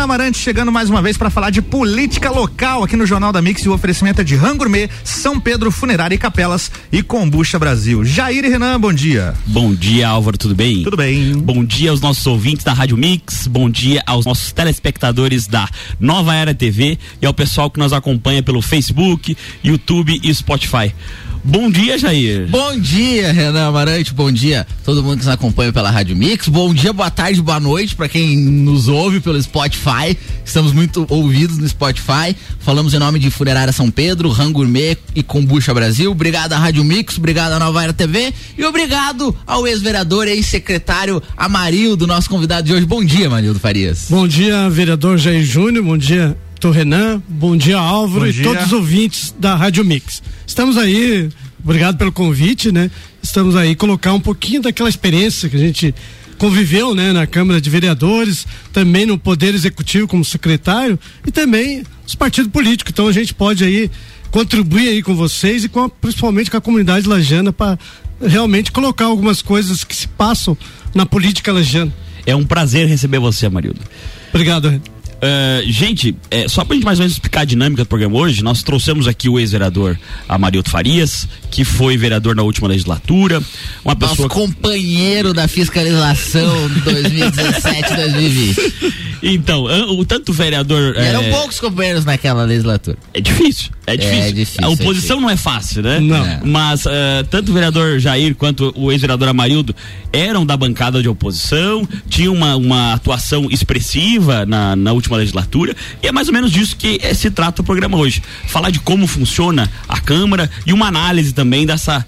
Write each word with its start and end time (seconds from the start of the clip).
Renan 0.00 0.04
Amarante 0.04 0.38
chegando 0.38 0.72
mais 0.72 0.88
uma 0.88 1.02
vez 1.02 1.18
para 1.18 1.28
falar 1.28 1.50
de 1.50 1.60
política 1.60 2.30
local 2.30 2.82
aqui 2.82 2.96
no 2.96 3.04
Jornal 3.04 3.32
da 3.32 3.42
Mix 3.42 3.62
e 3.62 3.68
o 3.68 3.74
oferecimento 3.74 4.22
é 4.22 4.24
de 4.24 4.34
Rangourmet, 4.34 4.90
São 5.04 5.38
Pedro 5.38 5.70
Funerária 5.70 6.14
e 6.14 6.18
Capelas 6.18 6.72
e 6.90 7.02
Combucha 7.02 7.58
Brasil. 7.58 8.02
Jair 8.02 8.42
e 8.42 8.48
Renan, 8.48 8.80
bom 8.80 8.94
dia. 8.94 9.34
Bom 9.44 9.74
dia, 9.74 10.08
Álvaro, 10.08 10.38
tudo 10.38 10.54
bem? 10.54 10.82
Tudo 10.82 10.96
bem. 10.96 11.34
Bom 11.34 11.62
dia 11.62 11.90
aos 11.90 12.00
nossos 12.00 12.26
ouvintes 12.26 12.64
da 12.64 12.72
Rádio 12.72 12.96
Mix, 12.96 13.46
bom 13.46 13.68
dia 13.68 14.02
aos 14.06 14.24
nossos 14.24 14.52
telespectadores 14.52 15.46
da 15.46 15.68
Nova 15.98 16.34
Era 16.34 16.54
TV 16.54 16.98
e 17.20 17.26
ao 17.26 17.34
pessoal 17.34 17.70
que 17.70 17.78
nos 17.78 17.92
acompanha 17.92 18.42
pelo 18.42 18.62
Facebook, 18.62 19.36
YouTube 19.62 20.18
e 20.22 20.34
Spotify. 20.34 20.94
Bom 21.42 21.70
dia, 21.70 21.96
Jair. 21.98 22.46
Bom 22.48 22.78
dia, 22.78 23.32
Renan 23.32 23.68
Amarante. 23.68 24.12
Bom 24.12 24.30
dia, 24.30 24.66
todo 24.84 25.02
mundo 25.02 25.20
que 25.20 25.24
nos 25.24 25.32
acompanha 25.32 25.72
pela 25.72 25.90
Rádio 25.90 26.14
Mix. 26.14 26.48
Bom 26.48 26.74
dia, 26.74 26.92
boa 26.92 27.10
tarde, 27.10 27.40
boa 27.40 27.58
noite 27.58 27.96
para 27.96 28.08
quem 28.08 28.36
nos 28.36 28.88
ouve 28.88 29.20
pelo 29.20 29.40
Spotify. 29.40 30.16
Estamos 30.44 30.72
muito 30.72 31.06
ouvidos 31.08 31.56
no 31.56 31.66
Spotify. 31.66 32.36
Falamos 32.58 32.92
em 32.92 32.98
nome 32.98 33.18
de 33.18 33.30
Funerária 33.30 33.72
São 33.72 33.90
Pedro, 33.90 34.28
Rangourmet 34.28 34.98
e 35.14 35.22
Combucha 35.22 35.72
Brasil. 35.72 36.10
Obrigado 36.10 36.52
à 36.52 36.58
Rádio 36.58 36.84
Mix, 36.84 37.16
obrigado 37.16 37.52
à 37.52 37.58
Nova 37.58 37.82
Era 37.82 37.92
TV 37.94 38.34
e 38.58 38.64
obrigado 38.64 39.34
ao 39.46 39.66
ex-vereador 39.66 40.28
e 40.28 40.32
ex-secretário 40.32 41.22
Amarildo, 41.36 42.06
nosso 42.06 42.28
convidado 42.28 42.66
de 42.66 42.74
hoje. 42.74 42.84
Bom 42.84 43.02
dia, 43.02 43.28
Amarildo 43.28 43.58
Farias. 43.58 44.06
Bom 44.10 44.28
dia, 44.28 44.68
vereador 44.68 45.16
Jair 45.16 45.42
Júnior. 45.42 45.84
Bom 45.84 45.96
dia, 45.96 46.36
Doutor 46.60 46.76
Renan, 46.76 47.22
bom 47.26 47.56
dia 47.56 47.78
Álvaro 47.78 48.20
bom 48.20 48.26
e 48.26 48.32
dia. 48.34 48.44
todos 48.44 48.66
os 48.66 48.72
ouvintes 48.74 49.34
da 49.38 49.54
Rádio 49.54 49.82
Mix. 49.82 50.22
Estamos 50.46 50.76
aí, 50.76 51.30
obrigado 51.64 51.96
pelo 51.96 52.12
convite, 52.12 52.70
né? 52.70 52.90
Estamos 53.22 53.56
aí 53.56 53.74
colocar 53.74 54.12
um 54.12 54.20
pouquinho 54.20 54.60
daquela 54.60 54.90
experiência 54.90 55.48
que 55.48 55.56
a 55.56 55.58
gente 55.58 55.94
conviveu, 56.36 56.94
né, 56.94 57.14
na 57.14 57.26
Câmara 57.26 57.62
de 57.62 57.70
Vereadores, 57.70 58.46
também 58.74 59.06
no 59.06 59.16
Poder 59.16 59.54
Executivo 59.54 60.06
como 60.06 60.22
secretário 60.22 60.98
e 61.26 61.30
também 61.30 61.82
os 62.06 62.14
partidos 62.14 62.52
políticos. 62.52 62.92
Então 62.92 63.08
a 63.08 63.12
gente 63.12 63.32
pode 63.32 63.64
aí 63.64 63.90
contribuir 64.30 64.90
aí 64.90 65.02
com 65.02 65.14
vocês 65.14 65.64
e 65.64 65.68
com 65.68 65.84
a, 65.84 65.88
principalmente 65.88 66.50
com 66.50 66.58
a 66.58 66.60
comunidade 66.60 67.08
lajana 67.08 67.54
para 67.54 67.78
realmente 68.20 68.70
colocar 68.70 69.06
algumas 69.06 69.40
coisas 69.40 69.82
que 69.82 69.96
se 69.96 70.06
passam 70.06 70.54
na 70.94 71.06
política 71.06 71.54
lajana. 71.54 71.90
É 72.26 72.36
um 72.36 72.44
prazer 72.44 72.86
receber 72.86 73.18
você, 73.18 73.46
Amarildo. 73.46 73.80
Obrigado, 74.28 74.68
Renan. 74.68 74.99
Uh, 75.20 75.70
gente, 75.70 76.16
é, 76.30 76.48
só 76.48 76.64
pra 76.64 76.74
gente 76.74 76.84
mais 76.84 76.98
ou 76.98 77.02
menos 77.02 77.12
explicar 77.12 77.42
a 77.42 77.44
dinâmica 77.44 77.84
do 77.84 77.86
programa 77.86 78.16
hoje, 78.16 78.42
nós 78.42 78.62
trouxemos 78.62 79.06
aqui 79.06 79.28
o 79.28 79.38
ex-vereador 79.38 79.98
Amarildo 80.26 80.70
Farias, 80.70 81.28
que 81.50 81.62
foi 81.62 81.98
vereador 81.98 82.34
na 82.34 82.42
última 82.42 82.66
legislatura, 82.68 83.42
uma 83.84 83.94
Nosso 83.94 84.14
pessoa... 84.14 84.30
companheiro 84.30 85.34
da 85.34 85.46
fiscalização 85.46 86.70
2017-2020. 86.86 88.94
Então, 89.22 89.64
uh, 89.64 89.98
o 89.98 90.04
tanto 90.06 90.32
vereador... 90.32 90.94
E 90.96 91.00
Eram 91.00 91.22
é, 91.22 91.30
poucos 91.30 91.60
companheiros 91.60 92.06
naquela 92.06 92.44
legislatura. 92.44 92.96
É 93.12 93.20
difícil, 93.20 93.70
é 93.94 93.96
difícil. 93.96 94.32
difícil, 94.32 94.60
a 94.64 94.64
é 94.64 94.68
oposição 94.68 94.92
difícil. 94.94 95.20
não 95.20 95.30
é 95.30 95.36
fácil, 95.36 95.82
né? 95.82 96.00
Não. 96.00 96.24
É. 96.26 96.40
Mas 96.44 96.84
uh, 96.86 96.90
tanto 97.30 97.50
o 97.50 97.54
vereador 97.54 97.98
Jair 97.98 98.34
quanto 98.34 98.72
o 98.76 98.90
ex-vereador 98.92 99.28
Amarildo 99.28 99.74
eram 100.12 100.44
da 100.44 100.56
bancada 100.56 101.00
de 101.02 101.08
oposição, 101.08 101.86
tinham 102.08 102.34
uma, 102.34 102.56
uma 102.56 102.94
atuação 102.94 103.48
expressiva 103.50 104.44
na, 104.46 104.74
na 104.74 104.92
última 104.92 105.16
legislatura, 105.16 105.74
e 106.02 106.06
é 106.08 106.12
mais 106.12 106.26
ou 106.28 106.34
menos 106.34 106.50
disso 106.50 106.76
que 106.76 106.98
eh, 107.02 107.14
se 107.14 107.30
trata 107.30 107.62
o 107.62 107.64
programa 107.64 107.96
hoje. 107.96 108.22
Falar 108.46 108.70
de 108.70 108.80
como 108.80 109.06
funciona 109.06 109.70
a 109.88 110.00
Câmara 110.00 110.50
e 110.66 110.72
uma 110.72 110.86
análise 110.88 111.32
também 111.32 111.64
dessa, 111.64 112.04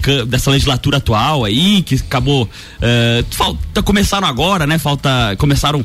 cã- 0.00 0.24
dessa 0.26 0.50
legislatura 0.50 0.98
atual 0.98 1.44
aí, 1.44 1.82
que 1.82 1.96
acabou. 1.96 2.48
eh, 2.80 3.24
falta, 3.30 3.82
começaram 3.82 4.26
agora, 4.28 4.66
né? 4.66 4.78
Falta. 4.78 5.34
Começaram 5.38 5.84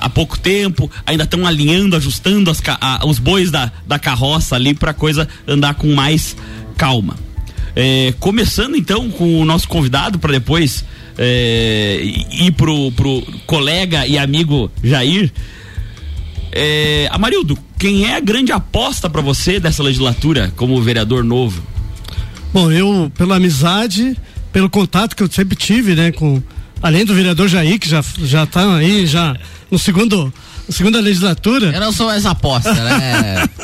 há 0.00 0.08
pouco 0.10 0.38
tempo, 0.38 0.90
ainda 1.06 1.24
estão 1.24 1.46
alinhando, 1.46 1.96
ajustando 1.96 2.50
as 2.50 2.60
a- 2.80 3.00
os 3.06 3.18
bois 3.18 3.50
da, 3.50 3.70
da 3.86 3.98
carroça 3.98 4.33
ali 4.54 4.74
para 4.74 4.94
coisa 4.94 5.28
andar 5.46 5.74
com 5.74 5.94
mais 5.94 6.36
calma. 6.76 7.16
É, 7.76 8.14
começando 8.20 8.76
então 8.76 9.10
com 9.10 9.40
o 9.40 9.44
nosso 9.44 9.66
convidado 9.66 10.18
para 10.18 10.32
depois 10.32 10.84
é, 11.18 12.00
ir 12.30 12.52
pro, 12.52 12.92
pro 12.92 13.22
colega 13.46 14.06
e 14.06 14.16
amigo 14.18 14.70
Jair. 14.82 15.32
É, 16.52 17.08
Amarildo, 17.10 17.58
quem 17.78 18.06
é 18.06 18.14
a 18.14 18.20
grande 18.20 18.52
aposta 18.52 19.10
para 19.10 19.20
você 19.20 19.58
dessa 19.58 19.82
legislatura 19.82 20.52
como 20.56 20.80
vereador 20.80 21.24
novo? 21.24 21.62
Bom, 22.52 22.70
eu, 22.70 23.10
pela 23.18 23.36
amizade, 23.36 24.16
pelo 24.52 24.70
contato 24.70 25.16
que 25.16 25.22
eu 25.24 25.30
sempre 25.30 25.56
tive, 25.56 25.96
né, 25.96 26.12
com, 26.12 26.40
além 26.80 27.04
do 27.04 27.12
vereador 27.12 27.48
Jair, 27.48 27.80
que 27.80 27.88
já, 27.88 28.04
já 28.18 28.46
tá 28.46 28.76
aí, 28.76 29.04
já 29.04 29.36
no 29.68 29.78
segundo, 29.78 30.32
segunda 30.68 31.00
legislatura. 31.00 31.72
Eu 31.72 31.80
não 31.80 31.92
sou 31.92 32.06
mais 32.06 32.24
aposta, 32.26 32.72
né? 32.72 33.48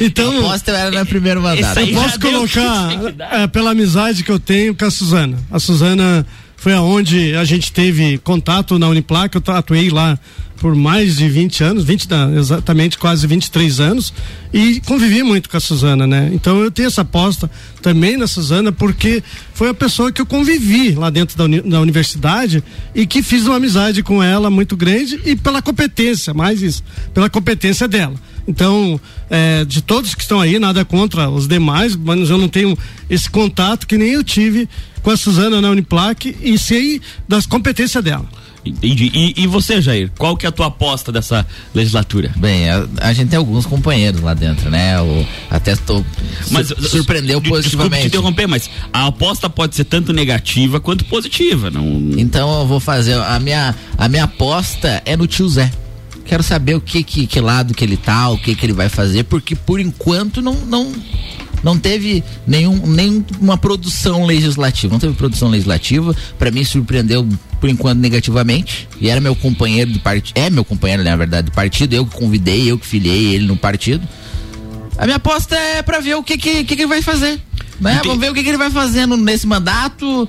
Então, 0.00 0.38
aposta 0.38 0.70
eu 0.70 0.76
era 0.76 1.00
no 1.00 1.06
primeiro 1.06 1.42
mandato. 1.42 1.80
Eu 1.80 1.94
posso 1.94 2.20
colocar, 2.20 2.90
é, 3.32 3.46
pela 3.46 3.72
amizade 3.72 4.22
que 4.22 4.30
eu 4.30 4.38
tenho 4.38 4.74
com 4.74 4.84
a 4.84 4.90
Suzana. 4.90 5.38
A 5.50 5.58
Suzana 5.58 6.26
foi 6.56 6.72
aonde 6.72 7.34
a 7.36 7.44
gente 7.44 7.70
teve 7.72 8.18
contato 8.18 8.78
na 8.78 8.88
Uniplac, 8.88 9.34
eu 9.36 9.54
atuei 9.54 9.90
lá 9.90 10.18
por 10.56 10.74
mais 10.74 11.16
de 11.18 11.28
20 11.28 11.62
anos, 11.64 11.84
20, 11.84 12.08
não, 12.10 12.38
exatamente 12.38 12.96
quase 12.96 13.26
23 13.26 13.78
anos, 13.78 14.10
e 14.54 14.80
convivi 14.86 15.22
muito 15.22 15.50
com 15.50 15.56
a 15.58 15.60
Suzana, 15.60 16.06
né? 16.06 16.30
Então 16.32 16.58
eu 16.62 16.70
tenho 16.70 16.86
essa 16.88 17.02
aposta 17.02 17.50
também 17.82 18.16
na 18.16 18.26
Suzana, 18.26 18.72
porque 18.72 19.22
foi 19.52 19.68
a 19.68 19.74
pessoa 19.74 20.10
que 20.10 20.18
eu 20.20 20.24
convivi 20.24 20.92
lá 20.92 21.10
dentro 21.10 21.36
da, 21.36 21.44
uni- 21.44 21.60
da 21.60 21.78
universidade 21.78 22.64
e 22.94 23.06
que 23.06 23.22
fiz 23.22 23.44
uma 23.46 23.56
amizade 23.56 24.02
com 24.02 24.22
ela 24.22 24.48
muito 24.48 24.78
grande 24.78 25.20
e 25.26 25.36
pela 25.36 25.60
competência, 25.60 26.32
mais 26.32 26.62
isso, 26.62 26.82
pela 27.12 27.28
competência 27.28 27.86
dela. 27.86 28.14
Então, 28.48 29.00
é, 29.28 29.64
de 29.64 29.82
todos 29.82 30.14
que 30.14 30.22
estão 30.22 30.40
aí, 30.40 30.58
nada 30.58 30.84
contra 30.84 31.28
os 31.28 31.48
demais, 31.48 31.96
mas 31.96 32.30
eu 32.30 32.38
não 32.38 32.48
tenho 32.48 32.76
esse 33.10 33.28
contato 33.28 33.86
que 33.86 33.98
nem 33.98 34.10
eu 34.10 34.22
tive 34.22 34.68
com 35.02 35.10
a 35.10 35.16
Suzana 35.16 35.60
na 35.60 35.70
Uniplac 35.70 36.36
e 36.40 36.56
sei 36.58 37.00
das 37.28 37.44
competências 37.46 38.02
dela. 38.02 38.26
Entendi. 38.64 39.12
E, 39.14 39.42
e 39.44 39.46
você, 39.46 39.80
Jair, 39.80 40.10
qual 40.18 40.36
que 40.36 40.44
é 40.44 40.48
a 40.48 40.52
tua 40.52 40.66
aposta 40.66 41.12
dessa 41.12 41.46
legislatura? 41.72 42.32
Bem, 42.36 42.68
a, 42.68 42.84
a 43.00 43.12
gente 43.12 43.28
tem 43.28 43.38
alguns 43.38 43.64
companheiros 43.64 44.20
lá 44.20 44.34
dentro, 44.34 44.68
né? 44.70 45.00
O, 45.00 45.24
até 45.48 45.72
estou 45.72 46.04
Mas 46.50 46.66
sur- 46.68 46.82
surpreendeu 46.88 47.38
de- 47.40 47.44
Desculpe 47.48 47.62
te 47.62 47.76
positivamente. 47.76 48.06
interromper, 48.08 48.48
mas 48.48 48.68
a 48.92 49.06
aposta 49.06 49.48
pode 49.48 49.76
ser 49.76 49.84
tanto 49.84 50.12
negativa 50.12 50.80
quanto 50.80 51.04
positiva. 51.04 51.70
Não, 51.70 51.84
Então 52.18 52.60
eu 52.60 52.66
vou 52.66 52.80
fazer 52.80 53.14
a 53.14 53.38
minha 53.38 53.72
a 53.96 54.08
minha 54.08 54.24
aposta 54.24 55.00
é 55.04 55.16
no 55.16 55.28
tio 55.28 55.48
Zé. 55.48 55.70
Quero 56.26 56.42
saber 56.42 56.74
o 56.74 56.80
que 56.80 57.02
que, 57.02 57.26
que 57.26 57.40
lado 57.40 57.74
que 57.74 57.84
ele 57.84 57.96
tá, 57.96 58.28
o 58.30 58.38
que 58.38 58.54
que 58.54 58.66
ele 58.66 58.72
vai 58.72 58.88
fazer, 58.88 59.24
porque 59.24 59.54
por 59.54 59.80
enquanto 59.80 60.42
não 60.42 60.54
não 60.66 60.92
não 61.62 61.78
teve 61.78 62.22
nenhum 62.46 62.86
nenhuma 62.86 63.56
produção 63.56 64.26
legislativa, 64.26 64.92
não 64.92 65.00
teve 65.00 65.14
produção 65.14 65.48
legislativa. 65.48 66.14
Para 66.38 66.50
mim 66.50 66.64
surpreendeu 66.64 67.26
por 67.60 67.68
enquanto 67.68 67.98
negativamente. 67.98 68.88
E 69.00 69.08
era 69.08 69.20
meu 69.20 69.34
companheiro 69.34 69.92
de 69.92 69.98
partido, 69.98 70.36
é 70.36 70.50
meu 70.50 70.64
companheiro 70.64 71.02
na 71.02 71.16
verdade 71.16 71.46
de 71.46 71.52
partido, 71.52 71.94
eu 71.94 72.06
que 72.06 72.16
convidei, 72.16 72.70
eu 72.70 72.78
que 72.78 72.86
filiei 72.86 73.34
ele 73.34 73.46
no 73.46 73.56
partido. 73.56 74.06
A 74.98 75.04
minha 75.04 75.16
aposta 75.16 75.54
é 75.56 75.82
para 75.82 76.00
ver 76.00 76.14
o 76.14 76.22
que 76.22 76.38
que, 76.38 76.64
que 76.64 76.76
que 76.76 76.82
ele 76.82 76.86
vai 76.86 77.02
fazer. 77.02 77.40
Né? 77.80 78.00
Vamos 78.04 78.18
ver 78.18 78.30
o 78.30 78.34
que, 78.34 78.42
que 78.42 78.48
ele 78.48 78.58
vai 78.58 78.70
fazendo 78.70 79.16
nesse 79.16 79.46
mandato. 79.46 80.28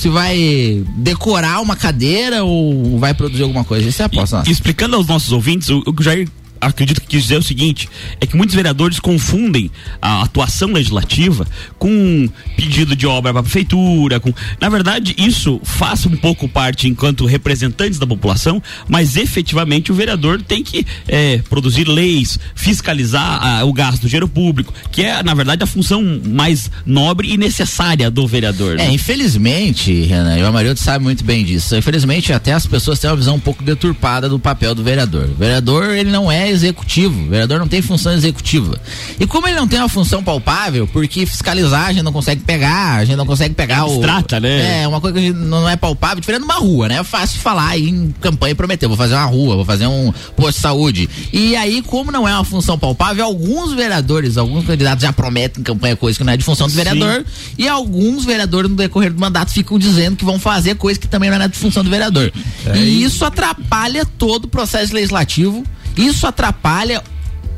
Se 0.00 0.08
vai 0.08 0.82
decorar 0.96 1.60
uma 1.60 1.76
cadeira 1.76 2.42
ou 2.42 2.98
vai 2.98 3.12
produzir 3.12 3.42
alguma 3.42 3.64
coisa. 3.64 3.86
Essa 3.88 4.02
é 4.02 4.04
a 4.04 4.06
aposta. 4.06 4.42
E- 4.46 4.50
Explicando 4.50 4.96
aos 4.96 5.06
nossos 5.06 5.30
ouvintes, 5.30 5.68
o, 5.68 5.82
o 5.86 6.02
Jair 6.02 6.26
acredito 6.60 7.00
que 7.00 7.06
quis 7.06 7.22
dizer 7.22 7.36
é 7.36 7.38
o 7.38 7.42
seguinte, 7.42 7.88
é 8.20 8.26
que 8.26 8.36
muitos 8.36 8.54
vereadores 8.54 9.00
confundem 9.00 9.70
a 10.00 10.22
atuação 10.22 10.72
legislativa 10.72 11.46
com 11.78 12.28
pedido 12.56 12.94
de 12.94 13.06
obra 13.06 13.32
para 13.32 13.40
a 13.40 13.42
prefeitura, 13.42 14.20
com, 14.20 14.32
na 14.60 14.68
verdade, 14.68 15.14
isso 15.16 15.60
faz 15.64 16.04
um 16.06 16.16
pouco 16.16 16.48
parte 16.48 16.88
enquanto 16.88 17.24
representantes 17.24 17.98
da 17.98 18.06
população, 18.06 18.62
mas 18.88 19.16
efetivamente 19.16 19.90
o 19.90 19.94
vereador 19.94 20.42
tem 20.42 20.62
que 20.62 20.86
é, 21.08 21.38
produzir 21.48 21.88
leis, 21.88 22.38
fiscalizar 22.54 23.40
ah, 23.42 23.64
o 23.64 23.72
gasto 23.72 24.02
do 24.02 24.08
dinheiro 24.08 24.28
público, 24.28 24.72
que 24.90 25.02
é, 25.02 25.22
na 25.22 25.34
verdade, 25.34 25.62
a 25.62 25.66
função 25.66 26.02
mais 26.26 26.70
nobre 26.84 27.32
e 27.32 27.36
necessária 27.36 28.10
do 28.10 28.26
vereador. 28.26 28.76
né? 28.76 28.86
É, 28.86 28.92
infelizmente, 28.92 30.02
Renan, 30.02 30.38
e 30.38 30.42
o 30.42 30.46
Amarildo 30.46 30.78
sabe 30.78 31.04
muito 31.04 31.24
bem 31.24 31.44
disso. 31.44 31.74
Infelizmente, 31.76 32.32
até 32.32 32.52
as 32.52 32.66
pessoas 32.66 32.98
têm 32.98 33.08
uma 33.10 33.16
visão 33.16 33.36
um 33.36 33.40
pouco 33.40 33.62
deturpada 33.62 34.28
do 34.28 34.38
papel 34.38 34.74
do 34.74 34.82
vereador. 34.82 35.28
O 35.30 35.34
vereador, 35.34 35.90
ele 35.90 36.10
não 36.10 36.30
é 36.30 36.49
é 36.50 36.52
executivo. 36.52 37.22
O 37.22 37.28
vereador 37.28 37.58
não 37.58 37.68
tem 37.68 37.80
função 37.80 38.12
executiva. 38.12 38.78
E 39.18 39.26
como 39.26 39.46
ele 39.46 39.56
não 39.56 39.68
tem 39.68 39.78
uma 39.78 39.88
função 39.88 40.22
palpável, 40.22 40.86
porque 40.86 41.24
fiscalizar 41.24 41.86
a 41.86 41.92
gente 41.92 42.02
não 42.02 42.12
consegue 42.12 42.42
pegar, 42.42 42.96
a 42.96 43.04
gente 43.04 43.16
não 43.16 43.26
consegue 43.26 43.54
pegar 43.54 43.86
o. 43.86 44.00
Trata, 44.00 44.40
né? 44.40 44.82
É, 44.82 44.88
uma 44.88 45.00
coisa 45.00 45.18
que 45.18 45.32
não 45.32 45.68
é 45.68 45.76
palpável, 45.76 46.20
diferente 46.20 46.40
de 46.40 46.44
uma 46.44 46.54
rua, 46.54 46.88
né? 46.88 46.96
É 46.96 47.04
fácil 47.04 47.40
falar 47.40 47.68
aí 47.68 47.88
em 47.88 48.14
campanha 48.20 48.52
e 48.52 48.54
prometer. 48.54 48.86
Vou 48.86 48.96
fazer 48.96 49.14
uma 49.14 49.24
rua, 49.24 49.56
vou 49.56 49.64
fazer 49.64 49.86
um 49.86 50.12
posto 50.36 50.56
de 50.56 50.62
saúde. 50.62 51.08
E 51.32 51.56
aí, 51.56 51.82
como 51.82 52.10
não 52.10 52.28
é 52.28 52.34
uma 52.34 52.44
função 52.44 52.78
palpável, 52.78 53.24
alguns 53.24 53.72
vereadores, 53.72 54.36
alguns 54.36 54.66
candidatos 54.66 55.02
já 55.02 55.12
prometem 55.12 55.60
em 55.60 55.64
campanha 55.64 55.96
coisa 55.96 56.18
que 56.18 56.24
não 56.24 56.32
é 56.32 56.36
de 56.36 56.44
função 56.44 56.66
do 56.66 56.74
vereador. 56.74 57.24
Sim. 57.26 57.54
E 57.58 57.68
alguns 57.68 58.24
vereadores 58.24 58.70
no 58.70 58.76
decorrer 58.76 59.12
do 59.12 59.20
mandato 59.20 59.52
ficam 59.52 59.78
dizendo 59.78 60.16
que 60.16 60.24
vão 60.24 60.38
fazer 60.38 60.74
coisa 60.76 60.98
que 60.98 61.08
também 61.08 61.30
não 61.30 61.40
é 61.40 61.48
de 61.48 61.56
função 61.56 61.84
do 61.84 61.90
vereador. 61.90 62.32
É. 62.66 62.76
E 62.76 63.02
isso 63.02 63.24
atrapalha 63.24 64.04
todo 64.04 64.44
o 64.44 64.48
processo 64.48 64.94
legislativo. 64.94 65.64
Isso 65.96 66.26
atrapalha 66.26 67.02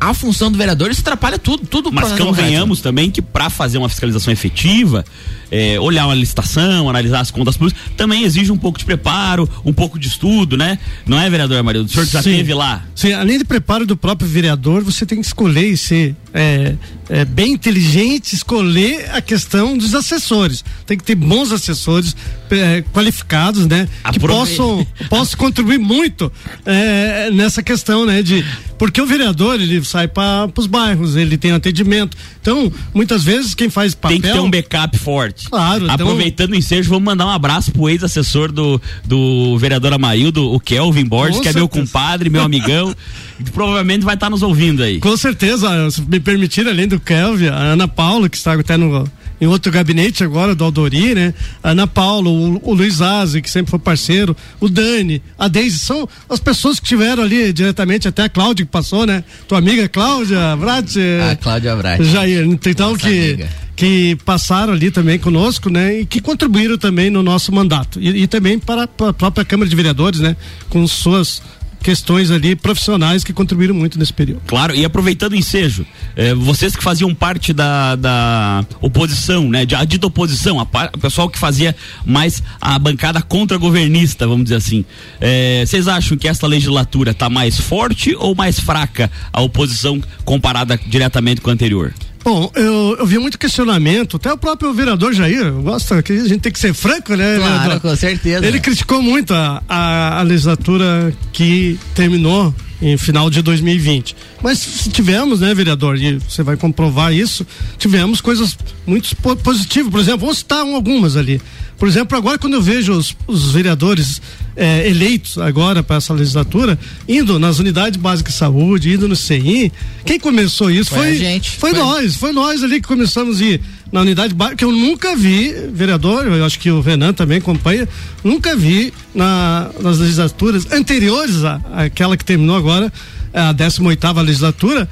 a 0.02 0.12
função 0.12 0.50
do 0.50 0.58
vereador, 0.58 0.90
isso 0.90 1.00
atrapalha 1.00 1.38
tudo, 1.38 1.64
tudo. 1.64 1.92
Mas 1.92 2.10
convenhamos 2.12 2.80
também 2.80 3.08
que 3.08 3.22
para 3.22 3.48
fazer 3.48 3.78
uma 3.78 3.88
fiscalização 3.88 4.32
efetiva, 4.32 5.04
é, 5.48 5.78
olhar 5.78 6.06
uma 6.06 6.14
licitação, 6.14 6.90
analisar 6.90 7.20
as 7.20 7.30
contas 7.30 7.56
públicas, 7.56 7.80
também 7.96 8.24
exige 8.24 8.50
um 8.50 8.58
pouco 8.58 8.80
de 8.80 8.84
preparo, 8.84 9.48
um 9.64 9.72
pouco 9.72 10.00
de 10.00 10.08
estudo, 10.08 10.56
né? 10.56 10.76
Não 11.06 11.20
é, 11.20 11.30
vereador 11.30 11.56
Amarildo? 11.56 11.88
O 11.88 11.92
senhor 11.92 12.04
já 12.06 12.18
esteve 12.18 12.52
lá? 12.52 12.84
Sim, 12.96 13.12
além 13.12 13.38
de 13.38 13.44
preparo 13.44 13.86
do 13.86 13.96
próprio 13.96 14.28
vereador, 14.28 14.82
você 14.82 15.06
tem 15.06 15.20
que 15.20 15.26
escolher 15.26 15.68
e 15.68 15.76
ser 15.76 16.16
é, 16.34 16.74
é, 17.08 17.24
bem 17.24 17.52
inteligente, 17.52 18.34
escolher 18.34 19.08
a 19.12 19.22
questão 19.22 19.78
dos 19.78 19.94
assessores. 19.94 20.64
Tem 20.84 20.98
que 20.98 21.04
ter 21.04 21.14
bons 21.14 21.52
assessores 21.52 22.16
é, 22.52 22.82
qualificados, 22.92 23.66
né? 23.66 23.88
Que 24.12 24.20
possam, 24.20 24.86
possam 25.08 25.38
contribuir 25.38 25.78
muito 25.78 26.30
é, 26.64 27.30
nessa 27.30 27.62
questão, 27.62 28.04
né? 28.06 28.22
De, 28.22 28.44
porque 28.78 29.00
o 29.00 29.06
vereador, 29.06 29.60
ele 29.60 29.84
sai 29.84 30.08
para 30.08 30.50
os 30.56 30.66
bairros, 30.66 31.14
ele 31.16 31.38
tem 31.38 31.52
atendimento. 31.52 32.16
Então, 32.40 32.72
muitas 32.92 33.22
vezes, 33.22 33.54
quem 33.54 33.70
faz 33.70 33.94
papel. 33.94 34.20
Tem 34.20 34.20
que 34.20 34.36
ter 34.36 34.40
um 34.40 34.50
backup 34.50 34.98
forte. 34.98 35.48
Claro. 35.48 35.84
Então 35.84 35.94
Aproveitando 35.94 36.48
então... 36.48 36.56
o 36.56 36.58
ensejo, 36.58 36.90
vamos 36.90 37.04
mandar 37.04 37.26
um 37.26 37.30
abraço 37.30 37.70
pro 37.70 37.88
ex-assessor 37.88 38.50
do, 38.50 38.80
do 39.04 39.56
vereador 39.58 39.92
Amarildo, 39.92 40.52
o 40.52 40.58
Kelvin 40.58 41.04
Borges, 41.04 41.38
que 41.38 41.44
certeza. 41.44 41.58
é 41.58 41.60
meu 41.60 41.68
compadre, 41.68 42.28
meu 42.28 42.42
amigão, 42.42 42.94
que 43.44 43.52
provavelmente 43.52 44.04
vai 44.04 44.14
estar 44.14 44.26
tá 44.26 44.30
nos 44.30 44.42
ouvindo 44.42 44.82
aí. 44.82 44.98
Com 44.98 45.16
certeza, 45.16 45.90
se 45.90 46.02
me 46.02 46.18
permitir, 46.18 46.66
além 46.66 46.88
do 46.88 46.98
Kelvin, 46.98 47.46
a 47.48 47.58
Ana 47.58 47.86
Paula, 47.86 48.28
que 48.28 48.36
está 48.36 48.54
até 48.54 48.76
no 48.76 49.08
em 49.42 49.46
outro 49.46 49.72
gabinete 49.72 50.22
agora 50.22 50.54
do 50.54 50.62
Aldori, 50.62 51.16
né? 51.16 51.34
A 51.60 51.70
Ana 51.70 51.84
Paula, 51.84 52.28
o, 52.28 52.60
o 52.62 52.72
Luiz 52.72 53.02
Aze, 53.02 53.42
que 53.42 53.50
sempre 53.50 53.72
foi 53.72 53.78
parceiro, 53.80 54.36
o 54.60 54.68
Dani, 54.68 55.20
a 55.36 55.48
Deise, 55.48 55.80
são 55.80 56.08
as 56.28 56.38
pessoas 56.38 56.78
que 56.78 56.86
tiveram 56.86 57.24
ali 57.24 57.52
diretamente, 57.52 58.06
até 58.06 58.22
a 58.22 58.28
Cláudia 58.28 58.64
que 58.64 58.70
passou, 58.70 59.04
né? 59.04 59.24
Tua 59.48 59.58
amiga 59.58 59.88
Cláudia 59.88 60.54
Brat. 60.54 60.94
A 61.32 61.34
Cláudia 61.34 61.74
Brat. 61.74 62.04
Jair, 62.04 62.44
então 62.44 62.92
Nossa 62.92 63.08
que. 63.08 63.32
Amiga 63.32 63.48
que 63.74 64.16
passaram 64.24 64.74
ali 64.74 64.90
também 64.90 65.18
conosco, 65.18 65.70
né? 65.70 66.00
E 66.00 66.06
que 66.06 66.20
contribuíram 66.20 66.76
também 66.76 67.10
no 67.10 67.22
nosso 67.22 67.50
mandato. 67.50 67.98
E, 68.00 68.22
e 68.22 68.26
também 68.28 68.58
para, 68.58 68.86
para, 68.86 69.08
a 69.08 69.12
própria 69.12 69.44
Câmara 69.46 69.68
de 69.68 69.74
Vereadores, 69.74 70.20
né? 70.20 70.36
Com 70.68 70.86
suas 70.86 71.42
questões 71.82 72.30
ali 72.30 72.56
profissionais 72.56 73.24
que 73.24 73.32
contribuíram 73.32 73.74
muito 73.74 73.98
nesse 73.98 74.12
período. 74.12 74.42
Claro, 74.46 74.74
e 74.74 74.84
aproveitando 74.84 75.32
o 75.32 75.36
ensejo, 75.36 75.84
eh, 76.16 76.34
vocês 76.34 76.74
que 76.76 76.82
faziam 76.82 77.14
parte 77.14 77.52
da, 77.52 77.96
da 77.96 78.64
oposição, 78.80 79.48
né? 79.48 79.66
De, 79.66 79.74
a 79.74 79.84
dita 79.84 80.06
oposição, 80.06 80.58
o 80.58 80.98
pessoal 80.98 81.28
que 81.28 81.38
fazia 81.38 81.74
mais 82.06 82.42
a 82.60 82.78
bancada 82.78 83.20
contra-governista, 83.20 84.26
vamos 84.26 84.44
dizer 84.44 84.56
assim. 84.56 84.84
Eh, 85.20 85.64
vocês 85.66 85.88
acham 85.88 86.16
que 86.16 86.28
essa 86.28 86.46
legislatura 86.46 87.10
está 87.10 87.28
mais 87.28 87.58
forte 87.58 88.14
ou 88.14 88.34
mais 88.34 88.58
fraca 88.58 89.10
a 89.32 89.40
oposição 89.40 90.00
comparada 90.24 90.78
diretamente 90.86 91.40
com 91.40 91.50
a 91.50 91.52
anterior? 91.52 91.92
Bom, 92.24 92.50
eu, 92.54 92.96
eu 92.98 93.06
vi 93.06 93.18
muito 93.18 93.38
questionamento, 93.38 94.16
até 94.16 94.32
o 94.32 94.38
próprio 94.38 94.72
vereador 94.72 95.12
Jair, 95.12 95.52
gosta 95.52 96.02
que 96.02 96.12
a 96.12 96.28
gente 96.28 96.40
tem 96.40 96.52
que 96.52 96.58
ser 96.58 96.72
franco, 96.72 97.14
né? 97.14 97.36
Claro, 97.36 97.60
vereador? 97.62 97.80
com 97.80 97.96
certeza. 97.96 98.46
Ele 98.46 98.60
criticou 98.60 99.02
muito 99.02 99.34
a, 99.34 99.62
a, 99.68 100.20
a 100.20 100.22
legislatura 100.22 101.12
que 101.32 101.78
terminou 101.94 102.54
em 102.82 102.96
final 102.98 103.30
de 103.30 103.40
2020. 103.40 104.16
Mas 104.42 104.88
tivemos, 104.92 105.40
né, 105.40 105.54
vereador, 105.54 105.96
e 105.96 106.18
você 106.18 106.42
vai 106.42 106.56
comprovar 106.56 107.14
isso, 107.14 107.46
tivemos 107.78 108.20
coisas 108.20 108.58
muito 108.84 109.14
positivas. 109.42 109.90
Por 109.90 110.00
exemplo, 110.00 110.26
vou 110.26 110.34
citar 110.34 110.58
algumas 110.58 111.16
ali. 111.16 111.40
Por 111.78 111.88
exemplo, 111.88 112.16
agora 112.16 112.38
quando 112.38 112.54
eu 112.54 112.62
vejo 112.62 112.92
os, 112.92 113.16
os 113.26 113.52
vereadores 113.52 114.20
é, 114.54 114.88
eleitos 114.88 115.38
agora 115.38 115.82
para 115.82 115.96
essa 115.96 116.12
legislatura 116.12 116.78
indo 117.08 117.38
nas 117.38 117.58
unidades 117.58 117.98
básicas 117.98 118.34
de 118.34 118.38
saúde, 118.38 118.92
indo 118.92 119.08
no 119.08 119.16
CI, 119.16 119.72
quem 120.04 120.18
começou 120.20 120.70
isso 120.70 120.90
foi, 120.90 120.98
foi, 120.98 121.18
gente, 121.18 121.50
foi, 121.50 121.70
foi 121.70 121.78
nós, 121.78 122.14
foi 122.16 122.32
nós 122.32 122.62
ali 122.62 122.80
que 122.80 122.86
começamos 122.86 123.40
a 123.40 123.44
ir 123.44 123.60
na 123.92 124.00
unidade 124.00 124.34
que 124.56 124.64
eu 124.64 124.72
nunca 124.72 125.14
vi, 125.14 125.52
vereador, 125.70 126.26
eu 126.26 126.44
acho 126.44 126.58
que 126.58 126.70
o 126.70 126.80
Renan 126.80 127.12
também 127.12 127.38
acompanha, 127.38 127.86
nunca 128.24 128.56
vi 128.56 128.92
na, 129.14 129.70
nas 129.80 129.98
legislaturas 129.98 130.72
anteriores 130.72 131.44
à, 131.44 131.60
àquela 131.74 132.16
que 132.16 132.24
terminou 132.24 132.56
agora, 132.56 132.90
a 133.34 133.52
18 133.52 133.86
oitava 133.86 134.22
legislatura, 134.22 134.88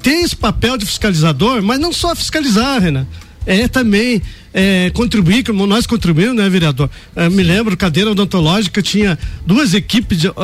tem 0.00 0.22
esse 0.22 0.36
papel 0.36 0.76
de 0.76 0.86
fiscalizador, 0.86 1.62
mas 1.62 1.80
não 1.80 1.92
só 1.92 2.14
fiscalizar, 2.14 2.80
Renan, 2.80 3.06
é 3.46 3.68
também 3.68 4.22
é, 4.54 4.88
contribuir, 4.90 5.42
como 5.42 5.66
nós 5.66 5.84
contribuímos, 5.84 6.36
né, 6.36 6.48
vereador? 6.48 6.88
É, 7.16 7.28
me 7.28 7.42
lembro, 7.42 7.76
cadeira 7.76 8.12
odontológica 8.12 8.80
tinha 8.80 9.18
duas 9.44 9.74
equipes, 9.74 10.18
de, 10.18 10.28
uh, 10.28 10.34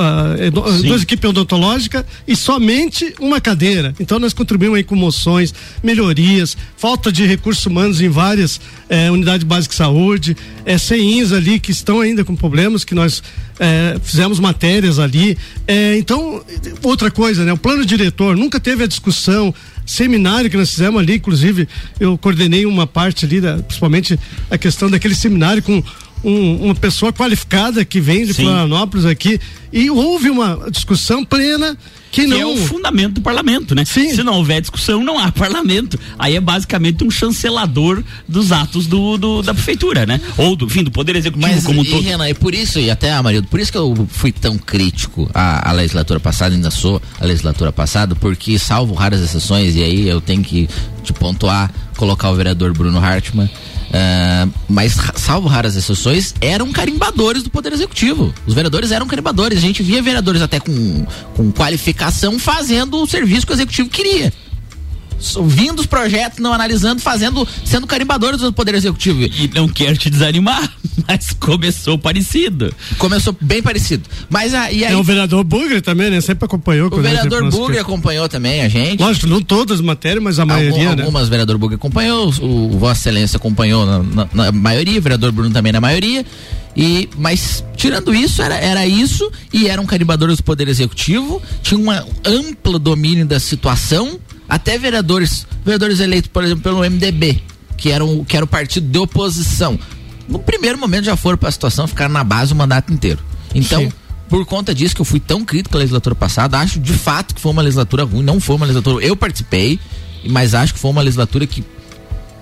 duas 0.83 1.03
equipes 1.03 1.31
odontológicas 1.31 2.05
e 2.27 2.35
somente 2.35 3.15
uma 3.21 3.41
cadeira. 3.41 3.95
Então 4.01 4.19
nós 4.19 4.33
contribuímos 4.33 4.79
aí 4.79 4.85
com 4.85 4.97
moções, 4.97 5.55
melhorias, 5.83 6.57
falta 6.77 7.13
de 7.13 7.25
recursos 7.25 7.65
humanos 7.65 8.01
em 8.01 8.09
várias 8.09 8.61
é, 8.89 9.11
unidades 9.13 9.45
básicas 9.45 9.77
de 9.77 9.79
saúde, 9.79 10.37
é, 10.67 10.77
CEINs 10.77 11.33
ali 11.33 11.61
que 11.61 11.71
estão 11.71 12.01
ainda 12.01 12.25
com 12.25 12.35
problemas, 12.35 12.85
que 12.85 12.97
nós 12.97 13.23
é, 13.61 13.97
fizemos 14.03 14.41
matérias 14.41 14.99
ali. 14.99 15.39
Então, 15.99 16.43
outra 16.83 17.11
coisa, 17.11 17.45
né? 17.45 17.53
O 17.53 17.57
plano 17.57 17.87
diretor 17.87 18.37
nunca 18.37 18.59
teve 18.59 18.83
a 18.83 18.87
discussão 18.87 19.55
seminário 19.91 20.49
que 20.49 20.57
nós 20.57 20.71
fizemos 20.71 21.01
ali, 21.01 21.17
inclusive 21.17 21.69
eu 21.99 22.17
coordenei 22.17 22.65
uma 22.65 22.87
parte 22.87 23.25
ali, 23.25 23.41
da, 23.41 23.57
principalmente 23.57 24.19
a 24.49 24.57
questão 24.57 24.89
daquele 24.89 25.17
seminário 25.17 25.63
com 25.63 25.83
um, 26.23 26.65
uma 26.65 26.75
pessoa 26.75 27.13
qualificada 27.13 27.85
que 27.85 28.01
vem 28.01 28.27
de 28.27 28.35
Sim. 28.35 28.45
Florianópolis 28.45 29.07
aqui 29.07 29.41
e 29.73 29.91
houve 29.91 30.31
uma 30.31 30.69
discussão 30.71 31.25
plena 31.25 31.77
que, 32.11 32.27
não... 32.27 32.41
é 32.41 32.45
o 32.45 32.57
fundamento 32.57 33.15
do 33.15 33.21
parlamento, 33.21 33.75
né? 33.75 33.85
Sim. 33.85 34.13
Se 34.13 34.23
não 34.23 34.35
houver 34.35 34.61
discussão, 34.61 35.03
não 35.03 35.17
há 35.17 35.31
parlamento. 35.31 35.99
Aí 36.19 36.35
é 36.35 36.41
basicamente 36.41 37.05
um 37.05 37.11
chancelador 37.11 38.03
dos 38.27 38.51
atos 38.51 38.87
do, 38.87 39.17
do 39.17 39.43
da 39.43 39.55
prefeitura, 39.55 40.05
né? 40.05 40.21
Ou 40.37 40.57
do, 40.57 40.67
enfim, 40.67 40.83
do 40.83 40.91
poder 40.91 41.15
executivo 41.15 41.53
Mas, 41.53 41.65
como 41.65 41.81
um 41.81 41.85
e, 41.85 41.89
todo. 41.89 42.03
Renan, 42.03 42.29
e 42.29 42.35
por 42.35 42.53
isso, 42.53 42.81
e 42.81 42.91
até, 42.91 43.13
Amarildo, 43.13 43.47
por 43.47 43.61
isso 43.61 43.71
que 43.71 43.79
eu 43.79 44.09
fui 44.11 44.33
tão 44.33 44.59
crítico 44.59 45.31
à, 45.33 45.71
à 45.71 45.73
legislatura 45.73 46.19
passada, 46.19 46.55
ainda 46.55 46.71
sou 46.71 47.01
a 47.21 47.25
legislatura 47.25 47.71
passada, 47.71 48.17
porque 48.17 48.59
salvo 48.59 48.93
raras 48.95 49.21
exceções, 49.21 49.77
e 49.77 49.83
aí 49.85 50.09
eu 50.09 50.21
tenho 50.21 50.43
que 50.43 50.69
te 51.05 51.13
pontuar, 51.13 51.73
colocar 51.97 52.31
o 52.31 52.35
vereador 52.35 52.73
Bruno 52.73 52.99
Hartmann, 52.99 53.49
Uh, 53.91 54.51
mas, 54.69 54.97
salvo 55.17 55.49
raras 55.49 55.75
exceções, 55.75 56.35
eram 56.41 56.71
carimbadores 56.71 57.43
do 57.43 57.51
Poder 57.51 57.73
Executivo. 57.73 58.33
Os 58.47 58.55
vereadores 58.55 58.93
eram 58.93 59.07
carimbadores. 59.07 59.59
A 59.59 59.61
gente 59.61 59.83
via 59.83 60.01
vereadores 60.01 60.41
até 60.41 60.61
com, 60.61 61.07
com 61.35 61.51
qualificação 61.51 62.39
fazendo 62.39 63.03
o 63.03 63.07
serviço 63.07 63.47
que 63.47 63.53
o 63.53 63.57
Executivo 63.57 63.89
queria 63.89 64.33
vindo 65.47 65.81
os 65.81 65.87
projetos, 65.87 66.39
não 66.39 66.53
analisando, 66.53 67.01
fazendo, 67.01 67.47
sendo 67.65 67.87
carimbadores 67.87 68.41
do 68.41 68.53
Poder 68.53 68.75
Executivo. 68.75 69.23
E 69.23 69.51
não 69.55 69.69
quero 69.69 69.97
te 69.97 70.09
desanimar, 70.09 70.73
mas 71.07 71.31
começou 71.39 71.99
parecido. 71.99 72.75
Começou 72.99 73.37
bem 73.41 73.63
parecido. 73.63 74.09
Mas 74.29 74.55
a, 74.55 74.71
e 74.73 74.85
aí, 74.85 74.93
é 74.93 74.97
o 74.97 75.03
vereador 75.03 75.45
Bugre 75.45 75.81
também, 75.81 76.11
né? 76.11 76.21
Sempre 76.21 76.47
acompanhou. 76.47 76.89
O 76.93 77.01
vereador 77.01 77.51
Bugre 77.51 77.79
acompanhou 77.79 78.29
também 78.29 78.63
a 78.63 78.69
gente. 78.69 79.01
Lógico, 79.01 79.27
não 79.27 79.43
todas 79.43 79.77
as 79.79 79.85
matérias, 79.85 80.23
mas 80.23 80.39
a 80.39 80.47
maioria, 80.47 80.89
Algum, 80.89 80.97
né? 80.97 81.03
Algumas 81.03 81.27
o 81.27 81.31
vereador 81.31 81.59
Bugre 81.59 81.77
acompanhou, 81.77 82.33
o, 82.41 82.75
o 82.75 82.79
Vossa 82.79 83.01
Excelência 83.01 83.37
acompanhou 83.37 83.87
na, 83.87 83.99
na, 84.03 84.29
na 84.33 84.53
maioria, 84.53 84.99
o 84.99 85.03
vereador 85.03 85.33
Bruno 85.33 85.51
também 85.51 85.73
na 85.73 85.81
maioria. 85.81 86.25
E, 86.77 87.09
mas 87.19 87.65
tirando 87.77 88.15
isso, 88.15 88.43
era, 88.43 88.55
era 88.55 88.87
isso, 88.87 89.31
e 89.53 89.69
eram 89.69 89.85
carimbadores 89.85 90.37
do 90.37 90.45
Poder 90.45 90.69
Executivo, 90.69 91.43
tinha 91.63 91.79
um 91.79 91.91
amplo 92.25 92.79
domínio 92.79 93.27
da 93.27 93.41
situação, 93.41 94.19
até 94.51 94.77
vereadores, 94.77 95.47
vereadores 95.65 96.01
eleitos, 96.01 96.29
por 96.31 96.43
exemplo, 96.43 96.63
pelo 96.63 96.81
MDB, 96.81 97.41
que 97.77 97.91
era, 97.91 98.05
um, 98.05 98.25
que 98.25 98.37
era 98.37 98.45
o 98.45 98.49
partido 98.49 98.87
de 98.87 98.99
oposição. 98.99 99.79
No 100.29 100.41
primeiro 100.41 100.77
momento 100.77 101.05
já 101.05 101.17
foram 101.17 101.39
para 101.39 101.49
a 101.49 101.53
situação, 101.53 101.87
ficaram 101.87 102.13
na 102.13 102.25
base 102.25 102.53
o 102.53 102.57
mandato 102.57 102.93
inteiro. 102.93 103.21
Então, 103.55 103.83
Sim. 103.83 103.93
por 104.29 104.45
conta 104.45 104.75
disso 104.75 104.95
que 104.95 105.01
eu 105.01 105.05
fui 105.05 105.21
tão 105.21 105.45
crítico 105.45 105.77
a 105.77 105.79
legislatura 105.79 106.15
passada, 106.17 106.59
acho 106.59 106.81
de 106.81 106.93
fato 106.93 107.35
que 107.35 107.41
foi 107.41 107.53
uma 107.53 107.63
legislatura 107.63 108.05
ruim, 108.05 108.25
não 108.25 108.41
foi 108.41 108.57
uma 108.57 108.67
legislatura. 108.67 109.05
Eu 109.05 109.17
participei, 109.17 109.79
mas 110.29 110.55
acho 110.55 110.75
que 110.75 110.81
foi 110.81 110.91
uma 110.91 111.01
legislatura 111.01 111.47
que 111.47 111.65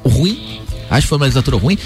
ruim. 0.05 0.61
Acho 0.91 1.03
que 1.03 1.09
foi 1.09 1.19
uma 1.19 1.27
legislatura 1.27 1.59
ruim 1.59 1.79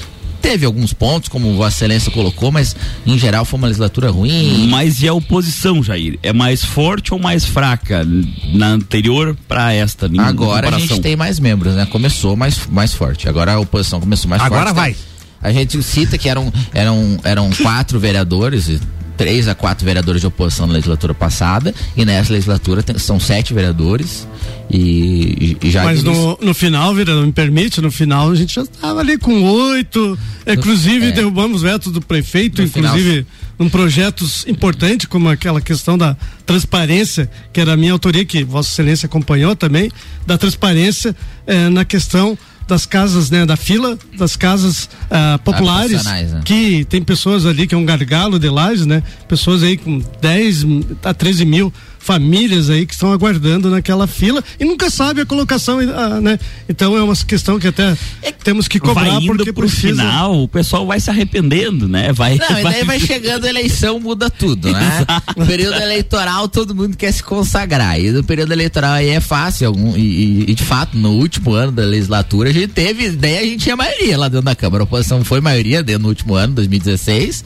teve 0.42 0.66
alguns 0.66 0.92
pontos, 0.92 1.28
como 1.28 1.54
Vossa 1.54 1.76
Excelência 1.76 2.10
colocou, 2.10 2.50
mas 2.50 2.74
em 3.06 3.16
geral 3.16 3.44
foi 3.44 3.58
uma 3.58 3.68
legislatura 3.68 4.10
ruim. 4.10 4.66
Mas 4.68 5.00
e 5.00 5.08
a 5.08 5.14
oposição, 5.14 5.82
Jair? 5.82 6.18
É 6.22 6.32
mais 6.32 6.64
forte 6.64 7.14
ou 7.14 7.20
mais 7.20 7.44
fraca 7.44 8.06
na 8.52 8.66
anterior 8.66 9.36
para 9.46 9.72
esta? 9.72 10.10
Agora 10.18 10.74
a 10.74 10.78
gente 10.78 11.00
tem 11.00 11.14
mais 11.14 11.38
membros, 11.38 11.74
né? 11.74 11.86
Começou 11.86 12.36
mais, 12.36 12.60
mais 12.68 12.92
forte. 12.92 13.28
Agora 13.28 13.54
a 13.54 13.60
oposição 13.60 14.00
começou 14.00 14.28
mais 14.28 14.42
Agora 14.42 14.66
forte. 14.66 14.78
Agora 14.78 14.92
vai. 14.92 15.11
A 15.42 15.50
gente 15.52 15.82
cita 15.82 16.16
que 16.16 16.28
eram, 16.28 16.52
eram, 16.72 17.18
eram 17.24 17.50
quatro 17.50 17.98
vereadores, 17.98 18.80
três 19.16 19.48
a 19.48 19.54
quatro 19.54 19.84
vereadores 19.84 20.20
de 20.20 20.26
oposição 20.26 20.66
na 20.66 20.72
legislatura 20.72 21.14
passada, 21.14 21.74
e 21.96 22.04
nessa 22.04 22.32
legislatura 22.32 22.82
tem, 22.82 22.98
são 22.98 23.18
sete 23.18 23.52
vereadores. 23.52 24.26
E, 24.70 25.56
e 25.62 25.70
já 25.70 25.84
Mas 25.84 26.02
no, 26.02 26.38
no 26.40 26.54
final, 26.54 26.94
vereador, 26.94 27.26
me 27.26 27.32
permite, 27.32 27.80
no 27.80 27.90
final 27.90 28.30
a 28.30 28.34
gente 28.34 28.54
já 28.54 28.62
estava 28.62 29.00
ali 29.00 29.18
com 29.18 29.42
oito. 29.42 30.18
Inclusive, 30.46 31.08
é. 31.08 31.12
derrubamos 31.12 31.60
veto 31.60 31.90
do 31.90 32.00
prefeito, 32.00 32.62
inclusive 32.62 33.10
final. 33.10 33.24
num 33.58 33.68
projetos 33.68 34.46
importante, 34.46 35.06
como 35.06 35.28
aquela 35.28 35.60
questão 35.60 35.98
da 35.98 36.16
transparência, 36.46 37.30
que 37.52 37.60
era 37.60 37.74
a 37.74 37.76
minha 37.76 37.92
autoria, 37.92 38.24
que 38.24 38.42
Vossa 38.44 38.70
Excelência 38.70 39.06
acompanhou 39.06 39.54
também, 39.54 39.90
da 40.26 40.38
transparência 40.38 41.14
eh, 41.46 41.68
na 41.68 41.84
questão 41.84 42.36
das 42.72 42.86
casas, 42.86 43.30
né, 43.30 43.44
da 43.44 43.54
fila 43.54 43.98
das 44.16 44.34
casas 44.34 44.84
uh, 44.84 45.38
populares, 45.44 46.04
né? 46.04 46.40
que 46.42 46.86
tem 46.86 47.02
pessoas 47.02 47.44
ali 47.44 47.66
que 47.66 47.74
é 47.74 47.78
um 47.78 47.84
gargalo 47.84 48.38
de 48.38 48.48
lajes, 48.48 48.86
né? 48.86 49.02
Pessoas 49.28 49.62
aí 49.62 49.76
com 49.76 50.02
10 50.22 50.64
a 51.04 51.12
13 51.12 51.44
mil 51.44 51.72
famílias 52.02 52.68
aí 52.68 52.84
que 52.84 52.92
estão 52.92 53.12
aguardando 53.12 53.70
naquela 53.70 54.08
fila 54.08 54.42
e 54.58 54.64
nunca 54.64 54.90
sabe 54.90 55.20
a 55.20 55.26
colocação, 55.26 55.78
ah, 55.78 56.20
né? 56.20 56.38
Então 56.68 56.96
é 56.96 57.02
uma 57.02 57.14
questão 57.14 57.60
que 57.60 57.68
até 57.68 57.96
é, 58.20 58.32
temos 58.32 58.66
que 58.66 58.80
cobrar 58.80 59.04
vai 59.04 59.22
indo 59.22 59.36
porque 59.36 59.52
pro 59.52 59.68
precisa. 59.68 60.02
final, 60.02 60.42
o 60.42 60.48
pessoal 60.48 60.84
vai 60.84 60.98
se 60.98 61.08
arrependendo, 61.08 61.88
né? 61.88 62.12
Vai, 62.12 62.36
Não, 62.36 62.48
vai... 62.48 62.60
e 62.60 62.64
daí 62.64 62.84
vai 62.84 62.98
chegando 62.98 63.44
a 63.44 63.48
eleição, 63.48 64.00
muda 64.00 64.28
tudo, 64.28 64.72
né? 64.72 65.06
No 65.36 65.46
período 65.46 65.80
eleitoral 65.80 66.48
todo 66.48 66.74
mundo 66.74 66.96
quer 66.96 67.12
se 67.12 67.22
consagrar 67.22 68.00
e 68.00 68.10
no 68.10 68.24
período 68.24 68.52
eleitoral 68.52 68.94
aí 68.94 69.10
é 69.10 69.20
fácil 69.20 69.68
algum, 69.68 69.96
e, 69.96 70.50
e, 70.50 70.54
de 70.54 70.62
fato 70.64 70.96
no 70.98 71.12
último 71.12 71.52
ano 71.52 71.70
da 71.70 71.84
legislatura 71.84 72.50
a 72.50 72.52
gente 72.52 72.68
teve, 72.68 73.10
daí 73.10 73.38
a 73.38 73.42
gente 73.44 73.58
tinha 73.58 73.76
maioria 73.76 74.18
lá 74.18 74.28
dentro 74.28 74.44
da 74.44 74.56
Câmara, 74.56 74.82
a 74.82 74.84
oposição 74.84 75.24
foi 75.24 75.40
maioria 75.40 75.82
dentro 75.82 76.02
no 76.02 76.08
último 76.08 76.34
ano, 76.34 76.54
2016 76.54 77.44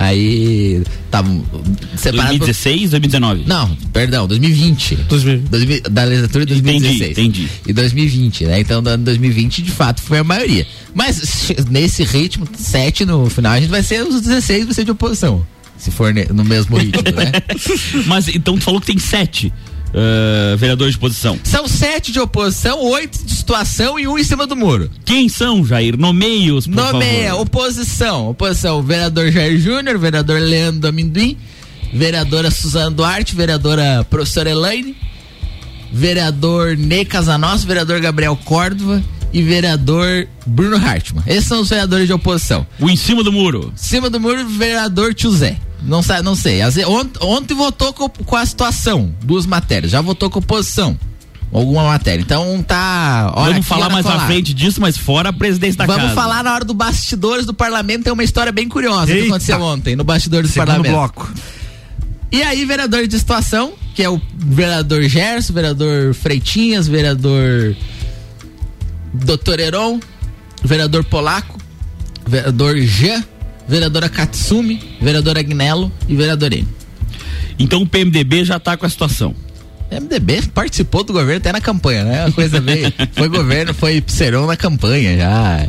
Aí 0.00 0.84
tá 1.10 1.24
separado. 1.96 2.38
2016, 2.38 2.90
2019? 2.90 3.44
Não, 3.48 3.76
perdão, 3.92 4.28
2020. 4.28 4.94
2000. 4.94 5.42
da 5.90 6.04
legislatura 6.04 6.46
de 6.46 6.62
2016. 6.62 7.10
Entendi, 7.10 7.42
entendi. 7.42 7.50
E 7.66 7.72
2020, 7.72 8.44
né? 8.44 8.60
Então, 8.60 8.80
no 8.80 8.90
ano 8.90 9.04
2020, 9.04 9.60
de 9.60 9.72
fato, 9.72 10.00
foi 10.00 10.18
a 10.18 10.24
maioria. 10.24 10.64
Mas 10.94 11.50
nesse 11.68 12.04
ritmo, 12.04 12.46
7 12.56 13.04
no 13.04 13.28
final, 13.28 13.52
a 13.52 13.60
gente 13.60 13.70
vai 13.70 13.82
ser 13.82 14.06
os 14.06 14.20
16, 14.20 14.66
vai 14.66 14.74
ser 14.74 14.84
de 14.84 14.92
oposição. 14.92 15.44
Se 15.76 15.90
for 15.90 16.14
no 16.32 16.44
mesmo 16.44 16.76
ritmo, 16.76 17.02
né? 17.02 17.32
Mas 18.06 18.28
então 18.28 18.56
tu 18.56 18.62
falou 18.62 18.80
que 18.80 18.86
tem 18.86 18.98
7 18.98 19.52
uh, 19.88 20.56
vereadores 20.56 20.92
de 20.94 20.98
oposição. 20.98 21.38
São 21.44 21.66
sete 21.68 22.12
de 22.12 22.20
oposição, 22.20 22.80
oito 22.84 23.24
de 23.24 23.32
situação 23.32 23.98
e 23.98 24.06
um 24.06 24.18
em 24.18 24.24
cima 24.24 24.46
do 24.46 24.56
muro. 24.56 24.90
Quem 25.04 25.28
são, 25.28 25.64
Jair? 25.64 25.96
Nomeia-os, 25.98 26.66
por 26.66 26.76
Nomeia, 26.76 27.30
favor. 27.30 27.42
oposição. 27.42 28.30
Oposição, 28.30 28.82
vereador 28.82 29.30
Jair 29.30 29.58
Júnior, 29.58 29.98
vereador 29.98 30.40
Leandro 30.40 30.88
Amendoim, 30.88 31.36
vereadora 31.92 32.50
Suzana 32.50 32.90
Duarte, 32.90 33.34
vereadora 33.34 34.06
professora 34.08 34.50
Elaine, 34.50 34.96
vereador 35.92 36.76
Ney 36.76 37.04
Casanos, 37.04 37.64
vereador 37.64 38.00
Gabriel 38.00 38.36
Córdova 38.44 39.02
e 39.32 39.42
vereador 39.42 40.26
Bruno 40.46 40.76
Hartmann. 40.76 41.24
Esses 41.26 41.46
são 41.46 41.60
os 41.60 41.68
vereadores 41.68 42.06
de 42.06 42.12
oposição. 42.12 42.66
O 42.78 42.88
em 42.88 42.96
cima 42.96 43.22
do 43.22 43.32
muro. 43.32 43.72
Em 43.74 43.76
cima 43.76 44.08
do 44.08 44.18
muro, 44.18 44.46
vereador 44.48 45.14
Tio 45.14 45.30
Zé. 45.30 45.56
Não, 45.82 46.00
não 46.24 46.34
sei. 46.34 46.60
Ontem, 46.86 47.18
ontem 47.22 47.54
votou 47.54 47.92
com, 47.92 48.08
com, 48.08 48.36
a 48.36 48.44
situação, 48.44 49.14
duas 49.22 49.46
matérias. 49.46 49.92
Já 49.92 50.00
votou 50.00 50.28
com 50.28 50.38
oposição. 50.38 50.98
Alguma 51.52 51.84
matéria. 51.84 52.20
Então 52.20 52.62
tá. 52.62 53.32
Vamos 53.34 53.66
falar 53.66 53.88
mais 53.88 54.04
à 54.04 54.26
frente 54.26 54.52
disso, 54.52 54.80
mas 54.80 54.98
fora 54.98 55.30
a 55.30 55.32
presidência 55.32 55.78
da 55.78 55.86
Vamos 55.86 56.02
casa. 56.02 56.14
Vamos 56.14 56.22
falar 56.22 56.44
na 56.44 56.54
hora 56.54 56.64
do 56.64 56.74
bastidores 56.74 57.46
do 57.46 57.54
parlamento. 57.54 58.04
Tem 58.04 58.12
uma 58.12 58.24
história 58.24 58.52
bem 58.52 58.68
curiosa 58.68 59.10
Eita. 59.10 59.22
que 59.22 59.28
aconteceu 59.28 59.60
ontem 59.62 59.96
no 59.96 60.04
bastidores 60.04 60.50
do 60.50 60.56
parlamento. 60.56 60.92
bloco. 60.92 61.32
E 62.30 62.42
aí, 62.42 62.66
vereador 62.66 63.06
de 63.06 63.18
situação, 63.18 63.72
que 63.94 64.02
é 64.02 64.10
o 64.10 64.20
vereador 64.36 65.02
Gerson, 65.04 65.54
vereador 65.54 66.12
Freitinhas, 66.12 66.86
vereador 66.86 67.74
Doutor 69.12 69.60
Heron, 69.60 70.00
vereador 70.62 71.04
Polaco, 71.04 71.58
vereador 72.26 72.76
Jean 72.78 73.24
vereadora 73.68 74.08
Katsumi, 74.08 74.80
vereadora 75.00 75.40
Agnello 75.40 75.92
e 76.08 76.16
vereador 76.16 76.52
N. 76.52 76.66
Então 77.58 77.82
o 77.82 77.86
PMDB 77.86 78.44
já 78.44 78.56
está 78.56 78.76
com 78.76 78.86
a 78.86 78.88
situação. 78.88 79.34
MDB 79.90 80.42
participou 80.54 81.02
do 81.04 81.12
governo 81.12 81.36
até 81.36 81.52
na 81.52 81.60
campanha, 81.60 82.04
né? 82.04 82.24
A 82.26 82.32
coisa 82.32 82.60
meio. 82.60 82.92
foi 83.12 83.28
governo, 83.28 83.74
foi 83.74 84.02
Serão 84.06 84.46
na 84.46 84.56
campanha 84.56 85.16
já. 85.16 85.66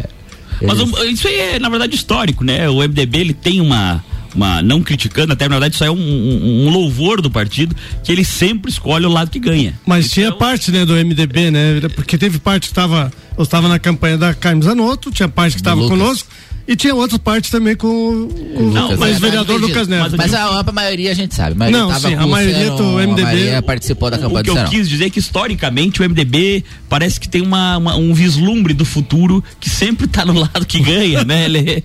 Mas 0.62 0.80
isso 1.10 1.28
aí 1.28 1.40
é, 1.40 1.60
na 1.60 1.70
verdade, 1.70 1.96
histórico, 1.96 2.44
né? 2.44 2.70
O 2.70 2.80
MDB 2.80 3.18
ele 3.18 3.34
tem 3.34 3.62
uma 3.62 4.04
uma, 4.36 4.62
não 4.62 4.82
criticando, 4.82 5.34
até 5.34 5.46
na 5.46 5.56
verdade 5.56 5.76
isso 5.76 5.84
é 5.84 5.92
um, 5.92 5.96
um, 5.96 6.68
um, 6.68 6.70
louvor 6.70 7.22
do 7.22 7.30
partido, 7.30 7.76
que 8.04 8.12
ele 8.12 8.24
sempre 8.24 8.72
escolhe 8.72 9.06
o 9.06 9.10
lado 9.10 9.30
que 9.30 9.40
ganha. 9.40 9.80
Mas 9.86 10.06
então, 10.06 10.14
tinha 10.14 10.32
parte, 10.32 10.72
né, 10.72 10.86
do 10.86 10.94
MDB, 10.94 11.52
né? 11.52 11.80
Porque 11.96 12.18
teve 12.18 12.40
parte 12.40 12.64
que 12.64 12.68
estava, 12.68 13.12
eu 13.38 13.44
estava 13.44 13.68
na 13.68 13.80
campanha 13.80 14.18
da 14.18 14.34
Carmen 14.34 14.62
Zanotto, 14.62 15.12
tinha 15.12 15.28
parte 15.28 15.54
que 15.54 15.62
estava 15.62 15.82
conosco, 15.88 16.28
e 16.70 16.76
tinha 16.76 16.94
outras 16.94 17.20
partes 17.20 17.50
também 17.50 17.76
com 17.76 17.88
o, 17.88 18.72
não, 18.72 18.96
mas 18.96 19.18
vereador 19.18 19.60
Lucas 19.60 19.88
Neto. 19.88 20.16
Mas 20.16 20.36
a, 20.36 20.60
a 20.60 20.72
maioria 20.72 21.10
a 21.10 21.16
gente 21.16 21.34
sabe. 21.34 21.56
A 21.64 21.72
não, 21.72 21.92
sim, 22.00 22.14
a 22.14 22.28
maioria 22.28 22.70
do 22.70 22.84
MDB. 22.84 23.22
A 23.22 23.26
maioria 23.26 23.62
participou 23.64 24.12
da 24.12 24.20
campanha 24.20 24.42
o 24.42 24.44
que 24.44 24.50
eu 24.52 24.66
quis 24.66 24.88
dizer 24.88 25.06
é 25.06 25.10
que 25.10 25.18
historicamente 25.18 26.00
o 26.00 26.08
MDB 26.08 26.64
parece 26.88 27.20
que 27.20 27.28
tem 27.28 27.42
uma, 27.42 27.76
uma 27.78 27.96
um 27.96 28.14
vislumbre 28.14 28.76
do 28.76 28.86
futuro 28.86 29.44
que 29.60 29.68
sempre 29.68 30.06
está 30.06 30.24
no 30.24 30.34
lado 30.34 30.64
que 30.64 30.80
ganha, 30.80 31.24
né? 31.24 31.46
Ele, 31.46 31.84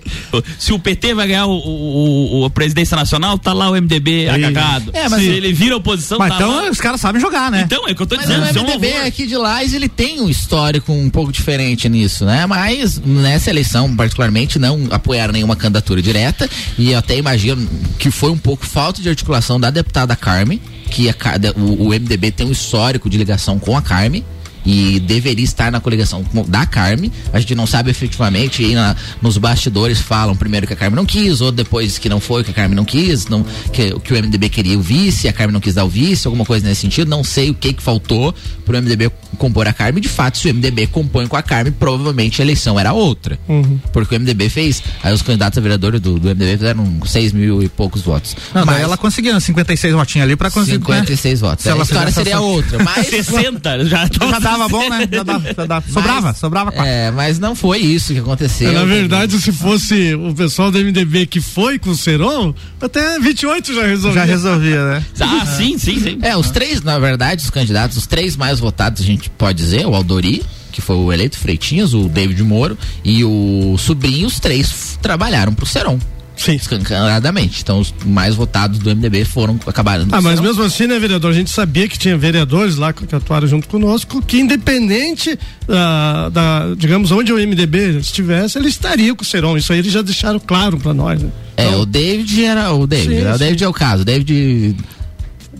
se 0.59 0.71
o 0.71 0.77
PT 0.77 1.15
vai 1.15 1.29
ganhar 1.29 1.47
o, 1.47 1.57
o, 1.57 2.41
o, 2.41 2.45
a 2.45 2.49
presidência 2.51 2.95
nacional, 2.95 3.39
tá 3.39 3.53
lá 3.53 3.71
o 3.71 3.73
MDB 3.73 4.29
agagado. 4.29 4.91
É, 4.93 5.09
mas 5.09 5.19
se 5.19 5.29
ele 5.29 5.51
vira 5.51 5.75
oposição, 5.77 6.19
mas 6.19 6.29
tá 6.29 6.35
então 6.35 6.57
lá. 6.57 6.69
os 6.69 6.79
caras 6.79 7.01
sabem 7.01 7.19
jogar, 7.19 7.49
né? 7.49 7.63
Então, 7.65 7.87
é 7.87 7.91
o 7.91 7.95
que 7.95 8.03
eu 8.03 8.05
tô 8.05 8.17
mas 8.17 8.27
dizendo. 8.27 8.41
Mas 8.41 8.55
o 8.55 8.63
MDB 8.63 8.87
é 8.87 9.07
aqui 9.07 9.25
de 9.25 9.35
Lais, 9.35 9.73
ele 9.73 9.89
tem 9.89 10.21
um 10.21 10.29
histórico 10.29 10.93
um 10.93 11.09
pouco 11.09 11.31
diferente 11.31 11.89
nisso, 11.89 12.23
né? 12.23 12.45
Mas 12.45 13.01
nessa 13.03 13.49
eleição, 13.49 13.95
particularmente, 13.95 14.59
não 14.59 14.74
não 14.77 14.95
apoiaram 14.95 15.33
nenhuma 15.33 15.55
candidatura 15.55 16.01
direta. 16.01 16.49
E 16.77 16.91
eu 16.91 16.99
até 16.99 17.17
imagino 17.17 17.67
que 17.97 18.11
foi 18.11 18.31
um 18.31 18.37
pouco 18.37 18.65
falta 18.65 19.01
de 19.01 19.09
articulação 19.09 19.59
da 19.59 19.69
deputada 19.69 20.15
Carmen, 20.15 20.61
que 20.89 21.09
a, 21.09 21.15
o, 21.57 21.87
o 21.87 21.89
MDB 21.89 22.31
tem 22.31 22.47
um 22.47 22.51
histórico 22.51 23.09
de 23.09 23.17
ligação 23.17 23.59
com 23.59 23.75
a 23.77 23.81
Carmen 23.81 24.23
e 24.65 24.99
deveria 24.99 25.43
estar 25.43 25.71
na 25.71 25.79
coligação 25.79 26.25
da 26.47 26.65
Carme. 26.65 27.11
A 27.31 27.39
gente 27.39 27.55
não 27.55 27.67
sabe 27.67 27.91
efetivamente, 27.91 28.63
e 28.63 28.73
na, 28.73 28.95
nos 29.21 29.37
bastidores 29.37 29.99
falam 29.99 30.35
primeiro 30.35 30.65
que 30.65 30.73
a 30.73 30.75
Carme 30.75 30.95
não 30.95 31.05
quis, 31.05 31.41
ou 31.41 31.51
depois 31.51 31.97
que 31.97 32.09
não 32.09 32.19
foi, 32.19 32.43
que 32.43 32.51
a 32.51 32.53
Carme 32.53 32.75
não 32.75 32.85
quis, 32.85 33.27
não, 33.27 33.43
que, 33.71 33.97
que 33.99 34.13
o 34.13 34.17
MDB 34.17 34.49
queria 34.49 34.77
o 34.77 34.81
vice, 34.81 35.27
a 35.27 35.33
Carme 35.33 35.53
não 35.53 35.59
quis 35.59 35.73
dar 35.73 35.85
o 35.85 35.89
vice, 35.89 36.27
alguma 36.27 36.45
coisa 36.45 36.67
nesse 36.67 36.81
sentido. 36.81 37.09
Não 37.09 37.23
sei 37.23 37.49
o 37.49 37.53
que 37.53 37.73
que 37.73 37.83
faltou 37.83 38.33
pro 38.65 38.81
MDB 38.81 39.11
compor 39.35 39.67
a 39.67 39.73
Carme. 39.73 40.01
De 40.01 40.09
fato, 40.09 40.37
se 40.37 40.49
o 40.49 40.53
MDB 40.53 40.87
compõe 40.87 41.27
com 41.27 41.35
a 41.35 41.41
Carme, 41.41 41.71
provavelmente 41.71 42.41
a 42.41 42.45
eleição 42.45 42.79
era 42.79 42.93
outra. 42.93 43.37
Uhum. 43.47 43.79
Porque 43.91 44.15
o 44.15 44.19
MDB 44.19 44.49
fez, 44.49 44.81
aí 45.03 45.13
os 45.13 45.21
candidatos 45.21 45.57
a 45.57 45.61
vereador 45.61 45.99
do, 45.99 46.19
do 46.19 46.29
MDB 46.29 46.57
fizeram 46.57 46.99
6 47.05 47.33
mil 47.33 47.61
e 47.61 47.69
poucos 47.69 48.01
votos. 48.01 48.35
Não, 48.53 48.65
mas 48.65 48.81
ela 48.81 48.97
conseguiu 48.97 49.39
56 49.39 49.93
votinhos 49.93 50.25
ali 50.25 50.35
para 50.35 50.49
conseguir. 50.49 50.77
56 50.77 51.41
né? 51.41 51.47
votos. 51.47 51.63
Se 51.63 51.69
a 51.69 51.77
história 51.77 52.11
seria 52.11 52.39
outra. 52.39 52.83
Mas 52.83 53.07
60, 53.07 53.85
já, 53.85 54.05
já 54.11 54.39
dava 54.57 54.69
bom, 54.69 54.89
né? 54.89 55.07
Já 55.11 55.23
dava, 55.23 55.53
já 55.53 55.65
dava. 55.65 55.91
Sobrava, 55.91 56.21
mas, 56.21 56.37
sobrava 56.37 56.71
quatro. 56.71 56.91
É, 56.91 57.11
mas 57.11 57.39
não 57.39 57.55
foi 57.55 57.79
isso 57.79 58.13
que 58.13 58.19
aconteceu. 58.19 58.71
Na 58.73 58.85
verdade, 58.85 59.39
se 59.39 59.51
fosse 59.51 60.15
o 60.15 60.33
pessoal 60.33 60.71
do 60.71 60.79
MDB 60.79 61.25
que 61.25 61.41
foi 61.41 61.77
com 61.77 61.91
o 61.91 61.95
Seron, 61.95 62.53
até 62.81 63.19
28 63.19 63.73
já 63.73 63.85
resolvia. 63.85 64.21
Já 64.21 64.25
resolvia, 64.25 64.85
né? 64.85 65.05
Ah, 65.35 65.45
sim, 65.45 65.77
sim, 65.77 65.99
sim. 65.99 66.19
É, 66.21 66.37
os 66.37 66.51
três, 66.51 66.81
na 66.81 66.99
verdade, 66.99 67.43
os 67.43 67.49
candidatos, 67.49 67.97
os 67.97 68.07
três 68.07 68.35
mais 68.37 68.59
votados, 68.59 69.01
a 69.01 69.05
gente 69.05 69.29
pode 69.29 69.57
dizer, 69.57 69.85
o 69.85 69.95
Aldori, 69.95 70.43
que 70.71 70.81
foi 70.81 70.95
o 70.95 71.11
eleito 71.11 71.37
Freitinhas, 71.37 71.93
o 71.93 72.07
David 72.07 72.41
Moro 72.43 72.77
e 73.03 73.23
o 73.23 73.75
sobrinho, 73.77 74.27
os 74.27 74.39
três 74.39 74.99
trabalharam 75.01 75.53
pro 75.53 75.65
Seron. 75.65 75.99
Sim. 76.35 76.53
Escancaradamente. 76.53 77.61
Então, 77.61 77.79
os 77.79 77.93
mais 78.05 78.35
votados 78.35 78.79
do 78.79 78.89
MDB 78.89 79.25
foram 79.25 79.59
acabaram. 79.65 80.05
Ah, 80.11 80.21
mas 80.21 80.39
mesmo 80.39 80.63
assim, 80.63 80.87
né, 80.87 80.99
vereador? 80.99 81.31
A 81.31 81.33
gente 81.33 81.49
sabia 81.49 81.87
que 81.87 81.97
tinha 81.97 82.17
vereadores 82.17 82.75
lá 82.75 82.93
que 82.93 83.15
atuaram 83.15 83.47
junto 83.47 83.67
conosco, 83.67 84.21
que 84.21 84.39
independente 84.39 85.37
da, 85.67 86.29
da 86.29 86.75
digamos, 86.77 87.11
onde 87.11 87.31
o 87.31 87.37
MDB 87.37 87.97
estivesse, 87.99 88.57
ele 88.57 88.67
estaria 88.67 89.13
com 89.15 89.23
o 89.23 89.25
Seron. 89.25 89.57
Isso 89.57 89.71
aí 89.73 89.79
eles 89.79 89.91
já 89.91 90.01
deixaram 90.01 90.39
claro 90.39 90.77
para 90.77 90.93
nós, 90.93 91.21
né? 91.21 91.29
É, 91.57 91.67
então, 91.67 91.81
o 91.81 91.85
David 91.85 92.43
era 92.43 92.73
o 92.73 92.85
David. 92.85 93.15
Sim, 93.15 93.27
o 93.27 93.37
David 93.37 93.63
é 93.63 93.67
o 93.67 93.73
caso. 93.73 94.01
O 94.01 94.05
David 94.05 94.75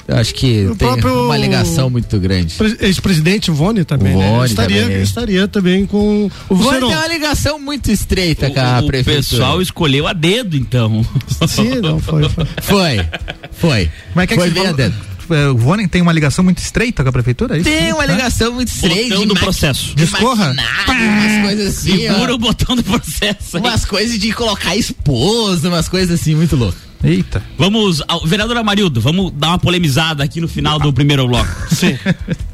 Eu 0.08 0.18
acho 0.18 0.36
que 0.36 0.68
O 0.68 0.76
tem 0.76 0.88
próprio- 0.88 1.26
uma 1.26 1.36
ligação 1.38 1.90
muito 1.90 2.20
grande. 2.20 2.54
Pre- 2.56 2.78
Ex-presidente 2.82 3.50
Vone 3.50 3.84
também, 3.84 4.14
O 4.16 4.20
né? 4.20 4.46
Estaria, 4.46 4.84
também. 4.84 5.02
estaria 5.02 5.48
também 5.48 5.86
com 5.88 6.26
O 6.50 6.54
o 6.54 6.56
Vone 6.56 6.70
Seron. 6.76 6.88
tem 6.90 6.98
uma 6.98 7.08
ligação 7.08 7.60
muito 7.60 7.92
estreita 7.92 8.50
com 8.52 8.60
a 8.60 8.82
O, 8.82 8.84
o 8.84 8.88
prefeitura. 8.88 9.24
pessoal 9.24 9.62
escolheu 9.62 10.06
a 10.08 10.14
dedo, 10.14 10.56
então. 10.56 11.04
Sim, 11.48 11.76
não, 11.82 12.00
foi. 12.00 12.30
foi. 12.30 12.46
Foi, 12.62 13.06
foi. 13.52 13.92
Como 14.14 14.22
é 14.22 14.28
que 14.28 14.34
é 14.34 14.38
foi 14.38 14.48
que 14.50 14.54
você 14.54 14.60
bem 14.62 14.68
a 14.70 14.72
dedo. 14.74 14.96
É, 15.28 15.48
O 15.48 15.58
Vônen 15.58 15.88
tem 15.88 16.04
uma 16.04 16.14
ligação 16.14 16.44
muito 16.44 16.60
estreita 16.60 17.02
com 17.02 17.10
a 17.10 17.12
prefeitura? 17.12 17.56
é 17.56 17.62
isso? 17.62 17.68
Tem 17.68 17.92
uma 17.92 18.06
ligação 18.06 18.54
muito 18.54 18.68
estreita. 18.68 19.10
Botão 19.16 19.26
do 19.28 19.34
processo. 19.34 19.96
Discorra. 19.96 20.56
umas 20.88 21.42
coisas 21.48 21.78
assim. 21.80 21.98
Segura 21.98 22.32
ó. 22.32 22.36
o 22.36 22.38
botão 22.38 22.76
do 22.76 22.84
processo. 22.84 23.58
aí. 23.58 23.60
Umas 23.64 23.86
coisas 23.86 24.20
de 24.20 24.32
colocar 24.34 24.76
esposa, 24.76 25.68
umas 25.68 25.90
coisas 25.90 26.22
assim, 26.22 26.36
muito 26.36 26.56
louco. 26.56 26.78
Eita. 27.06 27.44
Vamos, 27.58 28.02
ao, 28.08 28.26
vereador 28.26 28.58
Amarildo, 28.58 29.00
vamos 29.00 29.32
dar 29.36 29.50
uma 29.50 29.60
polemizada 29.60 30.24
aqui 30.24 30.42
no 30.42 30.48
final 30.48 30.80
do 30.80 30.92
primeiro 30.92 31.28
bloco. 31.28 31.48
Sim. 31.74 31.98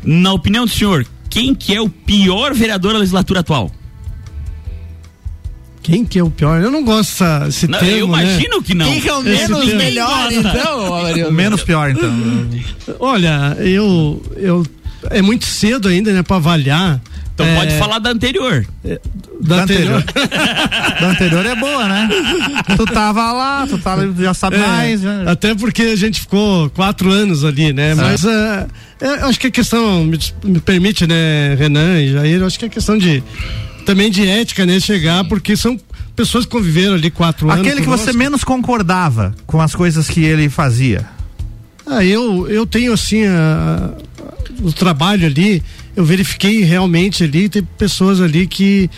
Na 0.04 0.34
opinião 0.34 0.66
do 0.66 0.72
senhor, 0.72 1.06
quem 1.30 1.56
que 1.56 1.74
é 1.74 1.82
o 1.82 1.88
pior 1.90 2.54
vereador 2.54 2.94
da 2.94 3.00
legislatura 3.00 3.40
atual? 3.40 3.72
Quem 5.82 6.06
que 6.06 6.20
é 6.20 6.24
o 6.24 6.30
pior? 6.30 6.62
Eu 6.62 6.70
não 6.70 6.84
gosto 6.84 7.10
dessa- 7.12 7.40
desse 7.46 7.68
Não, 7.68 7.80
termo, 7.80 7.96
eu 7.98 8.08
né? 8.08 8.24
imagino 8.24 8.62
que 8.62 8.76
não. 8.76 8.86
Quem 8.86 9.02
que 9.02 9.10
é 9.10 9.14
o 9.16 9.24
menos 9.24 9.74
melhor, 9.74 10.32
então, 10.32 10.96
Amarildo? 10.96 11.30
O 11.30 11.34
menos 11.34 11.64
pior, 11.64 11.90
então. 11.90 12.14
Olha, 13.00 13.58
eu, 13.60 14.22
eu 14.36 14.66
é 15.10 15.22
muito 15.24 15.46
cedo 15.46 15.88
ainda, 15.88 16.14
né, 16.14 16.22
para 16.22 16.36
avaliar. 16.36 17.02
Então 17.42 17.54
é, 17.54 17.56
pode 17.60 17.78
falar 17.78 18.00
da 18.00 18.10
anterior. 18.12 18.66
da 19.42 19.58
Da 19.58 19.64
anterior. 19.64 20.04
da 21.02 21.10
anterior 21.10 21.46
é 21.46 21.56
boa, 21.56 21.88
né? 21.88 22.10
Tu 22.78 22.86
tava 22.86 23.32
lá, 23.32 23.66
tu 23.68 23.78
tá, 23.78 23.98
já 24.20 24.34
sabe 24.34 24.58
É, 24.58 24.60
mais. 24.60 25.02
Já... 25.02 25.32
Até 25.32 25.56
porque 25.56 25.82
a 25.84 25.96
gente 25.96 26.22
ficou 26.22 26.70
quatro 26.72 27.12
anos 27.12 27.44
ali, 27.44 27.74
né? 27.74 27.96
Mas 27.96 28.24
é, 28.26 28.68
é, 29.02 29.08
eu 29.22 29.26
acho 29.28 29.40
que 29.40 29.48
a 29.48 29.52
questão, 29.52 30.04
me, 30.06 30.20
me 30.44 30.60
permite, 30.60 31.06
né, 31.08 31.56
Renan 31.56 32.00
e 32.02 32.12
Jair, 32.14 32.40
eu 32.42 32.46
acho 32.46 32.58
que 32.60 32.66
é 32.66 32.70
questão 32.70 32.98
de 32.98 33.24
também 33.86 34.12
de 34.12 34.28
ética, 34.28 34.66
né? 34.66 34.80
Chegar, 34.80 35.24
porque 35.26 35.56
são 35.58 35.80
pessoas 36.16 36.46
que 36.46 36.52
conviveram 36.52 36.94
ali 36.94 37.10
quatro 37.10 37.50
anos. 37.50 37.62
Aquele 37.66 37.82
que 37.82 37.88
você 37.88 38.04
conosco. 38.04 38.18
menos 38.18 38.44
concordava 38.44 39.34
com 39.48 39.60
as 39.62 39.74
coisas 39.74 40.08
que 40.08 40.24
ele 40.24 40.50
fazia. 40.50 41.06
Ah, 41.86 42.06
eu, 42.06 42.48
eu 42.48 42.66
tenho 42.66 42.94
assim 42.94 43.26
a- 43.26 43.90
a- 43.90 44.62
o 44.64 44.72
trabalho 44.72 45.26
ali, 45.26 45.64
eu 45.96 46.04
verifiquei 46.06 46.64
realmente 46.64 47.24
ali, 47.24 47.50
tem 47.50 47.64
pessoas 47.78 48.22
ali 48.22 48.48
que 48.48 48.90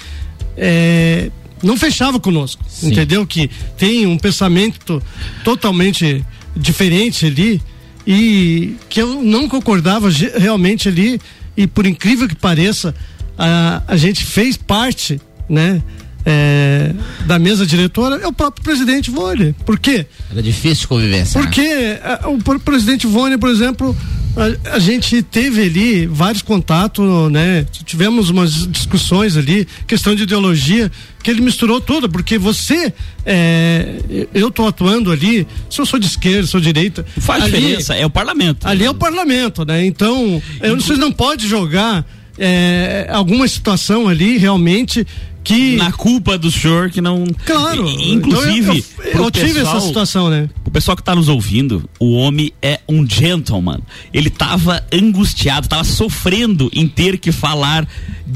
é, 0.58 1.30
não 1.64 1.76
fechavam 1.78 2.20
conosco, 2.20 2.64
Sim. 2.68 2.92
entendeu? 2.92 3.26
Que 3.26 3.50
tem 3.78 4.06
um 4.06 4.18
pensamento 4.18 5.02
totalmente 5.44 6.24
diferente 6.56 7.26
ali 7.26 7.62
e 8.06 8.76
que 8.90 9.02
eu 9.02 9.22
não 9.24 9.48
concordava 9.50 10.10
realmente 10.38 10.88
ali 10.90 11.20
e 11.56 11.66
por 11.68 11.86
incrível 11.86 12.28
que 12.28 12.36
pareça 12.36 12.94
a, 13.38 13.82
a 13.88 13.96
gente 13.98 14.24
fez 14.24 14.56
parte, 14.58 15.20
né? 15.50 15.82
é, 16.26 16.94
da 17.26 17.38
mesa 17.38 17.66
diretora 17.66 18.16
é 18.24 18.28
o 18.28 18.32
próprio 18.32 18.64
presidente 18.64 19.12
Vole. 19.12 19.54
Por 19.66 19.78
quê? 19.78 20.06
Era 20.32 20.42
difícil 20.42 20.88
convivência. 20.88 21.38
né? 21.42 21.46
Porque 21.46 21.98
a- 22.02 22.30
o 22.30 22.38
pre- 22.38 22.60
presidente 22.60 23.06
Vone, 23.08 23.38
por 23.38 23.50
exemplo, 23.50 23.94
a, 24.36 24.76
a 24.76 24.80
gente 24.80 25.22
teve 25.22 25.62
ali 25.62 26.06
vários 26.08 26.42
contatos, 26.42 27.32
né? 27.32 27.66
Tivemos 27.86 28.30
umas 28.30 28.68
discussões 28.68 29.38
ali, 29.38 29.68
questão 29.88 30.16
de 30.16 30.24
ideologia, 30.24 30.92
que 31.22 31.30
ele 31.30 31.42
misturou 31.42 31.80
tudo, 31.80 32.10
porque 32.10 32.38
você, 32.38 32.94
é, 33.26 34.28
eu 34.34 34.50
tô 34.50 34.68
atuando 34.68 35.12
ali, 35.12 35.48
se 35.70 35.80
eu 35.80 35.86
sou 35.86 36.00
de 36.00 36.08
esquerda, 36.08 36.48
sou 36.48 36.60
de 36.60 36.66
direita. 36.74 37.06
Faz 37.20 37.44
ali- 37.44 37.52
diferença, 37.52 37.96
é 37.96 38.06
o 38.06 38.10
parlamento. 38.10 38.68
Ali 38.68 38.86
é 38.86 38.90
o 38.90 38.96
parlamento, 38.96 39.64
né? 39.66 39.86
Então, 39.86 40.42
eu, 40.62 40.76
vocês 40.76 40.98
não 40.98 41.12
pode 41.12 41.48
jogar 41.48 42.06
é, 42.38 43.08
alguma 43.12 43.48
situação 43.48 44.08
ali 44.08 44.38
realmente 44.38 45.06
que. 45.44 45.76
Na 45.76 45.92
culpa 45.92 46.38
do 46.38 46.52
senhor 46.52 46.90
que 46.90 47.02
não. 47.02 47.26
Claro. 47.46 47.88
Inclusive, 47.90 48.84
então 49.00 49.06
eu, 49.06 49.12
eu, 49.14 49.24
eu 49.26 49.32
tive 49.32 49.54
pessoal- 49.54 49.78
essa 49.78 49.88
situação, 49.88 50.30
né? 50.30 50.50
O 50.66 50.72
pessoal 50.72 50.96
que 50.98 51.04
tá 51.04 51.14
nos 51.16 51.28
ouvindo, 51.28 51.88
o 52.00 52.14
homem 52.14 52.52
é 52.62 52.80
um 52.88 53.08
gentleman. 53.08 53.80
Ele 54.14 54.30
tava 54.30 54.84
angustiado, 54.92 55.68
tava 55.68 55.84
sofrendo 55.84 56.70
em 56.74 56.88
ter 56.88 57.18
que 57.18 57.32
falar 57.32 57.88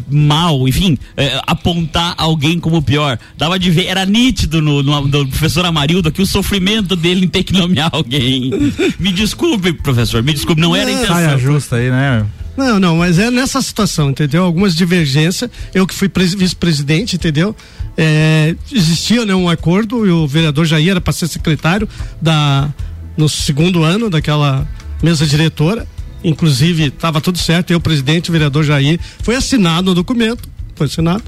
mal, 0.10 0.68
enfim, 0.68 0.98
é, 1.16 1.40
apontar 1.48 2.14
alguém 2.18 2.60
como 2.60 2.82
pior. 2.82 3.18
Dava 3.38 3.58
de 3.58 3.72
ver, 3.72 3.86
era 3.86 4.06
nítido 4.06 4.62
no, 4.62 4.84
no, 4.84 5.02
no 5.08 5.28
professor 5.28 5.66
Amarildo 5.66 6.10
aqui 6.10 6.22
o 6.22 6.26
sofrimento 6.26 6.96
dele 6.96 7.26
em 7.26 7.28
ter 7.28 7.44
que 7.44 7.54
nomear 7.54 7.90
alguém. 7.92 8.52
me 9.00 9.12
desculpe, 9.12 9.74
professor, 9.74 10.22
me 10.22 10.34
desculpe, 10.34 10.62
não 10.62 10.76
era 10.76 10.90
a 10.90 10.94
intenção. 10.94 11.16
Saia 11.16 11.38
justa 11.38 11.76
aí, 11.78 11.90
né? 11.90 12.26
Não, 12.58 12.80
não, 12.80 12.98
mas 12.98 13.20
é 13.20 13.30
nessa 13.30 13.62
situação, 13.62 14.10
entendeu? 14.10 14.44
Algumas 14.44 14.74
divergências. 14.76 15.50
Eu 15.74 15.86
que 15.86 15.94
fui 15.94 16.10
pres- 16.10 16.34
vice-presidente, 16.34 17.16
entendeu? 17.16 17.56
É, 17.96 18.56
existia 18.72 19.26
né, 19.26 19.36
um 19.36 19.48
acordo 19.48 20.06
e 20.06 20.10
o 20.10 20.28
vereador 20.28 20.65
Jair 20.65 20.89
era 20.91 21.02
para 21.02 21.13
ser 21.13 21.28
secretário 21.28 21.88
da, 22.22 22.74
no 23.15 23.30
segundo 23.30 23.84
ano 23.84 24.10
daquela 24.10 24.67
mesa 25.04 25.26
diretora. 25.26 25.88
Inclusive, 26.24 26.86
estava 26.88 27.22
tudo 27.22 27.38
certo, 27.38 27.72
eu, 27.72 27.80
presidente, 27.80 28.30
o 28.30 28.34
vereador 28.34 28.63
Jair, 28.63 29.00
foi 29.22 29.36
assinado 29.36 29.91
o 29.91 29.93
documento, 29.93 30.50
foi 30.76 30.88
assinado, 30.88 31.24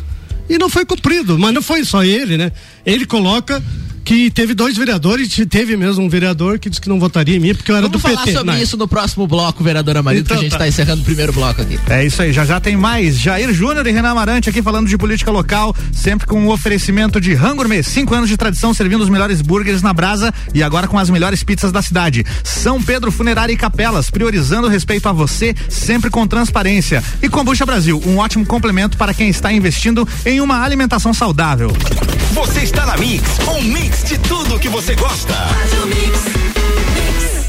e 0.49 0.57
não 0.57 0.67
foi 0.67 0.83
cumprido, 0.83 1.37
mas 1.37 1.53
não 1.53 1.61
foi 1.61 1.85
só 1.85 2.03
ele, 2.03 2.37
né? 2.37 2.51
Ele 2.89 3.05
coloca 3.05 3.61
que 4.09 4.31
teve 4.31 4.55
dois 4.55 4.75
vereadores, 4.75 5.29
teve 5.47 5.77
mesmo 5.77 6.03
um 6.03 6.09
vereador 6.09 6.57
que 6.57 6.67
disse 6.67 6.81
que 6.81 6.89
não 6.89 6.99
votaria 6.99 7.35
em 7.35 7.39
mim, 7.39 7.53
porque 7.53 7.69
eu 7.71 7.75
era 7.75 7.85
Vamos 7.85 8.01
do 8.01 8.07
falar 8.07 8.23
PT. 8.23 8.37
sobre 8.39 8.53
na 8.53 8.59
isso 8.59 8.75
no 8.75 8.87
próximo 8.87 9.27
bloco, 9.27 9.63
vereador 9.63 9.97
Amarildo, 9.97 10.25
Então 10.25 10.35
que 10.35 10.39
a 10.39 10.43
gente 10.43 10.57
tá. 10.57 10.65
está 10.65 10.67
encerrando 10.67 11.03
o 11.03 11.05
primeiro 11.05 11.31
bloco 11.31 11.61
aqui. 11.61 11.79
É 11.87 12.03
isso 12.03 12.19
aí, 12.19 12.33
já 12.33 12.43
já 12.43 12.59
tem 12.59 12.75
mais. 12.75 13.19
Jair 13.19 13.53
Júnior 13.53 13.85
e 13.85 13.91
Renan 13.91 14.09
Amarante 14.09 14.49
aqui 14.49 14.63
falando 14.63 14.87
de 14.87 14.97
política 14.97 15.29
local, 15.29 15.75
sempre 15.93 16.25
com 16.25 16.43
o 16.47 16.51
oferecimento 16.51 17.21
de 17.21 17.35
Rangourmet. 17.35 17.83
Cinco 17.83 18.15
anos 18.15 18.27
de 18.27 18.35
tradição 18.35 18.73
servindo 18.73 19.01
os 19.03 19.09
melhores 19.09 19.43
burgers 19.43 19.83
na 19.83 19.93
brasa 19.93 20.33
e 20.55 20.63
agora 20.63 20.87
com 20.87 20.97
as 20.97 21.11
melhores 21.11 21.43
pizzas 21.43 21.71
da 21.71 21.83
cidade. 21.83 22.25
São 22.43 22.81
Pedro 22.81 23.11
Funerária 23.11 23.53
e 23.53 23.57
Capelas, 23.57 24.09
priorizando 24.09 24.65
o 24.65 24.71
respeito 24.71 25.07
a 25.07 25.11
você, 25.11 25.53
sempre 25.69 26.09
com 26.09 26.25
transparência. 26.25 27.03
E 27.21 27.29
Combucha 27.29 27.63
Brasil, 27.63 28.01
um 28.07 28.17
ótimo 28.17 28.43
complemento 28.43 28.97
para 28.97 29.13
quem 29.13 29.29
está 29.29 29.53
investindo 29.53 30.07
em 30.25 30.41
uma 30.41 30.63
alimentação 30.63 31.13
saudável. 31.13 31.71
Você 32.33 32.61
está 32.61 32.78
na 32.85 32.97
Mix, 32.97 33.23
um 33.47 33.61
mix 33.61 34.03
de 34.03 34.17
tudo 34.19 34.59
que 34.59 34.69
você 34.69 34.95
gosta. 34.95 35.33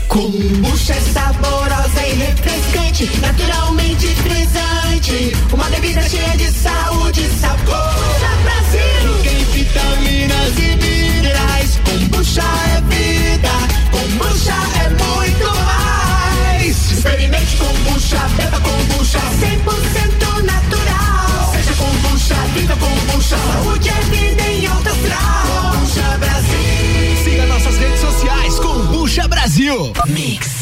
Kombucha 0.09 0.93
é 0.93 1.01
saborosa 1.01 2.07
e 2.07 2.15
refrescante, 2.15 3.11
naturalmente 3.21 4.09
frisante. 4.09 5.37
Uma 5.53 5.65
bebida 5.71 6.03
cheia 6.03 6.37
de 6.37 6.51
saúde 6.51 7.23
e 7.23 7.41
sabor. 7.41 7.95
Brasil. 8.43 9.23
Tem 9.23 9.45
vitaminas 9.45 10.59
e 10.59 10.77
minerais. 10.77 11.79
Kombucha 11.85 12.43
é 12.43 12.81
vida. 12.89 13.51
Kombucha 13.91 14.55
é 14.85 14.89
muito 14.89 15.47
mais. 15.65 16.93
Experimente 16.93 17.57
kombucha, 17.57 18.19
beba 18.37 18.61
kombucha. 18.61 19.19
100% 19.19 20.43
natural. 20.43 21.53
Seja 21.53 21.75
kombucha, 21.75 22.35
viva 22.55 22.77
kombucha. 22.77 23.37
Saúde 23.37 23.89
é 23.89 24.01
vida 24.11 24.20
Brasil. 29.61 29.93
Mix. 30.09 30.60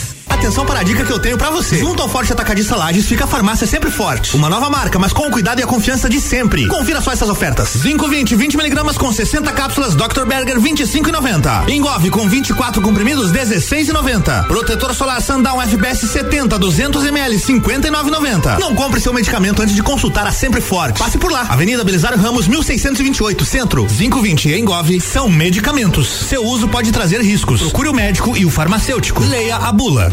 Atenção 0.48 0.64
para 0.64 0.80
a 0.80 0.82
dica 0.82 1.04
que 1.04 1.12
eu 1.12 1.18
tenho 1.18 1.37
pra 1.37 1.50
você. 1.50 1.76
Junto 1.76 2.00
ao 2.00 2.08
Forte 2.08 2.32
Atacadista 2.32 2.74
Lages 2.74 3.04
fica 3.04 3.24
a 3.24 3.26
farmácia 3.26 3.66
Sempre 3.66 3.90
Forte. 3.90 4.34
Uma 4.34 4.48
nova 4.48 4.70
marca, 4.70 4.98
mas 4.98 5.12
com 5.12 5.26
o 5.26 5.30
cuidado 5.30 5.61
e 5.61 5.62
a 5.62 5.66
confiança 5.66 6.08
de 6.08 6.18
sempre. 6.18 6.66
Confira 6.68 7.02
só 7.02 7.12
essas 7.12 7.28
ofertas. 7.28 7.68
Zinco 7.76 8.08
20, 8.08 8.34
20 8.34 8.56
miligramas 8.56 8.96
com 8.96 9.12
60 9.12 9.52
cápsulas 9.52 9.94
Dr. 9.94 10.24
Berger 10.26 10.58
25,90. 10.58 11.68
Engove 11.68 12.08
com 12.08 12.26
24 12.26 12.80
comprimidos 12.80 13.30
16,90. 13.30 14.46
Protetor 14.46 14.94
solar 14.94 15.20
Sundown 15.20 15.61
FBS 15.61 16.11
70 16.11 16.58
200 16.58 17.04
ml 17.04 17.37
59,90. 17.37 18.58
Não 18.58 18.74
compre 18.74 19.02
seu 19.02 19.12
medicamento 19.12 19.61
antes 19.61 19.74
de 19.74 19.82
consultar 19.82 20.26
a 20.26 20.32
Sempre 20.32 20.62
Forte. 20.62 20.98
Passe 20.98 21.18
por 21.18 21.30
lá. 21.30 21.42
Avenida 21.42 21.84
Belisário 21.84 22.16
Ramos 22.16 22.48
1628, 22.48 23.44
Centro. 23.44 23.87
Zinco 23.87 24.22
20 24.22 24.48
e 24.48 24.58
Engove 24.58 24.98
são 24.98 25.28
medicamentos. 25.28 26.08
Seu 26.08 26.42
uso 26.42 26.68
pode 26.68 26.90
trazer 26.90 27.20
riscos. 27.20 27.61
Procure 27.61 27.90
o 27.90 27.94
médico 27.94 28.34
e 28.34 28.46
o 28.46 28.50
farmacêutico. 28.50 29.22
Leia 29.22 29.56
a 29.56 29.70
bula. 29.70 30.11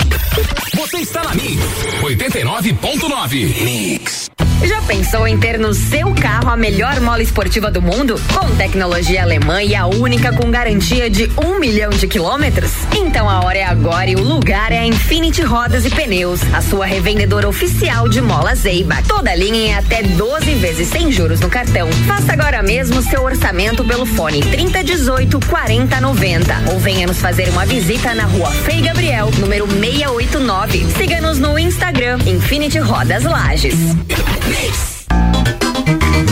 Você 0.76 0.98
está 0.98 1.24
na 1.24 1.34
Mix 1.34 1.62
89.9. 2.02 3.64
Mix. 3.64 4.30
Já 4.64 4.82
pensou 4.82 5.28
em 5.28 5.38
ter 5.38 5.60
no 5.60 5.74
seu 5.74 6.14
carro 6.16 6.50
a 6.50 6.58
melhor 6.58 7.00
mola 7.00 7.22
esportiva 7.22 7.70
do 7.70 7.82
mundo? 7.82 8.20
Com 8.34 8.56
tecnologia 8.56 9.22
alemã 9.22 9.62
e 9.62 9.76
a 9.76 9.86
única 9.86 10.34
com 10.34 10.50
garantia 10.50 11.10
de 11.10 11.30
um 11.46 11.60
milhão 11.60 11.92
de 11.92 12.08
quilômetros? 12.08 12.72
Então 12.96 13.30
a 13.30 13.44
hora 13.44 13.60
é 13.60 13.64
agora 13.64 14.10
e 14.10 14.16
o 14.16 14.24
lugar 14.24 14.72
é 14.72 14.80
a 14.80 14.86
Infinity 14.86 15.42
Rodas 15.44 15.86
e 15.86 15.90
Pneus, 15.90 16.42
a 16.54 16.62
sua 16.62 16.86
revendedora 16.86 17.48
oficial 17.48 18.08
de 18.10 18.22
molas 18.22 18.66
Eiba. 18.66 18.96
Toda 19.08 19.36
linha 19.36 19.68
em 19.68 19.76
até 19.76 20.02
12 20.02 20.56
vezes 20.56 20.88
sem 20.88 21.12
juros 21.12 21.42
no 21.42 21.50
cartão. 21.50 21.88
Faça 22.08 22.34
agora 22.34 22.64
mesmo 22.64 23.02
seu 23.04 23.24
orçamento 23.24 23.84
pelo 23.84 24.06
fone 24.06 24.40
3018 24.40 25.40
4090 25.48 26.72
ou 26.72 26.80
venha 26.80 27.06
nos 27.06 27.20
fazer 27.20 27.50
uma 27.50 27.66
visita 27.66 28.16
na 28.16 28.24
rua 28.24 28.50
Frei 28.50 28.82
Gabriel, 28.82 29.30
número 29.38 29.68
689. 30.08 30.86
Siga-nos 30.98 31.40
no 31.40 31.58
Instagram 31.58 32.20
Infinity 32.28 32.80
Rodas 32.80 33.24
Lages. 33.24 34.95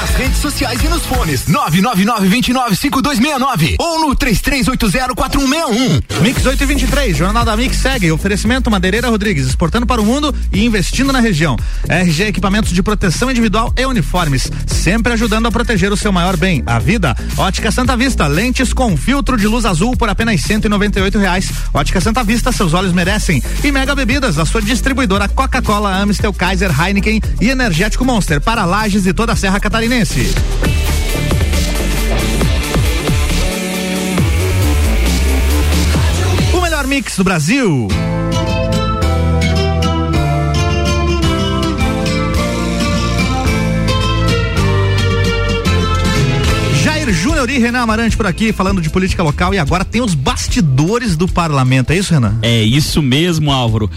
Nas 0.00 0.10
redes 0.10 0.38
sociais 0.38 0.80
e 0.84 0.86
nos 0.86 1.04
fones 1.06 1.46
999-295269 1.46 3.74
ou 3.80 4.06
no 4.06 4.14
33804161. 4.14 6.22
Mix 6.22 6.46
8 6.46 6.62
e 6.62 6.66
23, 6.66 7.16
Jornal 7.16 7.44
da 7.44 7.56
Mix 7.56 7.78
segue. 7.78 8.12
Oferecimento 8.12 8.70
Madeireira 8.70 9.08
Rodrigues, 9.08 9.44
exportando 9.44 9.86
para 9.86 10.00
o 10.00 10.04
mundo 10.04 10.32
e 10.52 10.64
investindo 10.64 11.12
na 11.12 11.18
região. 11.18 11.56
RG 11.88 12.28
Equipamentos 12.28 12.70
de 12.70 12.80
Proteção 12.80 13.28
Individual 13.28 13.74
e 13.76 13.84
Uniformes, 13.86 14.48
sempre 14.68 15.14
ajudando 15.14 15.46
a 15.46 15.50
proteger 15.50 15.92
o 15.92 15.96
seu 15.96 16.12
maior 16.12 16.36
bem, 16.36 16.62
a 16.64 16.78
vida. 16.78 17.16
Ótica 17.36 17.72
Santa 17.72 17.96
Vista, 17.96 18.28
lentes 18.28 18.72
com 18.72 18.96
filtro 18.96 19.36
de 19.36 19.48
luz 19.48 19.64
azul 19.64 19.96
por 19.96 20.08
apenas 20.08 20.40
198 20.42 21.18
reais. 21.18 21.50
Ótica 21.74 22.00
Santa 22.00 22.22
Vista, 22.22 22.52
seus 22.52 22.72
olhos 22.72 22.92
merecem. 22.92 23.42
E 23.64 23.72
Mega 23.72 23.96
Bebidas, 23.96 24.38
a 24.38 24.46
sua 24.46 24.62
distribuidora 24.62 25.28
Coca-Cola, 25.28 25.96
Amstel, 25.96 26.32
Kaiser, 26.32 26.70
Heineken 26.80 27.20
e 27.40 27.50
Energético 27.50 28.04
Monster 28.04 28.40
para 28.40 28.64
Lages 28.64 29.04
e 29.04 29.12
toda 29.12 29.32
a 29.32 29.36
Serra 29.36 29.58
Catarinense. 29.88 30.34
O 36.52 36.60
melhor 36.60 36.86
mix 36.86 37.16
do 37.16 37.24
Brasil. 37.24 37.88
Jair 46.82 47.10
Júnior 47.14 47.48
e 47.48 47.58
Renan 47.58 47.80
Amarante 47.80 48.14
por 48.14 48.26
aqui, 48.26 48.52
falando 48.52 48.82
de 48.82 48.90
política 48.90 49.22
local 49.22 49.54
e 49.54 49.58
agora 49.58 49.86
tem 49.86 50.02
os 50.02 50.14
bastidores 50.14 51.16
do 51.16 51.26
parlamento, 51.26 51.92
é 51.92 51.96
isso, 51.96 52.12
Renan? 52.12 52.38
É 52.42 52.62
isso 52.62 53.00
mesmo, 53.00 53.50
Álvaro. 53.50 53.90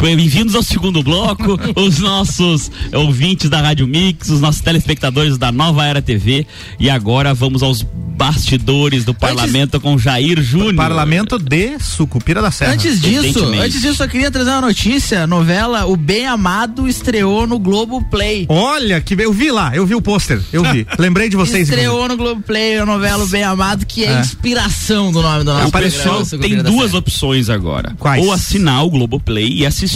Bem-vindos 0.00 0.54
ao 0.54 0.62
segundo 0.62 1.02
bloco, 1.02 1.58
os 1.78 1.98
nossos 1.98 2.70
ouvintes 2.92 3.50
da 3.50 3.60
Rádio 3.60 3.86
Mix, 3.86 4.30
os 4.30 4.40
nossos 4.40 4.62
telespectadores 4.62 5.36
da 5.36 5.52
Nova 5.52 5.84
Era 5.84 6.00
TV. 6.00 6.46
E 6.78 6.88
agora 6.88 7.34
vamos 7.34 7.62
aos 7.62 7.82
bastidores 7.82 9.04
do 9.04 9.14
parlamento 9.14 9.80
com 9.80 9.98
Jair 9.98 10.42
Júnior. 10.42 10.74
Parlamento 10.74 11.38
de 11.38 11.78
Sucupira 11.78 12.40
da 12.42 12.50
Serra. 12.50 12.72
Antes 12.72 13.00
disso, 13.00 13.44
antes 13.44 13.80
disso, 13.80 14.02
eu 14.02 14.08
queria 14.08 14.30
trazer 14.30 14.50
uma 14.50 14.60
notícia. 14.62 15.24
A 15.24 15.26
novela 15.26 15.86
O 15.86 15.96
Bem 15.96 16.26
Amado 16.26 16.88
estreou 16.88 17.46
no 17.46 17.58
Globo 17.58 18.02
Play. 18.10 18.46
Olha, 18.48 19.00
que 19.00 19.14
eu 19.14 19.32
vi 19.32 19.50
lá, 19.50 19.74
eu 19.74 19.86
vi 19.86 19.94
o 19.94 20.02
pôster, 20.02 20.40
eu 20.52 20.62
vi. 20.64 20.86
Lembrei 20.98 21.28
de 21.28 21.36
vocês. 21.36 21.68
Estreou 21.68 22.08
no 22.08 22.16
Globo 22.16 22.42
Play 22.42 22.78
a 22.78 22.86
novela 22.86 23.24
O 23.24 23.26
Bem 23.26 23.42
Amado, 23.42 23.84
que 23.86 24.04
é, 24.04 24.12
É. 24.12 24.20
inspiração 24.20 25.12
do 25.12 25.20
nome 25.22 25.44
do 25.44 25.52
nosso 25.52 25.72
pessoal 25.72 26.24
programa, 26.26 26.42
tem 26.42 26.62
duas 26.62 26.94
opções 26.94 27.48
agora. 27.50 27.94
Quais? 27.98 28.24
Ou 28.24 28.32
assinar 28.32 28.84
o 28.84 28.90
Globoplay 28.90 29.48
e 29.50 29.66
assistir 29.66 29.89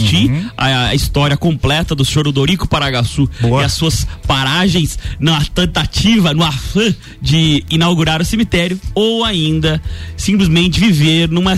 a, 0.57 0.87
a 0.87 0.95
história 0.95 1.37
completa 1.37 1.95
do 1.95 2.03
senhor 2.05 2.31
Dorico 2.31 2.67
Paragaçu 2.67 3.29
Boa. 3.41 3.61
e 3.61 3.65
as 3.65 3.73
suas 3.73 4.05
paragens 4.27 4.97
na 5.19 5.39
tentativa, 5.45 6.33
no 6.33 6.43
afã 6.43 6.93
de 7.21 7.63
inaugurar 7.69 8.21
o 8.21 8.25
cemitério, 8.25 8.79
ou 8.93 9.23
ainda 9.23 9.81
simplesmente 10.17 10.79
viver 10.79 11.29
numa 11.29 11.55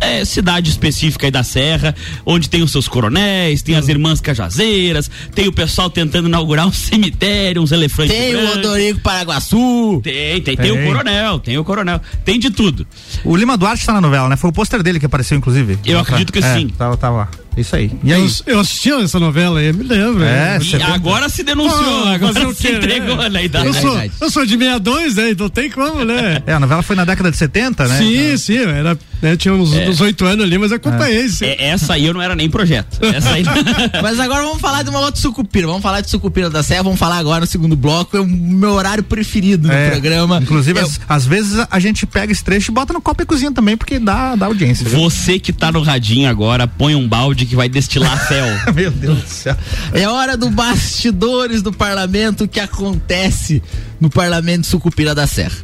é, 0.00 0.24
cidade 0.24 0.70
específica 0.70 1.26
aí 1.26 1.30
da 1.30 1.42
Serra, 1.42 1.94
onde 2.24 2.48
tem 2.48 2.62
os 2.62 2.70
seus 2.70 2.88
coronéis, 2.88 3.62
tem 3.62 3.74
as 3.74 3.88
irmãs 3.88 4.20
cajazeiras, 4.20 5.10
tem 5.34 5.48
o 5.48 5.52
pessoal 5.52 5.90
tentando 5.90 6.28
inaugurar 6.28 6.66
um 6.66 6.72
cemitério, 6.72 7.62
uns 7.62 7.72
elefantes 7.72 8.14
Tem 8.16 8.34
o. 8.34 8.52
Odorico 8.52 9.00
Paraguaçu. 9.00 10.00
Tem, 10.02 10.40
tem, 10.40 10.56
tem, 10.56 10.56
Tem. 10.56 10.70
o 10.70 10.86
coronel, 10.86 11.38
tem 11.38 11.58
o 11.58 11.64
coronel, 11.64 12.00
tem 12.24 12.38
de 12.38 12.50
tudo. 12.50 12.86
O 13.24 13.36
Lima 13.36 13.56
Duarte 13.56 13.84
tá 13.84 13.92
na 13.92 14.00
novela, 14.00 14.28
né? 14.28 14.36
Foi 14.36 14.50
o 14.50 14.52
pôster 14.52 14.82
dele 14.82 14.98
que 14.98 15.06
apareceu, 15.06 15.36
inclusive. 15.36 15.78
Eu 15.84 15.98
acredito 15.98 16.32
que 16.32 16.38
É, 16.38 16.54
sim. 16.54 16.68
Tava, 16.68 16.96
tava 16.96 17.16
lá. 17.16 17.28
Isso 17.56 17.74
aí. 17.74 17.90
E 18.04 18.12
aí? 18.12 18.20
Eu, 18.46 18.54
eu 18.54 18.60
assisti 18.60 18.92
essa 18.92 19.18
novela 19.18 19.58
aí, 19.58 19.72
me 19.72 19.82
lembro. 19.82 20.22
É? 20.22 20.58
Você 20.60 20.76
E 20.76 20.82
agora 20.82 21.28
se 21.28 21.42
denunciou, 21.42 22.04
Ah, 22.06 22.14
agora 22.14 22.48
o 22.48 22.54
se 22.54 22.62
quê, 22.62 22.72
né? 22.72 22.78
entregou 22.78 23.16
na 23.30 23.42
idade. 23.42 23.66
Eu 23.66 23.74
sou, 23.74 24.00
eu 24.20 24.30
sou 24.30 24.46
de 24.46 24.52
62, 24.56 25.16
né? 25.16 25.30
Então 25.30 25.48
tem 25.48 25.68
como, 25.70 26.04
né? 26.04 26.40
É, 26.46 26.52
a 26.52 26.60
novela 26.60 26.82
foi 26.82 26.94
na 26.94 27.04
década 27.04 27.30
de 27.30 27.36
70, 27.36 27.88
né? 27.88 27.98
Sim, 27.98 28.36
sim, 28.36 28.52
eu 28.58 28.70
era, 28.70 28.96
né, 29.20 29.36
tinha 29.36 29.52
uns, 29.54 29.72
uns 29.72 30.00
8 30.00 30.24
anos 30.24 30.44
ali, 30.44 30.56
mas 30.56 30.70
acompanhei. 30.70 31.28
sim. 31.28 31.46
É, 31.46 31.68
essa 31.70 31.94
aí 31.94 32.06
eu 32.06 32.14
não 32.14 32.22
era 32.22 32.36
nem 32.36 32.48
projeto. 32.48 32.98
Essa 33.04 33.30
aí. 33.30 33.42
Mas 34.02 34.20
agora 34.20 34.42
vamos 34.44 34.60
falar 34.60 34.82
de 34.82 34.90
uma 34.90 35.00
outra 35.00 35.20
sucupira. 35.20 35.66
Vamos 35.66 35.82
falar 35.82 36.00
de 36.00 36.10
sucupira 36.10 36.48
da 36.48 36.62
Serra, 36.62 36.82
vamos 36.84 36.98
falar 36.98 37.16
agora 37.18 37.40
no 37.40 37.46
segundo 37.46 37.74
bloco. 37.76 38.16
É 38.16 38.20
o 38.20 38.26
meu 38.26 38.70
horário 38.72 39.02
preferido 39.02 39.66
no 39.68 39.74
É, 39.74 39.90
programa. 39.90 40.38
Inclusive, 40.40 40.78
Eu- 40.78 40.84
às, 40.84 41.00
às 41.08 41.26
vezes 41.26 41.66
a 41.70 41.78
gente 41.80 42.06
pega 42.06 42.30
esse 42.32 42.44
trecho 42.44 42.70
e 42.70 42.74
bota 42.74 42.92
no 42.92 43.00
copo 43.00 43.22
e 43.22 43.26
cozinha 43.26 43.50
também, 43.50 43.76
porque 43.76 43.98
dá, 43.98 44.36
dá 44.36 44.46
audiência. 44.46 44.86
viu? 44.88 45.00
Você 45.00 45.38
que 45.38 45.52
tá 45.52 45.72
no 45.72 45.82
radinho 45.82 46.28
agora, 46.28 46.66
põe 46.68 46.94
um 46.94 47.08
balde 47.08 47.44
que 47.48 47.56
vai 47.56 47.68
destilar 47.68 48.28
fel. 48.28 48.46
Meu 48.74 48.90
Deus 48.90 49.22
do 49.22 49.28
céu. 49.28 49.56
É 49.92 50.06
hora 50.08 50.36
do 50.36 50.50
bastidores 50.50 51.62
do 51.62 51.72
parlamento 51.72 52.46
que 52.46 52.60
acontece 52.60 53.62
no 54.00 54.10
parlamento 54.10 54.66
Sucupira 54.66 55.14
da 55.14 55.26
Serra. 55.26 55.56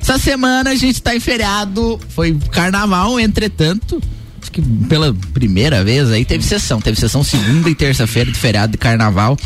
Essa 0.00 0.18
semana 0.18 0.70
a 0.70 0.74
gente 0.74 1.02
tá 1.02 1.14
em 1.14 1.20
feriado, 1.20 1.98
foi 2.10 2.36
carnaval, 2.50 3.18
entretanto, 3.18 4.00
acho 4.40 4.50
que 4.50 4.62
pela 4.88 5.14
primeira 5.32 5.84
vez 5.84 6.10
aí 6.10 6.24
teve 6.24 6.44
sessão, 6.44 6.80
teve 6.80 6.98
sessão 6.98 7.22
segunda 7.22 7.68
e 7.68 7.74
terça-feira 7.74 8.30
de 8.30 8.38
feriado 8.38 8.72
de 8.72 8.78
carnaval. 8.78 9.36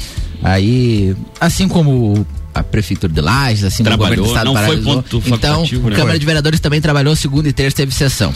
Aí, 0.42 1.14
assim 1.40 1.68
como 1.68 2.26
a 2.54 2.62
prefeitura 2.62 3.12
de 3.12 3.20
Lages, 3.20 3.64
assim 3.64 3.82
como 3.84 3.94
o 3.94 3.98
Trabalhou, 3.98 4.24
governo 4.24 4.24
do 4.24 4.28
estado 4.28 4.46
não 4.46 4.54
foi 4.54 4.82
paralisou. 4.82 4.94
ponto 4.94 5.22
Então, 5.26 5.62
a 5.62 5.90
né? 5.90 5.96
Câmara 5.96 6.10
Foi. 6.10 6.18
de 6.18 6.26
Vereadores 6.26 6.60
também 6.60 6.80
trabalhou 6.80 7.16
segunda 7.16 7.48
e 7.48 7.52
terça 7.52 7.76
teve 7.76 7.94
sessão. 7.94 8.34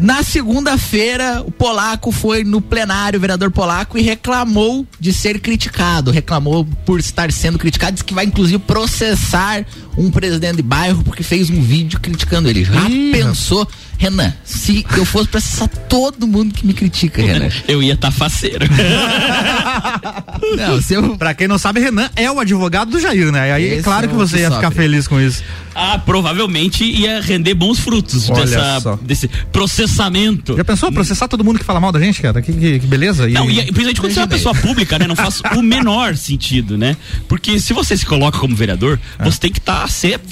Na 0.00 0.22
segunda-feira, 0.22 1.42
o 1.46 1.50
Polaco 1.50 2.10
foi 2.10 2.42
no 2.42 2.58
plenário, 2.58 3.18
o 3.18 3.20
vereador 3.20 3.50
Polaco, 3.50 3.98
e 3.98 4.02
reclamou 4.02 4.86
de 4.98 5.12
ser 5.12 5.38
criticado. 5.40 6.10
Reclamou 6.10 6.66
por 6.86 6.98
estar 6.98 7.30
sendo 7.30 7.58
criticado. 7.58 7.92
Disse 7.92 8.04
que 8.04 8.14
vai, 8.14 8.24
inclusive, 8.24 8.58
processar 8.60 9.66
um 9.98 10.10
presidente 10.10 10.56
de 10.56 10.62
bairro 10.62 11.04
porque 11.04 11.22
fez 11.22 11.50
um 11.50 11.60
vídeo 11.60 12.00
criticando 12.00 12.48
ele. 12.48 12.64
Já 12.64 12.88
Ih, 12.88 13.12
pensou, 13.12 13.68
Renan, 14.00 14.32
se 14.42 14.82
eu 14.96 15.04
fosse 15.04 15.28
processar 15.28 15.68
todo 15.68 16.26
mundo 16.26 16.54
que 16.54 16.66
me 16.66 16.72
critica, 16.72 17.20
Renan? 17.20 17.50
Eu 17.68 17.82
ia 17.82 17.92
estar 17.92 18.08
tá 18.10 18.16
faceiro. 18.16 18.64
Não, 20.56 20.80
se 20.80 20.94
eu. 20.94 21.18
Pra 21.18 21.34
quem 21.34 21.46
não 21.46 21.58
sabe, 21.58 21.80
Renan 21.80 22.08
é 22.16 22.30
o 22.30 22.40
advogado 22.40 22.90
do 22.90 22.98
Jair, 22.98 23.30
né? 23.30 23.52
Aí 23.52 23.64
é 23.68 23.74
Esse 23.74 23.82
claro 23.82 24.06
é 24.06 24.08
que 24.08 24.14
o 24.14 24.16
você 24.18 24.36
que 24.36 24.42
ia 24.42 24.50
ficar 24.50 24.68
sofre. 24.68 24.82
feliz 24.84 25.06
com 25.06 25.20
isso. 25.20 25.42
ah, 25.74 25.98
provavelmente 25.98 26.82
ia 26.84 27.20
render 27.20 27.52
bons 27.54 27.78
frutos 27.78 28.30
Olha 28.30 28.46
dessa, 28.46 28.80
só. 28.80 28.96
desse 29.02 29.28
processamento. 29.52 30.56
Já 30.56 30.64
pensou 30.64 30.90
processar 30.90 31.28
todo 31.28 31.44
mundo 31.44 31.58
que 31.58 31.64
fala 31.64 31.78
mal 31.78 31.92
da 31.92 32.00
gente, 32.00 32.22
cara? 32.22 32.40
Que, 32.40 32.52
que, 32.52 32.78
que 32.80 32.86
beleza. 32.86 33.28
E- 33.28 33.34
Não, 33.34 33.50
e 33.50 33.56
principalmente 33.56 34.00
quando 34.00 34.12
você 34.12 34.18
é 34.20 34.22
uma 34.22 34.28
pessoa 34.28 34.54
pública, 34.54 34.98
né? 34.98 35.06
Não 35.06 35.16
faz 35.16 35.42
o 35.56 35.60
menor 35.62 36.16
sentido, 36.16 36.78
né? 36.78 36.96
Porque 37.28 37.60
se 37.60 37.72
você 37.74 37.94
se 37.96 38.06
coloca 38.06 38.38
como 38.38 38.56
vereador, 38.56 38.98
você 39.22 39.38
tem 39.38 39.52
que 39.52 39.58
estar 39.58 39.84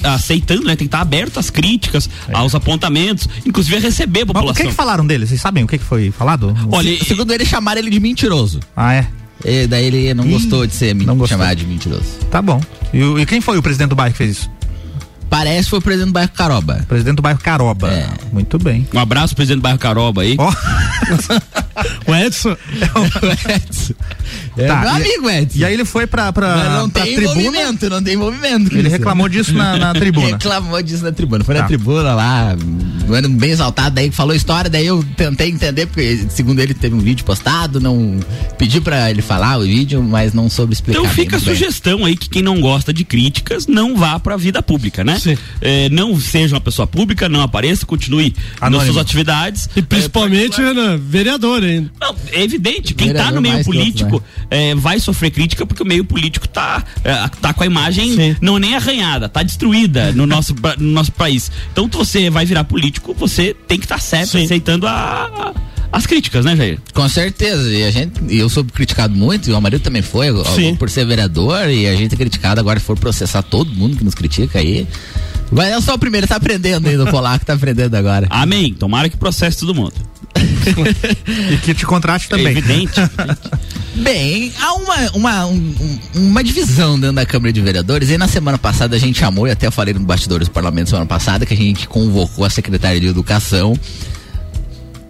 aceitando, 0.03 0.63
né? 0.63 0.69
Tem 0.75 0.77
que 0.77 0.83
estar 0.85 1.01
aberto 1.01 1.39
às 1.39 1.49
críticas, 1.51 2.09
aos 2.33 2.55
apontamentos, 2.55 3.29
inclusive 3.45 3.58
a 3.77 3.79
receber 3.79 4.21
a 4.21 4.25
Mas 4.25 4.29
o 4.29 4.33
população. 4.33 4.63
que, 4.65 4.69
que 4.69 4.75
falaram 4.75 5.05
dele? 5.05 5.25
Vocês 5.27 5.39
sabem 5.41 5.63
o 5.63 5.67
que, 5.67 5.77
que 5.77 5.83
foi 5.83 6.11
falado? 6.11 6.55
Olha, 6.71 6.89
e- 6.89 7.03
Segundo 7.03 7.31
ele, 7.33 7.45
chamaram 7.45 7.79
ele 7.79 7.89
de 7.89 7.99
mentiroso. 7.99 8.59
Ah, 8.75 8.93
é? 8.93 9.07
E 9.45 9.67
daí 9.67 9.85
ele 9.85 10.13
não 10.13 10.25
Ih, 10.25 10.31
gostou 10.31 10.67
de 10.67 10.73
ser 10.73 10.95
chamado 11.27 11.55
de 11.57 11.65
mentiroso. 11.65 12.03
Tá 12.29 12.41
bom. 12.41 12.61
E, 12.93 12.99
e 13.21 13.25
quem 13.25 13.39
foi 13.39 13.57
o 13.57 13.61
presidente 13.63 13.89
do 13.89 13.95
bairro 13.95 14.11
que 14.11 14.17
fez 14.17 14.31
isso? 14.37 14.51
Parece 15.29 15.63
que 15.65 15.69
foi 15.69 15.79
o 15.79 15.81
presidente 15.81 16.07
do 16.09 16.13
bairro 16.13 16.31
Caroba. 16.33 16.85
Presidente 16.87 17.15
do 17.17 17.21
bairro 17.21 17.39
Caroba. 17.39 17.91
É. 17.91 18.07
Muito 18.31 18.57
bem. 18.57 18.87
um 18.93 18.99
abraço, 18.99 19.35
presidente 19.35 19.59
do 19.59 19.63
bairro 19.63 19.77
Caroba 19.79 20.21
aí. 20.23 20.35
Ó, 20.37 20.51
O 22.07 22.13
Edson, 22.15 22.57
Edson. 23.55 23.93
É 24.57 24.67
Tá, 24.67 24.81
meu 24.81 24.89
amigo, 24.89 25.29
Edson. 25.29 25.59
e 25.59 25.65
aí 25.65 25.73
ele 25.73 25.85
foi 25.85 26.05
pra, 26.05 26.33
pra, 26.33 26.55
Mas 26.57 26.71
não 26.73 26.89
pra 26.89 27.03
tem 27.03 27.15
tribuna. 27.15 27.35
movimento, 27.35 27.89
não 27.89 28.03
tem 28.03 28.17
movimento. 28.17 28.75
Ele 28.77 28.89
reclamou 28.89 29.29
disso 29.29 29.53
na, 29.53 29.77
na 29.77 29.93
tribuna. 29.93 30.27
Reclamou 30.27 30.81
disso 30.81 31.03
na 31.03 31.11
tribuna. 31.11 31.43
Foi 31.43 31.55
Tá. 31.55 31.61
na 31.61 31.67
tribuna 31.67 32.13
lá, 32.13 32.55
ano 33.09 33.29
bem 33.29 33.51
exaltado, 33.51 33.95
daí 33.95 34.11
falou 34.11 34.35
história, 34.35 34.69
daí 34.69 34.85
eu 34.85 35.03
tentei 35.15 35.49
entender, 35.49 35.85
porque 35.87 36.25
segundo 36.29 36.59
ele 36.59 36.73
teve 36.73 36.95
um 36.95 36.99
vídeo 36.99 37.23
postado, 37.25 37.79
não 37.79 38.19
pedi 38.57 38.81
pra 38.81 39.09
ele 39.09 39.21
falar 39.21 39.57
o 39.57 39.61
vídeo, 39.63 40.03
mas 40.03 40.33
não 40.33 40.49
soube 40.49 40.73
explicar. 40.73 40.99
Então 40.99 41.11
fica 41.13 41.37
a 41.37 41.39
sugestão 41.39 42.03
aí 42.05 42.15
que 42.17 42.27
quem 42.29 42.41
não 42.41 42.59
gosta 42.59 42.93
de 42.93 43.03
críticas 43.05 43.67
não 43.67 43.95
vá 43.95 44.19
pra 44.19 44.35
vida 44.35 44.61
pública, 44.61 45.03
né? 45.03 45.18
Sim. 45.19 45.37
É, 45.61 45.89
não 45.89 46.19
seja 46.19 46.55
uma 46.55 46.61
pessoa 46.61 46.87
pública, 46.87 47.27
não 47.29 47.41
apareça, 47.41 47.85
continue 47.85 48.33
nas 48.59 48.63
Anônimo. 48.67 48.93
suas 48.93 48.97
atividades. 49.05 49.69
e 49.75 49.81
principalmente, 49.81 50.61
Renan, 50.61 50.97
vereador 50.97 51.63
ainda. 51.63 51.91
Não, 51.99 52.15
é 52.31 52.41
evidente, 52.43 52.93
quem 52.93 53.07
tá 53.07 53.13
Vereador 53.13 53.33
no 53.35 53.41
meio 53.41 53.63
político 53.63 54.13
outro, 54.13 54.27
é, 54.49 54.73
vai 54.75 54.99
sofrer 54.99 55.31
crítica 55.31 55.65
porque 55.65 55.83
o 55.83 55.85
meio 55.85 56.03
político 56.05 56.47
tá, 56.47 56.83
é, 57.03 57.13
tá 57.41 57.53
com 57.53 57.63
a 57.63 57.65
imagem 57.65 58.15
Sim. 58.15 58.35
não 58.41 58.57
nem 58.57 58.75
arranhada, 58.75 59.27
tá 59.29 59.43
destruída 59.43 60.11
no 60.13 60.25
nosso, 60.25 60.55
no 60.77 60.91
nosso 60.91 61.11
país. 61.11 61.51
Então, 61.71 61.85
se 61.91 61.97
você 61.97 62.29
vai 62.29 62.45
virar 62.45 62.63
político, 62.63 63.13
você 63.17 63.53
tem 63.67 63.77
que 63.77 63.85
estar 63.85 63.99
certo, 63.99 64.31
Sim. 64.31 64.45
aceitando 64.45 64.87
a- 64.87 64.91
a- 64.93 65.53
as 65.91 66.05
críticas, 66.05 66.45
né, 66.45 66.55
Jair? 66.55 66.79
Com 66.93 67.07
certeza, 67.09 67.69
e 67.69 67.83
a 67.83 67.91
gente, 67.91 68.13
e 68.29 68.37
eu 68.37 68.47
sou 68.49 68.63
criticado 68.63 69.15
muito, 69.15 69.49
e 69.49 69.53
o 69.53 69.61
marido 69.61 69.81
também 69.81 70.01
foi, 70.01 70.27
Sim. 70.55 70.75
por 70.75 70.89
ser 70.89 71.05
vereador, 71.05 71.69
e 71.69 71.87
a 71.87 71.95
gente 71.95 72.13
é 72.13 72.17
criticado 72.17 72.59
agora, 72.59 72.79
se 72.79 72.85
for 72.85 72.97
processar 72.97 73.41
todo 73.41 73.73
mundo 73.73 73.97
que 73.97 74.03
nos 74.03 74.13
critica 74.15 74.59
aí. 74.59 74.87
Mas 75.51 75.71
eu 75.73 75.81
sou 75.81 75.95
o 75.95 75.99
primeiro, 75.99 76.27
tá 76.27 76.35
aprendendo 76.35 76.87
ainda, 76.87 77.05
o 77.05 77.09
polaco 77.11 77.43
tá 77.43 77.53
aprendendo 77.53 77.95
agora. 77.95 78.27
Amém. 78.31 78.71
Tomara 78.73 79.09
que 79.09 79.17
processe 79.17 79.59
todo 79.59 79.73
mundo. 79.73 79.93
E 81.51 81.57
que 81.57 81.73
te 81.73 81.85
contrate 81.85 82.27
É 82.27 82.29
também. 82.29 82.47
evidente. 82.47 82.93
Bem, 83.95 84.53
há 84.61 84.73
uma, 84.73 84.95
uma, 85.13 85.45
um- 85.47 85.75
um- 86.15 86.27
uma 86.29 86.43
divisão 86.43 86.99
dentro 86.99 87.15
da 87.15 87.25
Câmara 87.25 87.51
de 87.51 87.59
Vereadores. 87.61 88.09
E 88.09 88.17
na 88.17 88.27
semana 88.27 88.57
passada 88.57 88.95
a 88.95 88.99
gente 88.99 89.19
chamou, 89.19 89.47
e 89.47 89.51
até 89.51 89.65
eu 89.67 89.71
falei 89.71 89.93
no 89.93 89.99
bastidores 90.01 90.47
do 90.47 90.51
Parlamento 90.51 90.89
semana 90.89 91.05
passada, 91.07 91.45
que 91.45 91.53
a 91.53 91.57
gente 91.57 91.87
convocou 91.87 92.45
a 92.45 92.49
Secretaria 92.49 92.99
de 93.01 93.07
Educação 93.07 93.73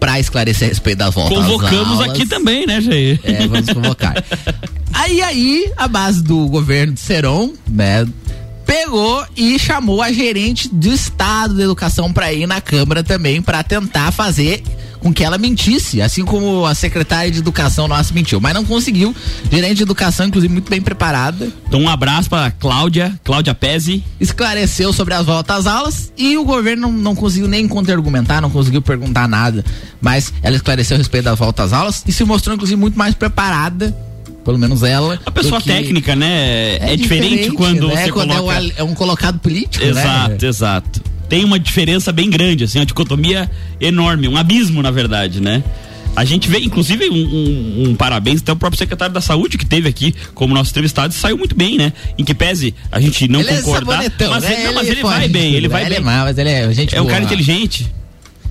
para 0.00 0.18
esclarecer 0.18 0.66
a 0.66 0.70
respeito 0.70 0.98
da 0.98 1.10
volta 1.10 1.34
Convocamos 1.34 2.00
aqui 2.00 2.26
também, 2.26 2.66
né, 2.66 2.80
Jair? 2.80 3.20
É, 3.22 3.46
vamos 3.46 3.68
convocar. 3.68 4.14
aí, 4.92 5.20
aí, 5.20 5.70
a 5.76 5.86
base 5.86 6.22
do 6.22 6.48
governo 6.48 6.94
de 6.94 7.00
Seron, 7.00 7.52
né, 7.68 8.06
pegou 8.64 9.24
e 9.36 9.58
chamou 9.58 10.00
a 10.00 10.10
gerente 10.10 10.68
do 10.68 10.92
Estado 10.92 11.54
da 11.54 11.64
Educação 11.64 12.12
para 12.12 12.32
ir 12.32 12.46
na 12.46 12.60
Câmara 12.60 13.04
também 13.04 13.42
para 13.42 13.62
tentar 13.62 14.10
fazer 14.10 14.62
com 15.00 15.12
que 15.12 15.24
ela 15.24 15.38
mentisse, 15.38 16.00
assim 16.00 16.24
como 16.24 16.64
a 16.66 16.74
secretária 16.74 17.30
de 17.30 17.38
Educação 17.38 17.88
nossa 17.88 18.12
mentiu, 18.12 18.40
mas 18.40 18.54
não 18.54 18.64
conseguiu. 18.64 19.14
Gerente 19.50 19.76
de 19.76 19.82
Educação, 19.82 20.26
inclusive, 20.26 20.52
muito 20.52 20.70
bem 20.70 20.80
preparada, 20.80 21.50
Então, 21.66 21.80
um 21.80 21.88
abraço 21.88 22.28
pra 22.28 22.50
Cláudia, 22.50 23.18
Cláudia 23.24 23.54
Pezzi. 23.54 24.04
esclareceu 24.20 24.92
sobre 24.92 25.14
as 25.14 25.26
voltas 25.26 25.58
às 25.60 25.66
aulas 25.66 26.12
e 26.16 26.36
o 26.36 26.44
governo 26.44 26.82
não, 26.82 26.92
não 26.92 27.14
conseguiu 27.14 27.48
nem 27.48 27.66
contra-argumentar, 27.66 28.40
não 28.40 28.50
conseguiu 28.50 28.82
perguntar 28.82 29.26
nada, 29.28 29.64
mas 30.00 30.32
ela 30.42 30.56
esclareceu 30.56 30.96
a 30.96 30.98
respeito 30.98 31.24
das 31.24 31.38
voltas 31.38 31.66
às 31.66 31.72
aulas 31.72 32.04
e 32.06 32.12
se 32.12 32.24
mostrou, 32.24 32.54
inclusive, 32.54 32.78
muito 32.78 32.98
mais 32.98 33.14
preparada, 33.14 33.96
pelo 34.44 34.58
menos 34.58 34.82
ela. 34.82 35.18
A 35.24 35.30
pessoa 35.30 35.60
técnica, 35.60 36.16
né? 36.16 36.76
É, 36.76 36.96
diferente, 36.96 37.50
quando 37.52 37.88
né? 37.88 38.04
você 38.04 38.12
quando 38.12 38.32
é, 38.32 38.36
coloca... 38.36 38.72
é 38.76 38.82
um 38.82 38.94
colocado 38.94 39.38
político, 39.38 39.84
Exato, 39.84 40.30
né? 40.30 40.48
exato. 40.48 41.09
Tem 41.30 41.44
uma 41.44 41.58
diferença 41.58 42.12
bem 42.12 42.28
grande, 42.28 42.64
assim, 42.64 42.78
uma 42.78 42.84
dicotomia 42.84 43.50
enorme, 43.80 44.28
um 44.28 44.36
abismo, 44.36 44.82
na 44.82 44.90
verdade, 44.90 45.40
né? 45.40 45.62
A 46.16 46.24
gente 46.24 46.50
vê, 46.50 46.58
inclusive, 46.58 47.08
um, 47.08 47.14
um- 47.14 47.84
um 47.90 47.94
parabéns 47.94 48.40
até 48.42 48.50
o 48.52 48.56
próprio 48.56 48.76
secretário 48.76 49.14
da 49.14 49.20
saúde 49.20 49.56
que 49.56 49.64
teve 49.64 49.88
aqui 49.88 50.12
como 50.34 50.52
nosso 50.52 50.70
entrevistado 50.70 51.14
saiu 51.14 51.38
muito 51.38 51.54
bem, 51.54 51.78
né? 51.78 51.92
Em 52.18 52.24
que 52.24 52.34
pese 52.34 52.74
a 52.90 53.00
gente 53.00 53.28
não 53.28 53.40
ele 53.40 53.48
é 53.50 53.56
concordar, 53.62 53.92
sabonetão, 54.02 54.30
mas, 54.32 54.42
né? 54.42 54.52
ele, 54.54 54.64
não, 54.64 54.74
mas 54.74 54.88
ele 54.88 55.00
foge 55.00 55.14
vai 55.18 55.28
bem, 55.28 55.54
ele 55.54 55.68
vai 55.68 55.84
né? 55.84 55.88
bem. 55.90 55.98
é 55.98 56.00
mau, 56.00 56.24
mas 56.24 56.36
ele 56.36 56.48
é 56.50 56.72
gente 56.74 56.94
É 56.96 57.00
um 57.00 57.06
cara 57.06 57.22
inteligente. 57.24 57.86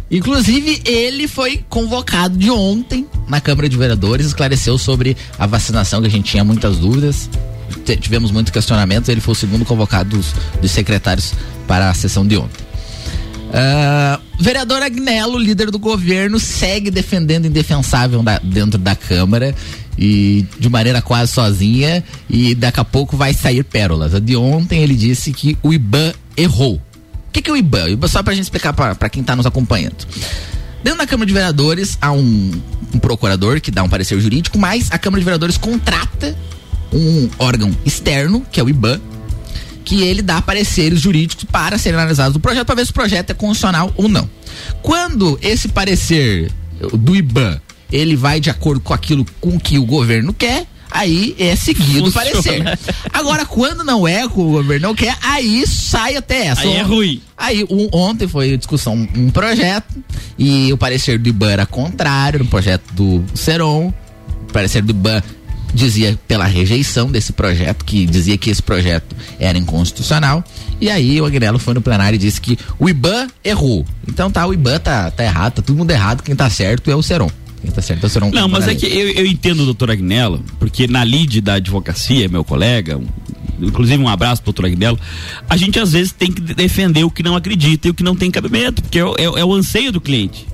Inclusive, 0.10 0.82
ele 0.86 1.28
foi 1.28 1.64
convocado 1.70 2.36
de 2.38 2.50
ontem 2.50 3.06
na 3.28 3.40
Câmara 3.40 3.70
de 3.70 3.78
Vereadores, 3.78 4.26
esclareceu 4.28 4.78
sobre 4.78 5.16
a 5.38 5.46
vacinação, 5.46 6.02
que 6.02 6.08
a 6.08 6.10
gente 6.10 6.32
tinha 6.32 6.44
muitas 6.44 6.78
dúvidas. 6.78 7.30
Tivemos 8.02 8.32
muitos 8.32 8.52
questionamentos, 8.52 9.10
ele 9.10 9.22
foi 9.22 9.34
o 9.34 9.36
segundo 9.36 9.66
convocado 9.66 10.18
dos, 10.18 10.34
dos 10.62 10.72
secretários 10.72 11.34
para 11.68 11.90
a 11.90 11.94
sessão 11.94 12.26
de 12.26 12.38
ontem. 12.38 12.69
Ah, 13.54 14.20
vereador 14.40 14.82
Agnello, 14.82 15.38
líder 15.38 15.72
do 15.72 15.80
governo, 15.80 16.40
segue 16.40 16.92
defendendo 16.92 17.46
indefensável 17.46 18.22
da- 18.22 18.40
dentro 18.44 18.78
da 18.78 18.96
Câmara 18.96 19.56
e 19.98 20.46
de 20.60 20.70
maneira 20.70 21.02
quase 21.02 21.32
sozinha 21.32 22.04
e 22.30 22.54
daqui 22.56 22.80
a 22.80 22.86
pouco 22.86 23.18
vai 23.18 23.34
sair 23.34 23.64
pérolas. 23.64 24.14
A 24.14 24.20
de 24.20 24.36
ontem 24.36 24.82
ele 24.82 24.96
disse 24.96 25.32
que 25.34 25.58
o 25.64 25.74
IBAN 25.74 26.14
errou. 26.38 26.76
O 26.76 27.32
que, 27.32 27.42
que 27.42 27.50
é 27.50 27.54
o 27.54 27.58
IBAN? 27.58 27.86
O 27.86 27.90
IBAN 27.90 28.08
só 28.08 28.22
pra 28.24 28.34
gente 28.34 28.44
explicar 28.44 28.74
para 28.74 29.10
quem 29.10 29.24
tá 29.24 29.36
nos 29.36 29.46
acompanhando. 29.46 30.06
Dentro 30.84 31.00
da 31.00 31.08
Câmara 31.08 31.28
de 31.28 31.34
Vereadores 31.34 31.98
há 32.02 32.12
um, 32.12 32.52
um 32.94 33.00
procurador 33.00 33.60
que 33.60 33.70
dá 33.72 33.84
um 33.84 33.90
parecer 33.90 34.20
jurídico, 34.22 34.58
mas 34.58 34.90
a 34.92 34.98
Câmara 34.98 35.20
de 35.20 35.26
Vereadores 35.26 35.58
contrata 35.58 36.36
um 36.94 37.30
órgão 37.38 37.76
externo, 37.86 38.46
que 38.52 38.60
é 38.60 38.64
o 38.64 38.70
IBAN, 38.70 39.00
que 39.90 40.04
ele 40.04 40.22
dá 40.22 40.40
pareceres 40.40 41.02
jurídicos 41.02 41.46
para 41.46 41.76
serem 41.80 42.00
analisados 42.00 42.34
do 42.34 42.40
projeto, 42.40 42.68
para 42.68 42.76
ver 42.76 42.86
se 42.86 42.92
o 42.92 42.94
projeto 42.94 43.32
é 43.32 43.34
constitucional 43.34 43.92
ou 43.98 44.08
não. 44.08 44.30
Quando 44.84 45.40
esse 45.42 45.68
parecer 45.68 46.52
do 46.94 47.16
IBAN 47.16 47.60
ele 47.92 48.16
vai 48.16 48.40
de 48.40 48.52
acordo 48.52 48.80
com 48.82 48.94
aquilo 48.94 49.26
com 49.42 49.60
que 49.60 49.80
o 49.80 49.86
governo 49.86 50.32
quer, 50.32 50.68
aí 50.92 51.36
é 51.40 51.56
seguido 51.56 52.08
o 52.08 52.12
Funciona. 52.12 52.64
parecer. 52.64 52.80
Agora, 53.12 53.48
quando 53.48 53.84
não 53.84 54.08
é 54.08 54.24
o 54.26 54.30
o 54.30 54.52
governo 54.52 54.90
não 54.90 54.94
quer, 54.96 55.18
aí 55.24 55.66
sai 55.66 56.16
até 56.16 56.46
essa. 56.46 56.62
Aí 56.62 56.74
é 56.74 56.82
ruim. 56.84 57.20
Aí 57.36 57.64
um- 57.68 57.90
ontem 57.92 58.28
foi 58.28 58.56
discussão 58.58 58.94
um 59.16 59.32
projeto 59.32 59.88
e 60.38 60.72
o 60.72 60.78
parecer 60.78 61.18
do 61.18 61.28
IBAN 61.30 61.50
era 61.50 61.66
contrário 61.66 62.38
no 62.40 62.46
projeto 62.46 62.84
do 62.94 63.24
Seron. 63.34 63.92
O 64.48 64.54
parecer 64.54 64.84
do 64.84 64.92
IBAN 64.92 65.24
dizia 65.74 66.18
pela 66.28 66.46
rejeição 66.46 67.12
desse 67.12 67.32
projeto, 67.34 67.86
que 67.86 68.06
dizia 68.06 68.38
que 68.38 68.50
esse 68.50 68.62
projeto 68.62 69.16
era 69.40 69.58
inconstitucional. 69.58 70.44
E 70.82 70.90
aí 70.90 71.20
o 71.22 71.26
Agnello 71.26 71.60
foi 71.60 71.74
no 71.74 71.82
plenário 71.82 72.16
e 72.16 72.20
disse 72.20 72.40
que 72.42 72.58
o 72.80 72.90
IBAN 72.90 73.28
errou. 73.44 73.86
Então 74.08 74.30
tá, 74.32 74.46
o 74.48 74.54
IBAN 74.54 74.80
tá, 74.80 75.12
tá 75.12 75.24
errado, 75.24 75.54
tá 75.56 75.62
todo 75.62 75.76
mundo 75.78 75.92
errado, 75.92 76.24
quem 76.24 76.36
tá 76.36 76.50
certo 76.50 76.90
é 76.90 76.96
o 76.96 77.02
Seron. 77.04 77.30
Quem 77.62 77.72
tá 77.72 77.82
certo 77.82 78.04
é 78.04 78.08
o 78.08 78.10
Seron. 78.10 78.32
Não, 78.32 78.48
mas 78.48 78.68
é 78.68 78.76
que 78.76 78.86
eu, 78.86 79.10
eu 79.12 79.26
entendo 79.26 79.62
o 79.62 79.66
doutor 79.66 79.92
Agnello, 79.92 80.44
porque 80.60 80.88
na 80.88 81.04
lide 81.04 81.42
da 81.42 81.56
advocacia, 81.56 82.28
meu 82.30 82.44
colega, 82.44 82.98
um- 82.98 83.06
inclusive 83.62 84.02
um 84.02 84.08
abraço 84.08 84.42
pro 84.42 84.54
doutor 84.54 84.68
Agnello, 84.68 84.98
a 85.50 85.58
gente 85.58 85.78
às 85.80 85.92
vezes 85.92 86.14
tem 86.14 86.32
que 86.32 86.40
defender 86.42 87.04
o 87.04 87.12
que 87.12 87.22
não 87.22 87.36
acredita 87.36 87.88
e 87.88 87.92
o 87.92 87.94
que 87.94 88.04
não 88.04 88.16
tem 88.16 88.32
cabimento, 88.32 88.82
porque 88.82 88.98
é, 89.00 89.02
é 89.02 89.24
é 89.42 89.46
o 89.46 89.54
anseio 89.54 89.92
do 89.92 90.00
cliente. 90.00 90.48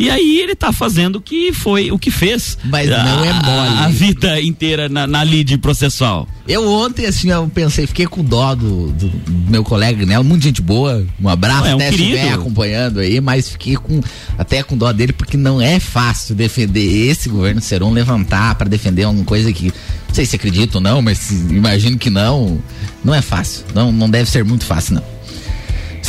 E 0.00 0.08
aí 0.08 0.40
ele 0.40 0.54
tá 0.54 0.72
fazendo 0.72 1.16
o 1.16 1.20
que 1.20 1.52
foi, 1.52 1.92
o 1.92 1.98
que 1.98 2.10
fez. 2.10 2.56
Mas 2.64 2.90
a, 2.90 3.04
não 3.04 3.22
é 3.22 3.32
mole. 3.34 3.78
A, 3.80 3.88
vida 3.88 4.40
inteira 4.40 4.88
na, 4.88 5.06
na 5.06 5.22
lide 5.22 5.58
processual. 5.58 6.26
Eu 6.48 6.66
ontem, 6.66 7.04
assim, 7.04 7.28
eu 7.28 7.46
pensei, 7.54 7.86
fiquei 7.86 8.06
com 8.06 8.24
dó 8.24 8.54
do, 8.54 8.90
do, 8.92 9.08
do 9.08 9.50
meu 9.50 9.62
colega, 9.62 10.06
né? 10.06 10.18
Muita 10.20 10.44
gente 10.44 10.62
boa. 10.62 11.06
Um 11.20 11.28
abraço, 11.28 11.66
é 11.66 11.74
um 11.74 11.76
até 11.76 11.90
querido. 11.90 12.14
estiver 12.14 12.32
acompanhando 12.32 13.00
aí, 13.00 13.20
mas 13.20 13.50
fiquei 13.50 13.76
com 13.76 14.00
até 14.38 14.62
com 14.62 14.74
dó 14.74 14.90
dele, 14.90 15.12
porque 15.12 15.36
não 15.36 15.60
é 15.60 15.78
fácil 15.78 16.34
defender 16.34 17.10
esse 17.10 17.28
governo 17.28 17.60
Seron, 17.60 17.92
levantar 17.92 18.54
para 18.54 18.70
defender 18.70 19.06
uma 19.06 19.24
coisa 19.24 19.52
que. 19.52 19.66
Não 19.66 20.14
sei 20.14 20.24
se 20.24 20.34
acredito 20.34 20.76
ou 20.76 20.80
não, 20.80 21.02
mas 21.02 21.30
imagino 21.30 21.98
que 21.98 22.08
não. 22.08 22.58
Não 23.04 23.14
é 23.14 23.20
fácil. 23.20 23.66
Não, 23.74 23.92
não 23.92 24.08
deve 24.08 24.30
ser 24.30 24.44
muito 24.44 24.64
fácil, 24.64 24.94
não. 24.94 25.19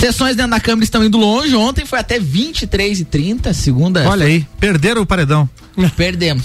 Sessões 0.02 0.36
dentro 0.36 0.50
da 0.50 0.60
Câmara 0.60 0.84
estão 0.84 1.06
indo 1.06 1.16
longe. 1.16 1.56
Ontem 1.56 1.86
foi 1.86 2.00
até 2.00 2.20
23 2.20 3.02
e 3.02 3.06
30 3.06 3.54
segunda. 3.54 4.10
Olha 4.10 4.26
aí, 4.26 4.48
perderam 4.60 5.04
o 5.04 5.06
paredão. 5.06 5.48
Perdemos. 5.96 6.44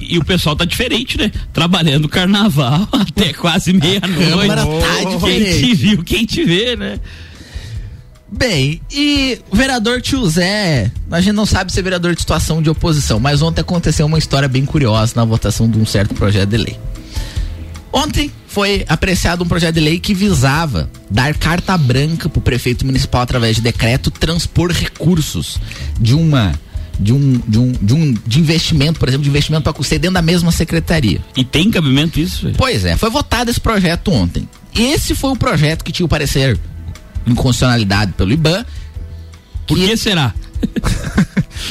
E, 0.00 0.14
e 0.14 0.18
o 0.18 0.24
pessoal 0.24 0.56
tá 0.56 0.64
diferente, 0.64 1.16
né? 1.16 1.30
Trabalhando 1.52 2.08
carnaval 2.08 2.88
até 2.90 3.32
quase 3.32 3.72
meia-noite. 3.72 4.48
Tá 4.48 5.26
Quem 5.26 5.44
te 5.44 5.74
viu, 5.74 6.02
quem 6.02 6.24
te 6.26 6.44
vê, 6.44 6.74
né? 6.74 6.98
Bem, 8.30 8.82
e 8.90 9.38
o 9.48 9.56
vereador 9.56 10.02
Tio 10.02 10.28
Zé, 10.28 10.90
a 11.12 11.20
gente 11.20 11.34
não 11.34 11.46
sabe 11.46 11.72
se 11.72 11.78
é 11.78 11.82
vereador 11.82 12.14
de 12.14 12.20
situação 12.20 12.60
de 12.60 12.68
oposição, 12.68 13.20
mas 13.20 13.42
ontem 13.42 13.60
aconteceu 13.60 14.04
uma 14.04 14.18
história 14.18 14.48
bem 14.48 14.66
curiosa 14.66 15.12
na 15.14 15.24
votação 15.24 15.70
de 15.70 15.78
um 15.78 15.86
certo 15.86 16.16
projeto 16.16 16.48
de 16.48 16.56
lei. 16.56 16.78
Ontem 17.92 18.30
foi 18.46 18.84
apreciado 18.88 19.44
um 19.44 19.48
projeto 19.48 19.74
de 19.74 19.80
lei 19.80 19.98
que 19.98 20.14
visava 20.14 20.90
dar 21.10 21.34
carta 21.34 21.76
branca 21.76 22.28
para 22.28 22.38
o 22.38 22.42
prefeito 22.42 22.84
municipal 22.84 23.22
através 23.22 23.56
de 23.56 23.62
decreto 23.62 24.10
transpor 24.10 24.70
recursos 24.70 25.58
de 25.98 26.14
uma 26.14 26.52
de 26.98 27.12
um 27.12 27.40
de 27.46 27.58
um 27.58 27.72
de 27.72 27.94
um 27.94 28.12
de 28.26 28.40
investimento, 28.40 28.98
por 28.98 29.08
exemplo, 29.08 29.24
de 29.24 29.30
investimento 29.30 29.62
para 29.62 29.72
custeio 29.72 30.00
dentro 30.00 30.14
da 30.14 30.22
mesma 30.22 30.50
secretaria. 30.50 31.20
E 31.36 31.44
tem 31.44 31.70
cabimento 31.70 32.18
isso? 32.20 32.44
velho? 32.44 32.56
Pois 32.56 32.84
é, 32.84 32.96
foi 32.96 33.10
votado 33.10 33.50
esse 33.50 33.60
projeto 33.60 34.10
ontem. 34.10 34.48
Esse 34.74 35.14
foi 35.14 35.30
o 35.30 35.36
projeto 35.36 35.84
que 35.84 35.92
tinha 35.92 36.04
o 36.06 36.08
parecer 36.08 36.58
inconstitucionalidade 37.26 38.12
pelo 38.12 38.32
IBAN. 38.32 38.64
Por 39.66 39.76
que 39.76 39.86
que 39.86 39.96
será? 39.96 40.34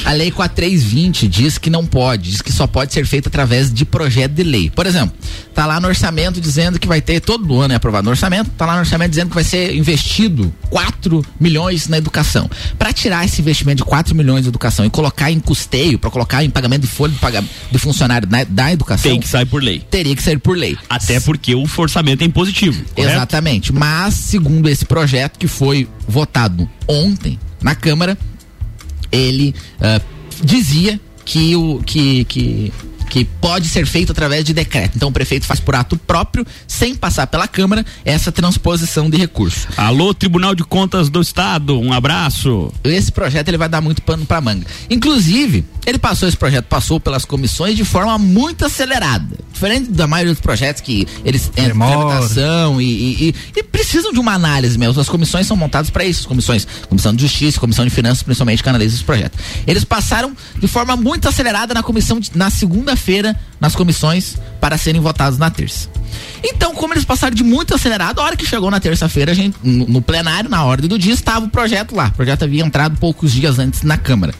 a 0.08 0.12
lei 0.12 0.30
4320 0.30 1.28
diz 1.28 1.58
que 1.58 1.68
não 1.68 1.84
pode, 1.84 2.30
diz 2.30 2.40
que 2.40 2.50
só 2.50 2.66
pode 2.66 2.94
ser 2.94 3.04
feito 3.04 3.26
através 3.28 3.70
de 3.70 3.84
projeto 3.84 4.32
de 4.32 4.42
lei. 4.42 4.70
Por 4.70 4.86
exemplo, 4.86 5.14
tá 5.54 5.66
lá 5.66 5.78
no 5.78 5.86
orçamento 5.86 6.40
dizendo 6.40 6.78
que 6.78 6.88
vai 6.88 7.02
ter, 7.02 7.20
todo 7.20 7.60
ano 7.60 7.74
é 7.74 7.76
aprovado 7.76 8.06
no 8.06 8.10
orçamento, 8.12 8.48
tá 8.56 8.64
lá 8.64 8.72
no 8.72 8.80
orçamento 8.80 9.10
dizendo 9.10 9.28
que 9.28 9.34
vai 9.34 9.44
ser 9.44 9.76
investido 9.76 10.50
4 10.70 11.22
milhões 11.38 11.88
na 11.88 11.98
educação. 11.98 12.48
Para 12.78 12.90
tirar 12.90 13.26
esse 13.26 13.42
investimento 13.42 13.84
de 13.84 13.84
4 13.84 14.14
milhões 14.14 14.44
de 14.44 14.48
educação 14.48 14.86
e 14.86 14.88
colocar 14.88 15.30
em 15.30 15.38
custeio, 15.38 15.98
para 15.98 16.08
colocar 16.08 16.42
em 16.42 16.48
pagamento 16.48 16.82
de 16.82 16.88
folha 16.88 17.12
de, 17.12 17.18
pagamento 17.18 17.50
de 17.70 17.78
funcionário 17.78 18.26
da, 18.26 18.44
da 18.44 18.72
educação, 18.72 19.10
Tem 19.10 19.20
que 19.20 19.28
sair 19.28 19.44
por 19.44 19.62
lei. 19.62 19.80
teria 19.90 20.16
que 20.16 20.22
ser 20.22 20.38
por 20.38 20.56
lei. 20.56 20.74
Até 20.88 21.20
porque 21.20 21.54
o 21.54 21.68
orçamento 21.76 22.22
é 22.22 22.24
impositivo. 22.24 22.82
correto? 22.94 23.14
Exatamente. 23.14 23.74
Mas, 23.74 24.14
segundo 24.14 24.70
esse 24.70 24.86
projeto 24.86 25.38
que 25.38 25.46
foi 25.46 25.86
votado 26.08 26.66
ontem 26.88 27.38
na 27.60 27.74
Câmara, 27.74 28.16
ele 29.10 29.54
ah, 29.80 30.00
dizia 30.42 31.00
que 31.24 31.54
o 31.56 31.80
que, 31.84 32.24
que 32.24 32.72
que 33.24 33.30
pode 33.40 33.68
ser 33.68 33.86
feito 33.86 34.12
através 34.12 34.44
de 34.44 34.52
decreto. 34.52 34.92
Então 34.96 35.08
o 35.08 35.12
prefeito 35.12 35.44
faz 35.46 35.58
por 35.60 35.74
ato 35.74 35.96
próprio, 35.96 36.46
sem 36.66 36.94
passar 36.94 37.26
pela 37.26 37.48
Câmara, 37.48 37.84
essa 38.04 38.30
transposição 38.30 39.08
de 39.10 39.16
recurso. 39.16 39.66
Alô, 39.76 40.12
Tribunal 40.14 40.54
de 40.54 40.62
Contas 40.64 41.08
do 41.08 41.20
Estado, 41.20 41.78
um 41.80 41.92
abraço. 41.92 42.72
Esse 42.84 43.10
projeto 43.10 43.48
ele 43.48 43.58
vai 43.58 43.68
dar 43.68 43.80
muito 43.80 44.02
pano 44.02 44.24
para 44.24 44.40
manga. 44.40 44.66
Inclusive, 44.90 45.64
ele 45.86 45.98
passou 45.98 46.28
esse 46.28 46.36
projeto 46.36 46.66
passou 46.66 47.00
pelas 47.00 47.24
comissões 47.24 47.76
de 47.76 47.84
forma 47.84 48.18
muito 48.18 48.64
acelerada. 48.64 49.36
Diferente 49.52 49.90
da 49.90 50.06
maioria 50.06 50.32
dos 50.32 50.40
projetos 50.40 50.80
que 50.82 51.06
eles 51.24 51.48
Demora. 51.48 51.90
tramitação 51.96 52.80
e, 52.80 52.84
e- 52.84 53.28
e- 53.30 53.34
e 53.56 53.62
precisam 53.62 54.12
de 54.12 54.20
uma 54.20 54.32
análise 54.34 54.78
mesmo. 54.78 55.00
As 55.00 55.08
comissões 55.08 55.46
são 55.46 55.56
montadas 55.56 55.90
para 55.90 56.04
isso. 56.04 56.20
As 56.20 56.26
comissões, 56.26 56.66
Comissão 56.88 57.14
de 57.14 57.22
Justiça, 57.22 57.58
Comissão 57.58 57.84
de 57.84 57.90
Finanças, 57.90 58.22
principalmente, 58.22 58.62
que 58.62 58.68
analisa 58.68 58.94
esse 58.94 59.04
projeto. 59.04 59.36
Eles 59.66 59.82
passaram 59.84 60.32
de 60.58 60.68
forma 60.68 60.94
muito 60.96 61.28
acelerada 61.28 61.74
na 61.74 61.82
comissão 61.82 62.20
de- 62.20 62.30
na 62.34 62.50
segunda-feira 62.50 63.07
nas 63.60 63.74
comissões 63.74 64.36
para 64.60 64.76
serem 64.76 65.00
votados 65.00 65.38
na 65.38 65.50
terça. 65.50 65.88
Então, 66.42 66.74
como 66.74 66.94
eles 66.94 67.04
passaram 67.04 67.34
de 67.34 67.42
muito 67.42 67.74
acelerado, 67.74 68.20
a 68.20 68.24
hora 68.24 68.36
que 68.36 68.46
chegou 68.46 68.70
na 68.70 68.80
terça-feira, 68.80 69.32
no, 69.62 69.86
no 69.86 70.02
plenário, 70.02 70.48
na 70.48 70.64
ordem 70.64 70.88
do 70.88 70.98
dia, 70.98 71.12
estava 71.12 71.46
o 71.46 71.48
projeto 71.48 71.94
lá. 71.94 72.08
O 72.08 72.12
projeto 72.12 72.44
havia 72.44 72.64
entrado 72.64 72.98
poucos 72.98 73.32
dias 73.32 73.58
antes 73.58 73.82
na 73.82 73.96
Câmara. 73.96 74.34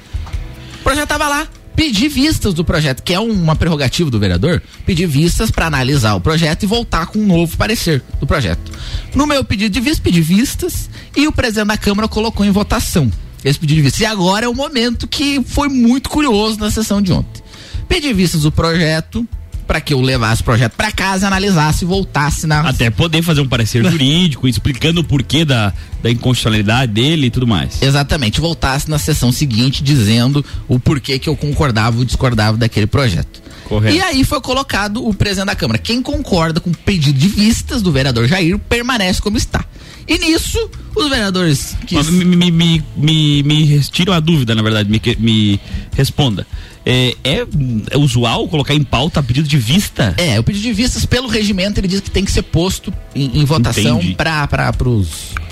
O 0.80 0.82
projeto 0.82 1.04
estava 1.04 1.28
lá. 1.28 1.48
Pedir 1.74 2.08
vistas 2.08 2.54
do 2.54 2.64
projeto, 2.64 3.04
que 3.04 3.14
é 3.14 3.20
uma 3.20 3.54
prerrogativa 3.54 4.10
do 4.10 4.18
vereador, 4.18 4.60
pedir 4.84 5.06
vistas 5.06 5.48
para 5.48 5.66
analisar 5.66 6.14
o 6.14 6.20
projeto 6.20 6.64
e 6.64 6.66
voltar 6.66 7.06
com 7.06 7.20
um 7.20 7.26
novo 7.26 7.56
parecer 7.56 8.02
do 8.18 8.26
projeto. 8.26 8.72
No 9.14 9.28
meu 9.28 9.44
pedido 9.44 9.72
de 9.72 9.78
vistas, 9.78 10.00
pedi 10.00 10.20
vistas 10.20 10.90
e 11.16 11.28
o 11.28 11.32
presidente 11.32 11.68
da 11.68 11.76
Câmara 11.76 12.08
colocou 12.08 12.44
em 12.44 12.50
votação 12.50 13.08
esse 13.44 13.56
pedido 13.60 13.76
de 13.76 13.82
vistas. 13.82 14.00
E 14.00 14.06
agora 14.06 14.46
é 14.46 14.48
o 14.48 14.54
momento 14.54 15.06
que 15.06 15.40
foi 15.44 15.68
muito 15.68 16.10
curioso 16.10 16.58
na 16.58 16.68
sessão 16.68 17.00
de 17.00 17.12
ontem. 17.12 17.42
Pedi 17.88 18.12
vistas 18.12 18.42
do 18.42 18.52
projeto 18.52 19.26
para 19.68 19.82
que 19.82 19.92
eu 19.92 20.00
levasse 20.00 20.40
o 20.40 20.44
projeto 20.44 20.72
para 20.72 20.90
casa, 20.90 21.26
analisasse 21.26 21.84
e 21.84 21.86
voltasse 21.86 22.46
na 22.46 22.60
Até 22.60 22.88
poder 22.88 23.20
fazer 23.20 23.42
um 23.42 23.48
parecer 23.48 23.84
jurídico, 23.88 24.48
explicando 24.48 25.02
o 25.02 25.04
porquê 25.04 25.44
da, 25.44 25.74
da 26.02 26.10
inconstitucionalidade 26.10 26.90
dele 26.90 27.26
e 27.26 27.30
tudo 27.30 27.46
mais. 27.46 27.82
Exatamente, 27.82 28.40
voltasse 28.40 28.88
na 28.88 28.98
sessão 28.98 29.30
seguinte 29.30 29.82
dizendo 29.82 30.42
o 30.66 30.80
porquê 30.80 31.18
que 31.18 31.28
eu 31.28 31.36
concordava 31.36 31.98
ou 31.98 32.04
discordava 32.04 32.56
daquele 32.56 32.86
projeto. 32.86 33.42
Correto. 33.68 33.94
E 33.94 34.00
aí 34.00 34.24
foi 34.24 34.40
colocado 34.40 35.06
o 35.06 35.12
presidente 35.12 35.48
da 35.48 35.54
Câmara. 35.54 35.78
Quem 35.78 36.00
concorda 36.00 36.58
com 36.58 36.70
o 36.70 36.76
pedido 36.76 37.18
de 37.18 37.28
vistas 37.28 37.82
do 37.82 37.92
vereador 37.92 38.26
Jair 38.26 38.58
permanece 38.58 39.20
como 39.20 39.36
está. 39.36 39.62
E 40.08 40.18
nisso, 40.18 40.70
os 40.96 41.08
vereadores 41.08 41.76
Me, 42.10 42.24
me, 42.24 42.50
me, 42.50 42.84
me, 42.96 43.42
me 43.42 43.64
retira 43.64 44.12
uma 44.12 44.20
dúvida, 44.20 44.54
na 44.54 44.62
verdade, 44.62 44.90
me, 44.90 45.00
me 45.18 45.60
responda. 45.92 46.46
É, 46.86 47.14
é, 47.22 47.46
é 47.90 47.98
usual 47.98 48.48
colocar 48.48 48.72
em 48.72 48.82
pauta 48.82 49.22
pedido 49.22 49.46
de 49.46 49.58
vista? 49.58 50.14
É, 50.16 50.40
o 50.40 50.42
pedido 50.42 50.62
de 50.62 50.72
vistas, 50.72 51.04
pelo 51.04 51.28
regimento, 51.28 51.78
ele 51.78 51.86
diz 51.86 52.00
que 52.00 52.10
tem 52.10 52.24
que 52.24 52.32
ser 52.32 52.40
posto 52.40 52.90
em, 53.14 53.40
em 53.40 53.44
votação 53.44 54.00
para 54.16 54.72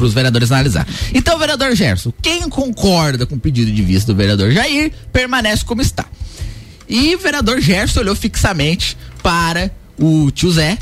os 0.01 0.14
vereadores 0.14 0.51
analisar. 0.51 0.87
Então, 1.12 1.38
vereador 1.38 1.77
Gerson, 1.77 2.11
quem 2.23 2.49
concorda 2.49 3.27
com 3.27 3.35
o 3.35 3.38
pedido 3.38 3.71
de 3.71 3.83
vista 3.83 4.11
do 4.11 4.16
vereador 4.16 4.51
Jair, 4.51 4.90
permanece 5.12 5.62
como 5.62 5.83
está. 5.83 6.07
E 6.88 7.14
o 7.14 7.19
vereador 7.19 7.61
Gerson 7.61 8.01
olhou 8.01 8.16
fixamente 8.16 8.97
para 9.23 9.71
o 9.99 10.31
tio 10.31 10.51
Zé. 10.51 10.79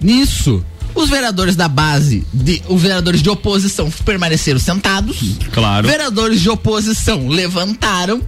Nisso, 0.00 0.64
os 0.96 1.10
vereadores 1.10 1.54
da 1.54 1.68
base, 1.68 2.26
de, 2.32 2.62
os 2.68 2.80
vereadores 2.80 3.22
de 3.22 3.28
oposição 3.28 3.90
permaneceram 4.04 4.58
sentados. 4.58 5.18
Claro. 5.52 5.86
Vereadores 5.86 6.40
de 6.40 6.48
oposição 6.48 7.28
levantaram. 7.28 8.22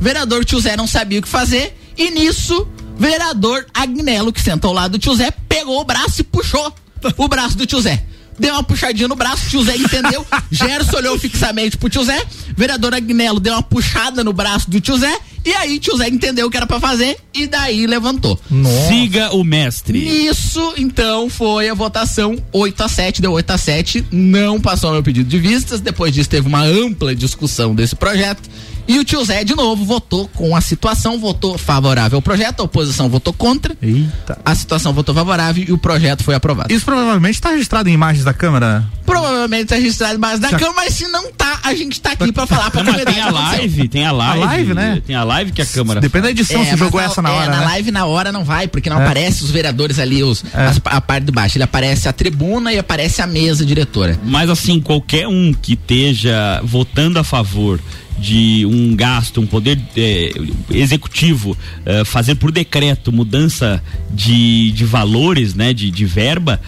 Vereador 0.00 0.44
tio 0.44 0.60
Zé 0.60 0.76
não 0.76 0.86
sabia 0.86 1.18
o 1.18 1.22
que 1.22 1.28
fazer. 1.28 1.76
E 1.98 2.10
nisso, 2.10 2.66
vereador 2.96 3.66
Agnello, 3.74 4.32
que 4.32 4.40
senta 4.40 4.66
ao 4.66 4.72
lado 4.72 4.92
do 4.92 4.98
tio 4.98 5.14
Zé, 5.14 5.32
pegou 5.48 5.80
o 5.80 5.84
braço 5.84 6.20
e 6.20 6.24
puxou 6.24 6.72
o 7.18 7.28
braço 7.28 7.56
do 7.56 7.66
tio 7.66 7.80
Zé. 7.80 8.04
Deu 8.38 8.54
uma 8.54 8.62
puxadinha 8.62 9.08
no 9.08 9.14
braço, 9.16 9.48
tio 9.48 9.62
Zé 9.62 9.76
entendeu. 9.76 10.26
Gerson 10.50 10.96
olhou 10.96 11.18
fixamente 11.18 11.76
pro 11.76 11.88
tio 11.88 12.04
Zé. 12.04 12.24
Vereador 12.56 12.94
Agnello 12.94 13.40
deu 13.40 13.52
uma 13.52 13.62
puxada 13.62 14.24
no 14.24 14.32
braço 14.32 14.70
do 14.70 14.80
tio 14.80 14.96
Zé. 14.96 15.18
E 15.44 15.52
aí, 15.52 15.78
tio 15.78 15.96
Zé 15.96 16.08
entendeu 16.08 16.46
o 16.46 16.50
que 16.50 16.56
era 16.56 16.66
pra 16.66 16.80
fazer. 16.80 17.18
E 17.34 17.46
daí 17.46 17.86
levantou. 17.86 18.40
Siga 18.88 19.34
o 19.34 19.44
mestre. 19.44 19.98
Isso, 19.98 20.74
então, 20.78 21.28
foi 21.28 21.68
a 21.68 21.74
votação 21.74 22.36
8 22.50 22.82
a 22.82 22.88
7 22.88 23.20
deu 23.20 23.32
8 23.32 23.50
a 23.50 23.58
7 23.58 24.06
não 24.10 24.58
passou 24.58 24.92
meu 24.92 25.02
pedido 25.02 25.28
de 25.28 25.38
vistas. 25.38 25.80
Depois 25.80 26.14
disso, 26.14 26.30
teve 26.30 26.48
uma 26.48 26.62
ampla 26.62 27.14
discussão 27.14 27.74
desse 27.74 27.94
projeto. 27.94 28.48
E 28.86 28.98
o 28.98 29.04
tio 29.04 29.24
Zé, 29.24 29.44
de 29.44 29.54
novo, 29.54 29.84
votou 29.84 30.28
com 30.28 30.54
a 30.54 30.60
situação, 30.60 31.18
votou 31.18 31.56
favorável 31.56 32.16
ao 32.18 32.22
projeto, 32.22 32.60
a 32.60 32.64
oposição 32.64 33.08
votou 33.08 33.32
contra. 33.32 33.74
Eita. 33.80 34.38
A 34.44 34.54
situação 34.54 34.92
votou 34.92 35.14
favorável 35.14 35.64
e 35.66 35.72
o 35.72 35.78
projeto 35.78 36.22
foi 36.22 36.34
aprovado. 36.34 36.72
Isso 36.72 36.84
provavelmente 36.84 37.34
está 37.36 37.50
registrado 37.50 37.88
em 37.88 37.92
imagens 37.92 38.24
da 38.24 38.34
Câmara. 38.34 38.84
Provavelmente 39.06 39.66
tá 39.66 39.76
registrado 39.76 40.14
embaixo 40.16 40.38
da 40.40 40.50
Já- 40.50 40.58
Câmara, 40.58 40.76
mas 40.76 40.94
se 40.94 41.06
não 41.08 41.30
tá, 41.32 41.60
a 41.62 41.74
gente 41.74 42.00
tá 42.00 42.12
aqui 42.12 42.30
pra 42.32 42.46
falar 42.46 42.70
pra 42.70 42.82
mas 42.82 42.92
comunidade. 42.94 43.16
tem 43.16 43.22
a 43.24 43.30
live, 43.30 43.88
tem 43.88 44.06
a 44.06 44.12
live. 44.12 44.44
live, 44.44 44.74
né? 44.74 45.02
Tem 45.06 45.16
a 45.16 45.24
live 45.24 45.52
que 45.52 45.62
a 45.62 45.66
Câmara. 45.66 46.00
Depende 46.00 46.24
da 46.24 46.30
edição, 46.30 46.60
É, 46.62 46.64
se 46.66 46.76
jogou 46.76 47.00
na- 47.00 47.06
essa 47.06 47.22
na 47.22 47.30
é, 47.30 47.32
hora. 47.32 47.50
na 47.50 47.58
né? 47.60 47.64
live 47.66 47.90
na 47.90 48.06
hora 48.06 48.32
não 48.32 48.44
vai, 48.44 48.66
porque 48.68 48.88
não 48.90 49.00
É. 49.00 49.04
aparece 49.04 49.44
os 49.44 49.50
vereadores 49.50 49.98
ali, 49.98 50.22
os, 50.22 50.44
É. 50.54 50.66
as- 50.66 50.80
a 50.84 51.00
parte 51.00 51.24
de 51.24 51.32
baixo. 51.32 51.56
Ele 51.58 51.64
aparece 51.64 52.08
a 52.08 52.12
tribuna 52.12 52.72
e 52.72 52.78
aparece 52.78 53.20
a 53.22 53.26
mesa 53.26 53.64
diretora. 53.64 54.18
Mas 54.24 54.48
assim, 54.50 54.80
qualquer 54.80 55.26
um 55.28 55.52
que 55.54 55.74
esteja 55.74 56.60
votando 56.64 57.18
a 57.18 57.24
favor 57.24 57.78
de 58.18 58.64
um 58.66 58.94
gasto, 58.94 59.40
um 59.40 59.46
poder 59.46 59.80
eh, 59.96 60.32
executivo 60.70 61.56
eh, 61.84 62.04
fazer 62.04 62.36
por 62.36 62.52
decreto 62.52 63.12
mudança 63.12 63.82
de, 64.10 64.70
de 64.72 64.84
valores, 64.84 65.54
né, 65.54 65.72
de, 65.72 65.90
de 65.90 66.04
verba, 66.04 66.60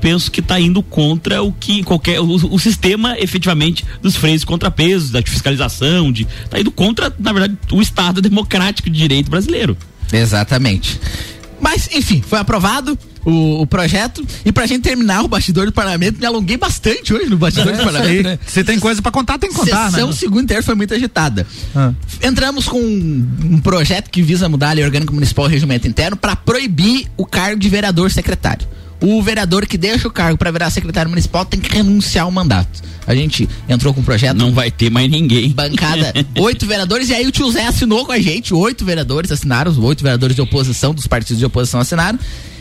penso 0.00 0.30
que 0.30 0.40
está 0.40 0.60
indo 0.60 0.82
contra 0.82 1.42
o 1.42 1.52
que 1.52 1.82
qualquer 1.82 2.20
o, 2.20 2.26
o, 2.26 2.58
sistema 2.58 3.16
efetivamente 3.18 3.84
dos 4.00 4.16
freios 4.16 4.42
e 4.42 4.46
contrapesos, 4.46 5.10
da 5.10 5.22
fiscalização, 5.22 6.12
de 6.12 6.26
tá 6.48 6.60
indo 6.60 6.70
contra, 6.70 7.12
na 7.18 7.32
verdade, 7.32 7.58
o 7.72 7.82
Estado 7.82 8.20
democrático 8.22 8.88
de 8.88 8.98
direito 8.98 9.30
brasileiro. 9.30 9.76
Exatamente. 10.12 11.00
Mas, 11.60 11.88
enfim, 11.92 12.22
foi 12.22 12.38
aprovado 12.38 12.98
o, 13.24 13.62
o, 13.62 13.66
projeto. 13.66 14.24
E 14.44 14.52
pra 14.52 14.66
gente 14.66 14.82
terminar 14.82 15.22
o 15.22 15.28
bastidor 15.28 15.66
do 15.66 15.72
parlamento, 15.72 16.18
me 16.18 16.26
alonguei 16.26 16.56
bastante 16.56 17.12
hoje 17.12 17.28
no 17.28 17.36
bastidor 17.36 17.72
é, 17.72 17.76
do 17.76 17.84
parlamento. 17.84 18.22
Né? 18.24 18.38
Se 18.46 18.64
tem 18.64 18.78
coisa 18.78 19.00
pra 19.00 19.10
contar, 19.10 19.38
tem 19.38 19.50
que 19.50 19.56
contar, 19.56 19.90
Sessão 19.90 20.08
né? 20.08 20.12
segundo 20.14 20.46
terço 20.46 20.64
foi 20.64 20.74
muito 20.74 20.94
agitada. 20.94 21.46
Ah. 21.74 21.92
Entramos 22.22 22.66
com 22.66 22.78
um, 22.78 23.28
um, 23.52 23.58
projeto 23.60 24.10
que 24.10 24.22
visa 24.22 24.48
mudar 24.48 24.70
a 24.70 24.72
lei 24.72 24.84
orgânica 24.84 25.12
municipal 25.12 25.46
e 25.46 25.50
regimento 25.50 25.88
interno 25.88 26.16
para 26.16 26.36
proibir 26.36 27.06
o 27.16 27.24
cargo 27.24 27.58
de 27.58 27.68
vereador 27.68 28.10
secretário 28.10 28.66
o 29.04 29.22
vereador 29.22 29.66
que 29.66 29.76
deixa 29.76 30.08
o 30.08 30.10
cargo 30.10 30.38
para 30.38 30.50
virar 30.50 30.70
secretário 30.70 31.10
municipal 31.10 31.44
tem 31.44 31.60
que 31.60 31.70
renunciar 31.70 32.24
ao 32.24 32.30
mandato. 32.30 32.82
A 33.06 33.14
gente 33.14 33.46
entrou 33.68 33.92
com 33.92 34.00
um 34.00 34.04
projeto. 34.04 34.36
Não 34.36 34.52
vai 34.52 34.70
ter 34.70 34.90
mais 34.90 35.10
ninguém. 35.10 35.50
Bancada, 35.50 36.12
oito 36.38 36.66
vereadores, 36.66 37.10
e 37.10 37.14
aí 37.14 37.26
o 37.26 37.30
tio 37.30 37.50
Zé 37.50 37.66
assinou 37.66 38.06
com 38.06 38.12
a 38.12 38.18
gente, 38.18 38.54
oito 38.54 38.84
vereadores 38.84 39.30
assinaram, 39.30 39.70
os 39.70 39.78
oito 39.78 40.02
vereadores 40.02 40.34
de 40.34 40.40
oposição, 40.40 40.94
dos 40.94 41.06
partidos 41.06 41.38
de 41.38 41.44
oposição 41.44 41.80
assinaram. 41.80 42.18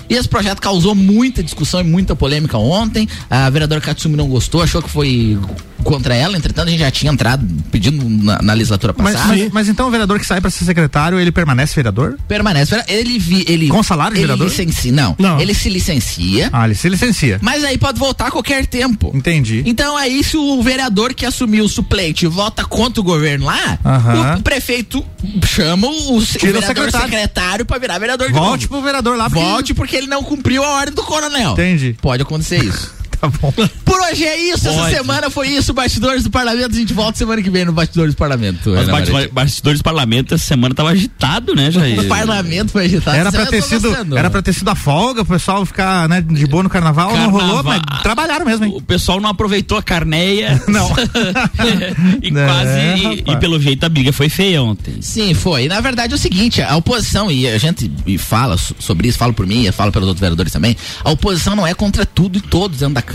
E 0.10 0.16
esse 0.16 0.28
projeto 0.28 0.60
causou 0.60 0.93
muita 0.93 1.41
discussão 1.41 1.82
e 1.82 1.84
muita 1.84 2.16
polêmica 2.16 2.58
ontem. 2.58 3.08
A 3.30 3.49
vereadora 3.49 3.82
Katsumi 3.82 4.16
não 4.16 4.28
gostou, 4.28 4.62
achou 4.62 4.82
que 4.82 4.89
foi 4.89 5.38
contra 5.84 6.16
ela. 6.16 6.38
Entretanto, 6.38 6.68
a 6.68 6.72
gente 6.72 6.80
já 6.80 6.92
tinha 6.92 7.12
entrado 7.12 7.46
pedindo 7.72 8.08
na, 8.24 8.42
na 8.42 8.54
legislatura 8.54 8.94
passada. 8.94 9.28
Mas, 9.28 9.52
mas, 9.52 9.70
então 9.70 9.88
o 9.88 9.92
vereador 9.92 10.20
que 10.20 10.26
sai 10.26 10.42
para 10.42 10.50
ser 10.50 10.66
secretário, 10.66 11.20
ele 11.20 11.32
permanece 11.32 11.76
vereador? 11.76 12.18
Permanece. 12.28 12.84
Ele 12.88 13.20
vi, 13.20 13.46
ele 13.48 13.68
com 13.68 13.84
salário 13.84 14.16
de 14.16 14.22
ele 14.22 14.28
vereador? 14.28 14.48
Licencia, 14.48 14.92
não, 14.92 15.16
não. 15.20 15.40
Ele 15.40 15.54
se 15.54 15.70
licencia. 15.70 16.50
Ah, 16.52 16.66
ele 16.66 16.76
se 16.76 16.90
licencia. 16.90 17.40
Mas 17.42 17.64
aí 17.64 17.78
pode 17.78 18.00
voltar 18.00 18.28
a 18.28 18.32
qualquer 18.32 18.66
tempo. 18.66 19.12
Entendi. 19.14 19.64
Então 19.66 19.96
aí 19.98 20.24
se 20.24 20.38
o 20.38 20.62
vereador 20.62 21.14
que 21.14 21.26
assumiu 21.26 21.66
o 21.66 21.70
suplente 21.70 22.26
vota 22.28 22.66
contra 22.66 23.02
o 23.02 23.04
governo 23.04 23.46
lá, 23.46 23.80
uh 23.84 23.90
-huh. 23.90 24.40
o 24.40 24.44
prefeito 24.44 25.06
chama 25.46 25.88
o, 25.88 26.18
o 26.18 26.20
vereador 26.20 26.64
secretário, 26.64 27.10
secretário 27.10 27.66
para 27.66 27.80
virar 27.80 28.00
vereador 28.00 28.32
Volte 28.32 28.40
de 28.40 28.48
Volte 28.48 28.68
pro 28.68 28.82
vereador 28.82 29.18
lá. 29.18 29.30
Porque... 29.30 29.44
Volte 29.44 29.74
porque 29.74 29.96
ele 29.96 30.08
não 30.08 30.24
cumpriu 30.24 30.64
a 30.64 30.70
ordem 30.70 30.94
do 30.94 31.04
coronel. 31.04 31.52
Entendi. 31.52 31.96
Pode 32.02 32.22
acontecer 32.22 32.64
isso. 32.64 33.03
Tá 33.24 33.38
bom. 33.41 33.53
Por 33.86 33.99
hoje 34.01 34.26
é 34.26 34.38
isso. 34.49 34.65
Pode. 34.65 34.80
Essa 34.80 34.89
semana 34.97 35.30
foi 35.30 35.47
isso. 35.49 35.74
Bastidores 35.74 36.24
do 36.24 36.30
Parlamento. 36.30 36.71
A 36.71 36.80
gente 36.80 36.93
volta 36.93 37.17
semana 37.17 37.41
que 37.41 37.49
vem 37.49 37.65
no 37.65 37.71
Bastidores 37.71 38.13
do 38.13 38.17
Parlamento. 38.17 38.71
Os 38.71 38.88
bastidores, 38.88 39.32
bastidores 39.32 39.80
do 39.80 39.84
Parlamento 39.84 40.36
essa 40.36 40.45
semana 40.45 40.76
tava 40.76 40.89
agitado, 40.89 41.55
né, 41.55 41.69
Jair? 41.71 41.99
O 41.99 42.07
Parlamento 42.07 42.71
foi 42.71 42.86
agitado. 42.86 43.17
Era 43.17 43.32
pra 43.32 43.45
ter 43.45 43.61
sido, 43.61 43.89
gostando, 43.89 44.17
era 44.17 44.30
pra 44.30 44.41
ter 44.41 44.53
sido 44.53 44.69
a 44.69 44.76
folga, 44.76 45.21
o 45.21 45.26
pessoal 45.26 45.65
ficar, 45.65 46.07
né, 46.09 46.21
de 46.21 46.45
boa 46.47 46.63
no 46.63 46.69
carnaval, 46.69 47.11
carnaval. 47.11 47.41
não 47.41 47.47
rolou, 47.47 47.63
mas 47.63 47.82
trabalharam 48.01 48.45
mesmo, 48.45 48.65
hein? 48.65 48.74
O 48.76 48.82
pessoal 48.82 49.19
não 49.19 49.30
aproveitou 49.30 49.78
a 49.78 49.84
carneia. 49.84 50.61
não. 50.67 50.89
e 52.21 52.28
é, 52.28 52.45
quase, 52.45 53.24
e, 53.28 53.32
e, 53.32 53.38
pelo 53.38 53.59
jeito 53.59 53.86
a 53.86 53.89
briga 53.89 54.11
foi 54.11 54.30
feia 54.30 54.61
ontem. 54.61 55.01
Sim, 55.01 55.34
foi. 55.34 55.65
E, 55.65 55.67
na 55.67 55.80
verdade 55.80 56.13
é 56.13 56.15
o 56.15 56.19
seguinte, 56.19 56.61
a 56.61 56.76
oposição, 56.76 57.32
e 57.32 57.47
a 57.47 57.57
gente 57.57 57.91
e 58.05 58.17
fala 58.17 58.57
sobre 58.57 59.07
isso, 59.07 59.17
falo 59.17 59.34
por 59.34 59.45
mim, 59.45 59.71
falo 59.71 59.91
pelos 59.91 60.07
outros 60.07 60.21
vereadores 60.21 60.51
também, 60.51 60.76
a 61.03 61.11
oposição 61.11 61.55
não 61.55 61.65
é 61.65 61.74
contra 61.74 62.05
tudo 62.05 62.38
e 62.38 62.41
todos 62.41 62.80
dentro 62.80 62.95
da 62.95 63.01
Câmara. 63.01 63.12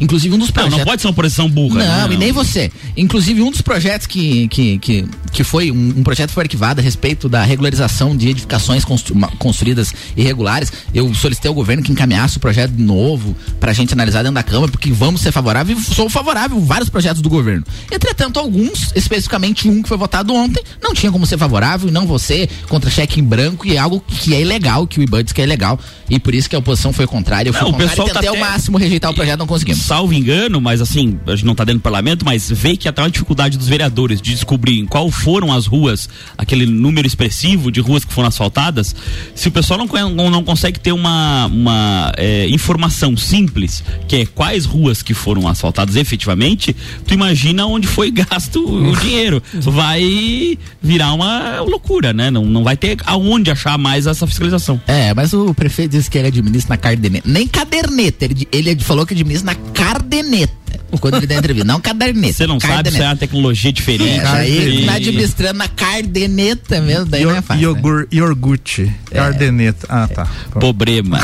Inclusive 0.00 0.34
um 0.34 0.38
dos 0.38 0.50
projetos. 0.50 0.72
Não, 0.72 0.78
não 0.78 0.84
pode 0.86 1.02
ser 1.02 1.08
uma 1.08 1.12
oposição 1.12 1.48
burra. 1.48 1.84
Não, 1.84 2.08
não, 2.08 2.12
e 2.12 2.16
nem 2.16 2.32
você. 2.32 2.70
Inclusive 2.96 3.42
um 3.42 3.50
dos 3.50 3.60
projetos 3.60 4.06
que, 4.06 4.48
que, 4.48 4.78
que, 4.78 5.08
que 5.32 5.44
foi, 5.44 5.70
um, 5.70 5.94
um 5.98 6.02
projeto 6.02 6.30
foi 6.30 6.44
arquivado 6.44 6.80
a 6.80 6.82
respeito 6.82 7.28
da 7.28 7.42
regularização 7.42 8.16
de 8.16 8.28
edificações 8.28 8.84
constru, 8.84 9.16
construídas 9.38 9.92
irregulares. 10.16 10.72
Eu 10.94 11.12
solicitei 11.14 11.48
ao 11.48 11.54
governo 11.54 11.82
que 11.82 11.92
encaminhasse 11.92 12.36
o 12.36 12.40
projeto 12.40 12.72
de 12.72 12.82
novo 12.82 13.36
pra 13.60 13.72
gente 13.72 13.92
analisar 13.92 14.22
dentro 14.22 14.34
da 14.34 14.42
Câmara, 14.42 14.70
porque 14.70 14.90
vamos 14.90 15.20
ser 15.20 15.32
favoráveis, 15.32 15.86
sou 15.86 16.08
favorável 16.08 16.56
a 16.56 16.60
vários 16.60 16.88
projetos 16.88 17.20
do 17.22 17.28
governo. 17.28 17.64
Entretanto, 17.90 18.38
alguns, 18.38 18.92
especificamente 18.94 19.68
um 19.68 19.82
que 19.82 19.88
foi 19.88 19.96
votado 19.96 20.34
ontem, 20.34 20.62
não 20.82 20.94
tinha 20.94 21.12
como 21.12 21.26
ser 21.26 21.38
favorável, 21.38 21.90
não 21.90 22.06
você, 22.06 22.48
contra 22.68 22.90
cheque 22.90 23.20
em 23.20 23.24
branco, 23.24 23.66
e 23.66 23.76
é 23.76 23.78
algo 23.78 24.00
que 24.00 24.34
é 24.34 24.40
ilegal, 24.40 24.86
que 24.86 24.98
o 24.98 25.02
IBAN 25.02 25.24
diz 25.24 25.32
que 25.32 25.40
é 25.40 25.44
ilegal, 25.44 25.78
e 26.08 26.18
por 26.18 26.34
isso 26.34 26.48
que 26.48 26.56
a 26.56 26.58
oposição 26.58 26.92
foi 26.92 27.06
contrária. 27.06 27.48
Eu 27.48 27.52
fui 27.52 27.62
não, 27.62 27.72
contrário, 27.72 27.86
o 27.86 27.90
pessoal 27.90 28.08
tentei 28.08 28.30
tá 28.30 28.30
ao 28.30 28.36
máximo 28.36 28.78
rejeitar 28.78 29.10
o 29.10 29.14
projeto, 29.14 29.25
não 29.34 29.46
conseguimos. 29.46 29.82
Salvo 29.82 30.12
engano, 30.12 30.60
mas 30.60 30.82
assim, 30.82 31.18
a 31.26 31.30
gente 31.30 31.46
não 31.46 31.52
está 31.52 31.64
dentro 31.64 31.80
do 31.80 31.82
parlamento, 31.82 32.24
mas 32.24 32.50
vê 32.50 32.76
que 32.76 32.86
até 32.86 33.00
uma 33.00 33.10
dificuldade 33.10 33.56
dos 33.56 33.66
vereadores 33.66 34.20
de 34.20 34.32
descobrir 34.32 34.84
qual 34.86 35.10
foram 35.10 35.52
as 35.52 35.64
ruas, 35.64 36.08
aquele 36.36 36.66
número 36.66 37.06
expressivo 37.06 37.72
de 37.72 37.80
ruas 37.80 38.04
que 38.04 38.12
foram 38.12 38.28
asfaltadas, 38.28 38.94
se 39.34 39.48
o 39.48 39.50
pessoal 39.50 39.78
não, 39.78 40.10
não, 40.10 40.30
não 40.30 40.44
consegue 40.44 40.78
ter 40.78 40.92
uma, 40.92 41.46
uma 41.46 42.12
é, 42.16 42.46
informação 42.48 43.16
simples, 43.16 43.82
que 44.06 44.16
é 44.16 44.26
quais 44.26 44.66
ruas 44.66 45.02
que 45.02 45.14
foram 45.14 45.48
asfaltadas 45.48 45.96
efetivamente, 45.96 46.76
tu 47.06 47.14
imagina 47.14 47.66
onde 47.66 47.86
foi 47.86 48.10
gasto 48.10 48.62
o 48.66 48.96
dinheiro. 48.96 49.42
Vai 49.54 50.58
virar 50.82 51.12
uma 51.12 51.60
loucura, 51.60 52.12
né? 52.12 52.30
Não, 52.30 52.44
não 52.44 52.62
vai 52.62 52.76
ter 52.76 52.98
aonde 53.06 53.50
achar 53.50 53.78
mais 53.78 54.06
essa 54.06 54.26
fiscalização. 54.26 54.80
É, 54.86 55.14
mas 55.14 55.32
o 55.32 55.54
prefeito 55.54 55.92
disse 55.92 56.10
que 56.10 56.18
ele 56.18 56.28
administra 56.28 56.74
na 56.74 56.76
caderneta. 56.76 57.28
Nem 57.28 57.46
caderneta, 57.46 58.24
ele, 58.24 58.48
ele 58.52 58.76
falou 58.80 59.06
que 59.06 59.14
administra 59.20 59.52
na 59.54 59.72
cardeneta 59.72 60.65
quando 60.98 61.16
ele 61.16 61.26
dá 61.26 61.36
entrevista, 61.36 61.66
não 61.66 61.80
caderneta. 61.80 62.32
Você 62.34 62.46
não 62.46 62.58
cardeneta. 62.58 62.90
sabe 62.90 62.96
se 62.96 63.02
é 63.02 63.06
uma 63.06 63.16
tecnologia 63.16 63.72
diferente. 63.72 64.20
É, 64.20 64.26
aí 64.26 64.86
tá 64.86 64.94
administrando 64.94 65.58
na 65.58 65.68
cardeneta 65.68 66.80
mesmo, 66.80 67.06
daí 67.06 67.22
Ior, 67.22 67.32
não 67.32 67.38
é 67.38 67.42
fácil. 67.42 67.74
Né? 67.74 68.06
iogurte, 68.12 68.92
é. 69.10 69.14
cardeneta. 69.16 69.86
Ah, 69.88 70.08
tá. 70.08 70.26
Problema. 70.50 71.20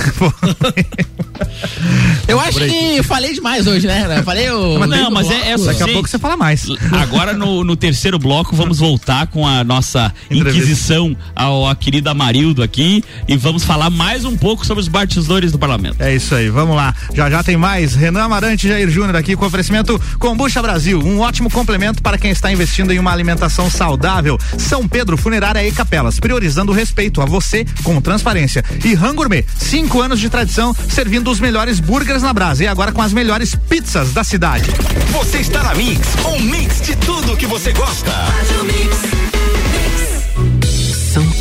Eu 2.28 2.38
acho 2.40 2.58
que 2.58 3.02
falei 3.02 3.34
demais 3.34 3.66
hoje, 3.66 3.86
né? 3.86 4.22
Falei 4.22 4.50
o. 4.50 4.78
Mas 4.78 4.90
não, 4.90 5.10
mas 5.10 5.30
é, 5.30 5.52
é 5.52 5.56
Daqui 5.58 5.82
a 5.82 5.88
pouco 5.88 6.08
você 6.08 6.18
fala 6.18 6.36
mais. 6.36 6.66
Agora 6.92 7.32
no, 7.32 7.64
no 7.64 7.76
terceiro 7.76 8.18
bloco 8.18 8.54
vamos 8.54 8.78
voltar 8.78 9.26
com 9.26 9.46
a 9.46 9.64
nossa 9.64 10.12
inquisição 10.30 11.16
ao 11.34 11.66
a 11.68 11.74
querida 11.76 12.14
Marildo 12.14 12.62
aqui 12.62 13.02
e 13.26 13.36
vamos 13.36 13.64
falar 13.64 13.90
mais 13.90 14.24
um 14.24 14.36
pouco 14.36 14.66
sobre 14.66 14.80
os 14.80 14.88
batizadores 14.88 15.52
do 15.52 15.58
parlamento. 15.58 16.00
É 16.00 16.14
isso 16.14 16.34
aí, 16.34 16.48
vamos 16.48 16.76
lá. 16.76 16.94
Já 17.14 17.30
já 17.30 17.42
tem 17.42 17.56
mais. 17.56 17.94
Renan 17.94 18.24
Amarante 18.24 18.68
Jair 18.68 18.88
Júnior 18.90 19.16
aqui 19.16 19.36
com 19.36 19.44
oferecimento 19.62 20.00
Combucha 20.18 20.60
Brasil, 20.60 20.98
um 20.98 21.20
ótimo 21.20 21.48
complemento 21.48 22.02
para 22.02 22.18
quem 22.18 22.32
está 22.32 22.50
investindo 22.50 22.92
em 22.92 22.98
uma 22.98 23.12
alimentação 23.12 23.70
saudável. 23.70 24.36
São 24.58 24.88
Pedro 24.88 25.16
Funerária 25.16 25.66
e 25.66 25.70
Capelas, 25.70 26.18
priorizando 26.18 26.72
o 26.72 26.74
respeito 26.74 27.22
a 27.22 27.24
você 27.24 27.64
com 27.84 28.00
transparência. 28.00 28.64
E 28.84 28.94
Rangourmet, 28.94 29.46
cinco 29.56 30.00
anos 30.00 30.18
de 30.18 30.28
tradição, 30.28 30.74
servindo 30.88 31.30
os 31.30 31.38
melhores 31.38 31.78
burgers 31.78 32.22
na 32.22 32.32
brasa 32.32 32.64
e 32.64 32.66
agora 32.66 32.90
com 32.90 33.02
as 33.02 33.12
melhores 33.12 33.54
pizzas 33.54 34.12
da 34.12 34.24
cidade. 34.24 34.68
Você 35.12 35.38
está 35.38 35.62
na 35.62 35.74
Mix, 35.74 36.00
um 36.26 36.40
mix 36.40 36.82
de 36.82 36.96
tudo 36.96 37.36
que 37.36 37.46
você 37.46 37.72
gosta. 37.72 38.10
Faz 38.10 38.60
o 38.60 38.64
mix. 38.64 39.41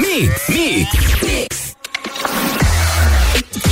Mix, 0.00 0.48
mix, 0.48 1.22
mix. 1.22 1.69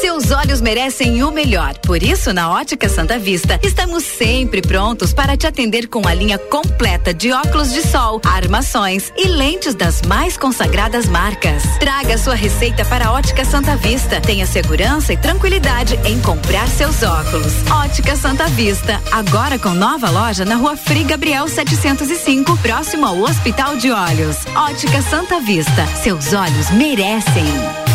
Seus 0.00 0.30
olhos 0.30 0.62
merecem 0.62 1.22
o 1.22 1.30
melhor. 1.30 1.76
Por 1.78 2.02
isso, 2.02 2.32
na 2.32 2.50
Ótica 2.50 2.88
Santa 2.88 3.18
Vista, 3.18 3.60
estamos 3.62 4.02
sempre 4.02 4.62
prontos 4.62 5.12
para 5.12 5.36
te 5.36 5.46
atender 5.46 5.88
com 5.88 6.08
a 6.08 6.14
linha 6.14 6.38
completa 6.38 7.12
de 7.12 7.30
óculos 7.30 7.70
de 7.70 7.82
sol, 7.82 8.18
armações 8.24 9.12
e 9.14 9.28
lentes 9.28 9.74
das 9.74 10.00
mais 10.00 10.38
consagradas 10.38 11.06
marcas. 11.06 11.64
Traga 11.78 12.16
sua 12.16 12.34
receita 12.34 12.82
para 12.86 13.08
a 13.08 13.12
Ótica 13.12 13.44
Santa 13.44 13.76
Vista. 13.76 14.22
Tenha 14.22 14.46
segurança 14.46 15.12
e 15.12 15.18
tranquilidade 15.18 16.00
em 16.06 16.18
comprar 16.22 16.66
seus 16.68 17.02
óculos. 17.02 17.52
Ótica 17.70 18.16
Santa 18.16 18.46
Vista, 18.48 18.98
agora 19.12 19.58
com 19.58 19.70
nova 19.70 20.08
loja 20.08 20.46
na 20.46 20.54
Rua 20.54 20.78
Frei 20.78 21.04
Gabriel 21.04 21.46
705, 21.46 22.56
próximo 22.58 23.04
ao 23.04 23.18
Hospital 23.18 23.76
de 23.76 23.90
Olhos. 23.90 24.38
Ótica 24.56 25.02
Santa 25.02 25.40
Vista, 25.40 25.86
seus 26.02 26.32
olhos 26.32 26.70
merecem. 26.70 27.89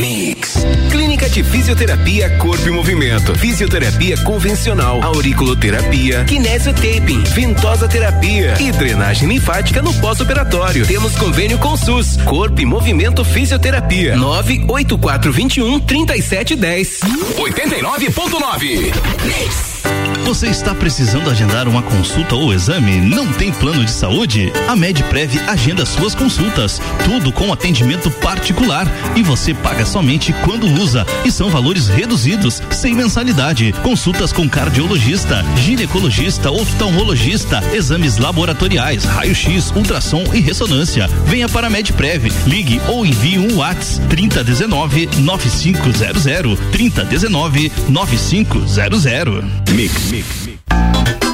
Mix. 0.00 0.54
Clínica 0.90 1.28
de 1.28 1.44
Fisioterapia 1.44 2.30
Corpo 2.38 2.66
e 2.66 2.70
Movimento. 2.70 3.34
Fisioterapia 3.34 4.16
convencional, 4.18 5.02
auriculoterapia, 5.02 6.24
kinesiotaping, 6.24 7.22
ventosa 7.34 7.86
terapia 7.86 8.54
e 8.60 8.72
drenagem 8.72 9.28
linfática 9.28 9.82
no 9.82 9.92
pós-operatório. 9.94 10.86
Temos 10.86 11.14
convênio 11.16 11.58
com 11.58 11.76
SUS. 11.76 12.16
Corpo 12.24 12.60
e 12.60 12.64
Movimento 12.64 13.24
Fisioterapia. 13.24 14.16
98421 14.16 15.80
3710. 15.80 17.00
89.9. 17.36 20.03
Você 20.24 20.48
está 20.48 20.74
precisando 20.74 21.28
agendar 21.28 21.68
uma 21.68 21.82
consulta 21.82 22.34
ou 22.34 22.52
exame? 22.52 22.96
Não 22.96 23.30
tem 23.30 23.52
plano 23.52 23.84
de 23.84 23.90
saúde? 23.90 24.50
A 24.66 24.74
MedPrev 24.74 25.38
agenda 25.46 25.84
suas 25.84 26.14
consultas, 26.14 26.80
tudo 27.04 27.30
com 27.30 27.52
atendimento 27.52 28.10
particular 28.10 28.86
e 29.14 29.22
você 29.22 29.52
paga 29.52 29.84
somente 29.84 30.32
quando 30.42 30.66
usa 30.66 31.06
e 31.26 31.30
são 31.30 31.50
valores 31.50 31.88
reduzidos, 31.88 32.62
sem 32.70 32.94
mensalidade. 32.94 33.74
Consultas 33.82 34.32
com 34.32 34.48
cardiologista, 34.48 35.44
ginecologista, 35.56 36.50
oftalmologista, 36.50 37.62
exames 37.74 38.16
laboratoriais, 38.16 39.04
raio-x, 39.04 39.72
ultrassom 39.76 40.24
e 40.32 40.40
ressonância. 40.40 41.06
Venha 41.26 41.50
para 41.50 41.66
a 41.66 41.70
MedPrev, 41.70 42.32
ligue 42.46 42.80
ou 42.88 43.04
envie 43.04 43.38
um 43.38 43.58
WhatsApp 43.58 44.08
3019 44.08 45.10
9500 45.18 46.58
3019 46.72 47.72
9500. 47.88 49.44
Mix, 49.74 50.13
mix, 50.14 50.46
mix. 50.46 51.33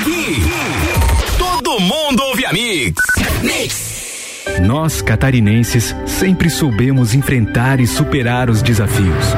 Aqui, 0.00 0.42
todo 1.38 1.80
mundo 1.80 2.22
ouve 2.24 2.44
a 2.44 2.52
Mix. 2.52 2.94
Mix. 3.42 4.44
Nós, 4.60 5.00
catarinenses, 5.00 5.96
sempre 6.04 6.50
soubemos 6.50 7.14
enfrentar 7.14 7.80
e 7.80 7.86
superar 7.86 8.50
os 8.50 8.60
desafios. 8.60 9.34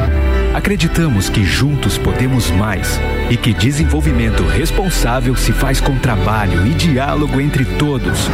Acreditamos 0.54 1.28
que 1.28 1.44
juntos 1.44 1.96
podemos 1.96 2.50
mais 2.50 3.00
e 3.30 3.36
que 3.36 3.52
desenvolvimento 3.52 4.42
responsável 4.44 5.36
se 5.36 5.52
faz 5.52 5.80
com 5.80 5.96
trabalho 5.96 6.66
e 6.66 6.74
diálogo 6.74 7.40
entre 7.40 7.64
todos. 7.64 8.28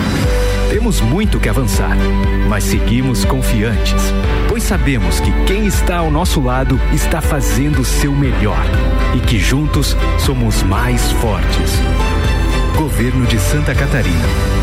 Temos 0.71 1.01
muito 1.01 1.39
que 1.39 1.49
avançar, 1.49 1.97
mas 2.49 2.65
seguimos 2.65 3.25
confiantes, 3.25 4.03
pois 4.49 4.63
sabemos 4.63 5.21
que 5.21 5.31
quem 5.45 5.67
está 5.67 5.99
ao 5.99 6.11
nosso 6.11 6.41
lado 6.41 6.81
está 6.93 7.21
fazendo 7.21 7.83
o 7.83 7.85
seu 7.85 8.13
melhor 8.13 8.65
e 9.15 9.21
que 9.21 9.39
juntos 9.39 9.97
somos 10.19 10.63
mais 10.63 11.13
fortes. 11.13 11.81
Governo 12.77 13.27
de 13.27 13.39
Santa 13.39 13.75
Catarina. 13.75 14.55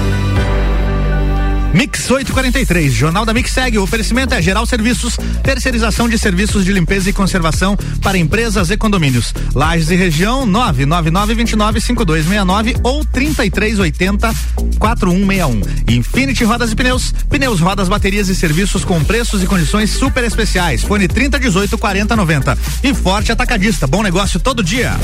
Mix 1.74 2.12
843, 2.12 2.92
Jornal 2.92 3.26
da 3.26 3.34
Mix 3.34 3.52
segue. 3.52 3.78
O 3.78 3.84
oferecimento 3.84 4.34
é 4.34 4.42
Geral 4.42 4.66
Serviços, 4.66 5.16
terceirização 5.42 6.10
de 6.10 6.18
serviços 6.18 6.66
de 6.66 6.74
limpeza 6.74 7.10
e 7.10 7.14
conservação 7.14 7.78
para 8.02 8.18
empresas 8.18 8.70
e 8.70 8.76
condomínios. 8.76 9.34
Lages 9.56 9.90
e 9.90 9.96
região 9.96 10.46
999295269 10.48 12.82
ou 12.84 13.06
3380 13.06 14.34
4161. 14.78 15.62
Infinity 15.96 16.44
Rodas 16.44 16.74
e 16.74 16.76
Pneus, 16.76 17.14
pneus, 17.30 17.62
rodas, 17.62 17.88
baterias 17.88 18.28
e 18.28 18.36
serviços 18.36 18.84
com 18.84 19.02
preços 19.04 19.42
e 19.42 19.48
condições 19.48 19.92
super 19.92 20.26
especiais. 20.26 20.84
Fone 20.84 21.08
3018 21.08 21.78
4090. 21.78 22.58
E 22.84 22.94
Forte 22.94 23.32
Atacadista, 23.32 23.88
bom 23.88 24.04
negócio 24.04 24.38
todo 24.40 24.62
dia. 24.62 25.00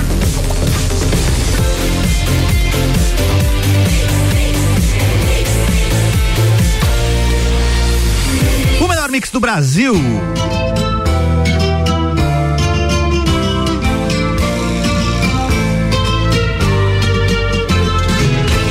Mix 9.18 9.32
do 9.32 9.40
Brasil. 9.40 9.96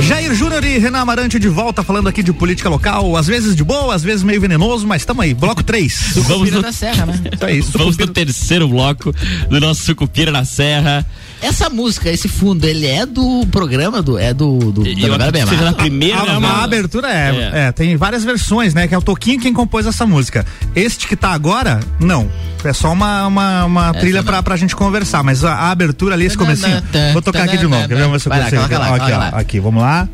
Jair 0.03 0.32
Júnior 0.36 0.64
e 0.64 0.78
Renan 0.78 1.01
Amarante 1.01 1.40
de 1.40 1.49
volta 1.49 1.82
falando 1.82 2.09
aqui 2.09 2.22
de 2.22 2.32
política 2.32 2.68
local, 2.68 3.16
às 3.16 3.26
vezes 3.26 3.57
de 3.57 3.64
boa, 3.64 3.92
às 3.92 4.05
vezes 4.05 4.22
meio 4.22 4.40
venenoso, 4.40 4.86
mas 4.86 5.03
estamos 5.03 5.24
aí, 5.24 5.34
bloco 5.34 5.64
3. 5.64 6.12
Vamos 6.28 6.53
no, 6.53 6.62
da 6.62 6.70
Serra, 6.70 7.07
né? 7.07 7.20
Isso 7.34 7.44
aí, 7.44 7.61
Vamos 7.61 7.97
no 7.97 8.07
terceiro 8.07 8.68
bloco 8.68 9.12
do 9.51 9.59
nosso 9.59 9.82
Sucupira 9.82 10.30
na 10.30 10.44
Serra. 10.44 11.05
Essa 11.43 11.68
música, 11.68 12.11
esse 12.11 12.28
fundo, 12.28 12.64
ele 12.64 12.87
é 12.87 13.05
do 13.05 13.47
programa 13.53 14.01
do 14.03 14.18
é 14.18 14.32
do 14.32 14.72
do 14.72 14.87
Eu 14.87 14.95
da 14.95 15.01
novela 15.09 15.14
acredito 15.28 15.45
que 15.45 15.51
seja 15.51 15.64
na 15.64 15.70
Bemar? 15.72 15.74
primeira. 15.74 16.18
A, 16.20 16.41
né, 16.41 16.47
a 16.49 16.64
abertura 16.64 17.09
é, 17.09 17.51
É. 17.55 17.66
é, 17.68 17.72
tem 17.72 17.97
várias 17.97 18.24
versões, 18.24 18.72
né? 18.74 18.89
Que 18.89 18.95
é 18.95 18.99
o 18.99 19.03
Toquinho 19.03 19.39
quem 19.41 19.53
compôs 19.53 19.87
essa 19.87 20.07
música. 20.07 20.45
Este 20.74 21.07
que 21.07 21.14
tá 21.14 21.30
agora, 21.30 21.80
não. 22.01 22.28
É 22.64 22.72
só 22.72 22.93
uma, 22.93 23.26
uma, 23.26 23.64
uma 23.64 23.95
trilha 23.95 24.22
pra, 24.22 24.43
pra 24.43 24.57
gente 24.57 24.74
conversar, 24.74 25.22
mas 25.22 25.45
a, 25.45 25.53
a 25.53 25.70
abertura 25.70 26.14
ali, 26.14 26.24
esse 26.26 26.37
comecinho. 26.39 26.82
Vou 27.12 27.22
tocar 27.22 27.45
aqui 27.45 27.59
de 27.59 27.66
novo, 27.66 27.87
quer 27.87 27.95
ver? 27.97 28.20
Se 28.20 28.28
eu 28.28 28.32
consigo. 28.32 28.57
coloca 28.68 28.78
lá, 28.78 28.97
aqui, 28.97 29.12
ó, 29.12 29.39
aqui, 29.39 29.61
vamos 29.61 29.82
lá. 29.82 30.09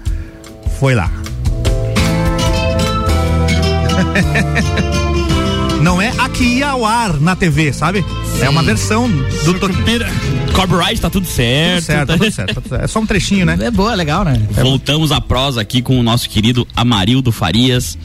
Foi 0.78 0.94
lá. 0.94 1.10
Não 5.82 6.00
é 6.00 6.12
aqui 6.18 6.44
ia 6.58 6.68
ao 6.70 6.84
ar 6.86 7.18
na 7.20 7.34
TV, 7.34 7.72
sabe? 7.72 8.04
É 8.40 8.48
uma 8.48 8.62
versão 8.62 9.08
do 9.44 9.54
Toquinho. 9.58 9.82
Copyright, 10.54 11.00
tá 11.00 11.10
tudo 11.10 11.26
certo. 11.26 11.82
Tudo 11.82 11.86
certo, 11.86 12.06
tá 12.06 12.16
tudo 12.18 12.32
certo, 12.32 12.48
tá 12.54 12.60
tudo 12.60 12.68
certo. 12.68 12.84
É 12.84 12.86
só 12.86 13.00
um 13.00 13.06
trechinho, 13.06 13.44
né? 13.46 13.58
É 13.60 13.70
boa, 13.70 13.94
legal, 13.94 14.24
né? 14.24 14.40
Voltamos 14.50 15.10
à 15.10 15.20
prosa 15.20 15.60
aqui 15.60 15.82
com 15.82 15.98
o 15.98 16.02
nosso 16.02 16.28
querido 16.28 16.66
Amarildo 16.76 17.32
Farias. 17.32 17.98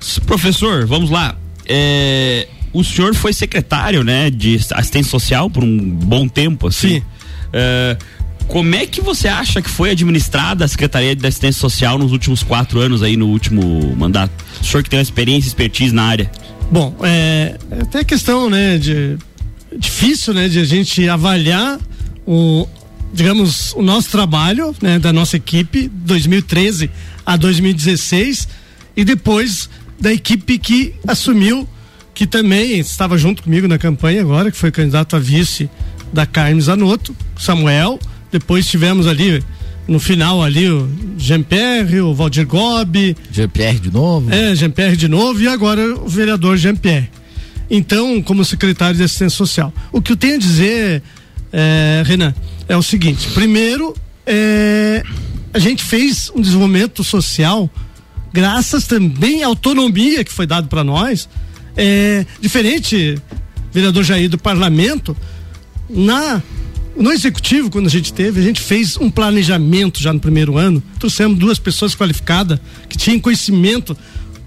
S- 0.00 0.20
Professor, 0.22 0.86
vamos 0.86 1.10
lá. 1.10 1.36
É, 1.66 2.48
o 2.72 2.82
senhor 2.82 3.14
foi 3.14 3.32
secretário, 3.32 4.02
né, 4.02 4.30
de 4.30 4.56
assistência 4.72 5.10
social 5.10 5.50
por 5.50 5.62
um 5.62 5.78
bom 5.78 6.26
tempo, 6.26 6.68
assim. 6.68 6.96
Sim. 7.00 7.02
É, 7.52 7.96
Como 8.46 8.74
é 8.74 8.86
que 8.86 9.00
você 9.02 9.28
acha 9.28 9.60
que 9.60 9.68
foi 9.68 9.90
administrada 9.90 10.64
a 10.64 10.68
Secretaria 10.68 11.14
de 11.14 11.26
Assistência 11.26 11.60
Social 11.60 11.98
nos 11.98 12.12
últimos 12.12 12.42
quatro 12.42 12.80
anos 12.80 13.02
aí 13.02 13.14
no 13.16 13.26
último 13.26 13.94
mandato? 13.96 14.32
O 14.60 14.64
senhor 14.64 14.82
que 14.82 14.88
tem 14.88 14.98
uma 14.98 15.02
experiência, 15.02 15.48
expertise 15.48 15.94
na 15.94 16.04
área. 16.04 16.30
Bom, 16.70 16.94
é, 17.02 17.56
é 17.70 17.82
até 17.82 18.04
questão, 18.04 18.50
né, 18.50 18.76
de 18.76 19.16
difícil, 19.76 20.34
né, 20.34 20.48
de 20.48 20.58
a 20.58 20.64
gente 20.64 21.08
avaliar 21.08 21.78
o, 22.26 22.66
digamos, 23.12 23.72
o 23.72 23.82
nosso 23.82 24.10
trabalho, 24.10 24.74
né, 24.80 24.98
da 24.98 25.12
nossa 25.12 25.36
equipe 25.36 25.88
2013 25.88 26.90
a 27.24 27.36
2016 27.36 28.48
e 28.96 29.04
depois 29.04 29.70
da 29.98 30.12
equipe 30.12 30.58
que 30.58 30.94
assumiu, 31.06 31.66
que 32.14 32.26
também 32.26 32.78
estava 32.78 33.16
junto 33.16 33.42
comigo 33.42 33.66
na 33.66 33.78
campanha 33.78 34.20
agora, 34.20 34.50
que 34.50 34.56
foi 34.56 34.70
candidato 34.70 35.16
a 35.16 35.18
vice 35.18 35.70
da 36.12 36.26
Carmen 36.26 36.60
Zanotto, 36.60 37.16
Samuel, 37.38 37.98
depois 38.30 38.66
tivemos 38.66 39.06
ali 39.06 39.42
no 39.88 39.98
final 39.98 40.42
ali 40.42 40.68
o 40.70 40.88
Jean-Pierre, 41.16 42.00
o 42.00 42.14
Valdir 42.14 42.46
Gobi. 42.46 43.16
Jean-Pierre 43.32 43.80
de 43.80 43.90
novo? 43.90 44.32
É, 44.32 44.54
Jean-Pierre 44.54 44.96
de 44.96 45.08
novo 45.08 45.40
e 45.42 45.48
agora 45.48 45.94
o 45.94 46.08
vereador 46.08 46.58
Jean-Pierre. 46.58 47.08
Então, 47.70 48.22
como 48.22 48.44
secretário 48.44 48.96
de 48.96 49.02
assistência 49.02 49.36
social. 49.36 49.72
O 49.90 50.00
que 50.00 50.12
eu 50.12 50.16
tenho 50.16 50.36
a 50.36 50.38
dizer, 50.38 51.02
é, 51.52 52.02
Renan, 52.04 52.34
é 52.68 52.76
o 52.76 52.82
seguinte: 52.82 53.28
primeiro, 53.30 53.94
é, 54.26 55.02
a 55.52 55.58
gente 55.58 55.82
fez 55.82 56.30
um 56.34 56.40
desenvolvimento 56.40 57.02
social 57.02 57.70
graças 58.32 58.86
também 58.86 59.42
à 59.42 59.46
autonomia 59.46 60.22
que 60.22 60.32
foi 60.32 60.46
dado 60.46 60.68
para 60.68 60.84
nós. 60.84 61.28
É, 61.76 62.26
diferente, 62.40 63.18
vereador 63.72 64.04
Jair, 64.04 64.28
do 64.28 64.38
parlamento, 64.38 65.16
na 65.88 66.42
no 66.98 67.12
executivo, 67.12 67.70
quando 67.70 67.86
a 67.86 67.90
gente 67.90 68.12
teve, 68.12 68.40
a 68.40 68.42
gente 68.42 68.60
fez 68.60 68.96
um 68.96 69.10
planejamento 69.10 70.02
já 70.02 70.12
no 70.12 70.18
primeiro 70.18 70.58
ano. 70.58 70.82
Trouxemos 70.98 71.38
duas 71.38 71.58
pessoas 71.58 71.94
qualificadas 71.94 72.58
que 72.88 72.98
tinham 72.98 73.20
conhecimento 73.20 73.96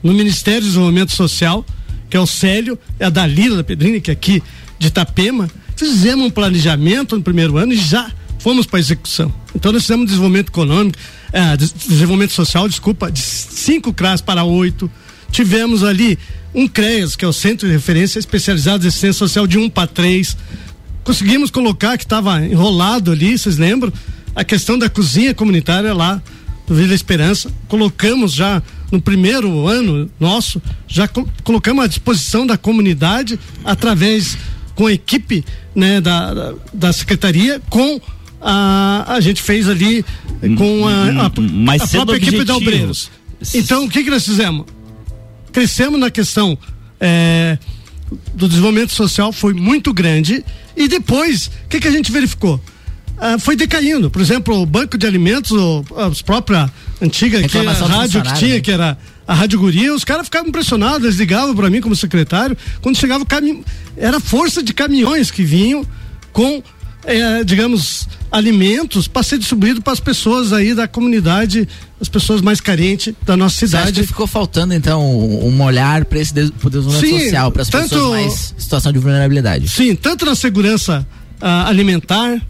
no 0.03 0.13
Ministério 0.13 0.61
do 0.61 0.67
Desenvolvimento 0.67 1.11
Social, 1.13 1.65
que 2.09 2.17
é 2.17 2.19
o 2.19 2.27
Célio, 2.27 2.77
é 2.99 3.05
a 3.05 3.09
Dalila 3.09 3.57
da 3.57 3.63
Pedrini, 3.63 4.01
que 4.01 4.11
é 4.11 4.13
aqui 4.13 4.43
de 4.77 4.87
Itapema. 4.87 5.49
Fizemos 5.77 6.25
um 6.25 6.29
planejamento 6.29 7.15
no 7.15 7.23
primeiro 7.23 7.57
ano 7.57 7.73
e 7.73 7.77
já 7.77 8.11
fomos 8.37 8.65
para 8.65 8.79
execução. 8.79 9.33
Então 9.55 9.71
nós 9.71 9.83
fizemos 9.83 10.07
desenvolvimento 10.07 10.49
econômico, 10.49 10.97
é, 11.31 11.55
desenvolvimento 11.55 12.33
social, 12.33 12.67
desculpa, 12.67 13.11
de 13.11 13.19
cinco 13.19 13.93
CRAS 13.93 14.19
para 14.19 14.43
oito. 14.43 14.91
Tivemos 15.31 15.83
ali 15.83 16.19
um 16.53 16.67
CREAS, 16.67 17.15
que 17.15 17.23
é 17.23 17.27
o 17.27 17.31
Centro 17.31 17.67
de 17.67 17.73
Referência 17.73 18.19
Especializado 18.19 18.79
de 18.79 18.89
Assistência 18.89 19.19
Social, 19.19 19.47
de 19.47 19.57
um 19.57 19.69
para 19.69 19.87
três 19.87 20.35
conseguimos 21.03 21.51
colocar 21.51 21.97
que 21.97 22.03
estava 22.03 22.45
enrolado 22.45 23.11
ali, 23.11 23.37
vocês 23.37 23.57
lembram? 23.57 23.91
A 24.35 24.43
questão 24.43 24.77
da 24.77 24.89
cozinha 24.89 25.33
comunitária 25.33 25.93
lá 25.93 26.21
do 26.67 26.75
Vila 26.75 26.93
Esperança. 26.93 27.51
Colocamos 27.67 28.33
já 28.33 28.61
no 28.91 29.01
primeiro 29.01 29.67
ano 29.67 30.09
nosso, 30.19 30.61
já 30.87 31.07
co 31.07 31.27
colocamos 31.43 31.83
à 31.83 31.87
disposição 31.87 32.45
da 32.45 32.57
comunidade 32.57 33.39
através 33.63 34.37
com 34.75 34.87
a 34.87 34.93
equipe 34.93 35.43
né, 35.75 35.99
da, 36.01 36.33
da, 36.33 36.53
da 36.73 36.93
secretaria, 36.93 37.61
com 37.69 37.99
a, 38.41 39.05
a 39.07 39.19
gente 39.19 39.41
fez 39.41 39.67
ali 39.67 40.03
com 40.57 40.87
a, 40.87 41.23
a, 41.23 41.25
a 41.27 41.87
própria 41.87 42.17
equipe 42.17 42.43
da 42.43 42.55
Obreiros. 42.55 43.11
Então, 43.53 43.85
o 43.85 43.89
que, 43.89 44.03
que 44.03 44.09
nós 44.09 44.25
fizemos? 44.25 44.65
Crescemos 45.51 45.99
na 45.99 46.09
questão 46.09 46.57
é, 46.99 47.57
do 48.33 48.47
desenvolvimento 48.47 48.93
social, 48.93 49.31
foi 49.31 49.53
muito 49.53 49.93
grande 49.93 50.43
e 50.75 50.87
depois, 50.87 51.47
o 51.47 51.69
que, 51.69 51.79
que 51.79 51.87
a 51.87 51.91
gente 51.91 52.11
verificou? 52.11 52.59
Ah, 53.17 53.37
foi 53.37 53.55
decaindo. 53.55 54.09
Por 54.09 54.21
exemplo, 54.21 54.59
o 54.59 54.65
banco 54.65 54.97
de 54.97 55.05
alimentos, 55.05 55.51
o, 55.51 55.85
a 55.95 56.11
própria 56.25 56.71
antiga 56.99 57.47
que 57.47 57.57
a 57.57 57.71
rádio 57.71 58.21
que 58.23 58.33
tinha, 58.33 58.55
né? 58.55 58.59
que 58.61 58.71
era 58.71 58.97
a 59.27 59.33
Rádio 59.33 59.59
Guria, 59.59 59.93
os 59.93 60.03
caras 60.03 60.25
ficavam 60.25 60.49
impressionados, 60.49 61.03
eles 61.03 61.17
ligavam 61.17 61.55
para 61.55 61.69
mim 61.69 61.79
como 61.79 61.95
secretário, 61.95 62.57
quando 62.81 62.97
chegava 62.97 63.23
o 63.23 63.25
caminhão, 63.25 63.63
era 63.95 64.19
força 64.19 64.63
de 64.63 64.73
caminhões 64.73 65.29
que 65.29 65.43
vinham 65.43 65.85
com, 66.33 66.63
eh, 67.05 67.43
digamos, 67.43 68.07
alimentos 68.31 69.07
para 69.07 69.23
ser 69.23 69.37
distribuído 69.37 69.81
para 69.81 69.91
as 69.91 69.99
pessoas 69.99 70.53
aí 70.53 70.73
da 70.73 70.87
comunidade, 70.87 71.67
as 71.99 72.07
pessoas 72.07 72.41
mais 72.41 72.61
carentes 72.61 73.13
da 73.25 73.35
nossa 73.35 73.57
cidade. 73.57 74.07
Ficou 74.07 74.25
faltando 74.25 74.73
então 74.73 75.03
um 75.05 75.61
olhar 75.61 76.05
para 76.05 76.19
esse 76.19 76.33
desenvolvimento 76.33 77.19
social, 77.23 77.51
para 77.51 77.61
as 77.63 77.69
pessoas 77.69 78.09
mais 78.09 78.53
em 78.57 78.61
situação 78.61 78.93
de 78.93 78.99
vulnerabilidade? 78.99 79.67
Sim, 79.67 79.95
tanto 79.95 80.25
na 80.25 80.35
segurança 80.35 81.05
ah, 81.41 81.67
alimentar, 81.67 82.41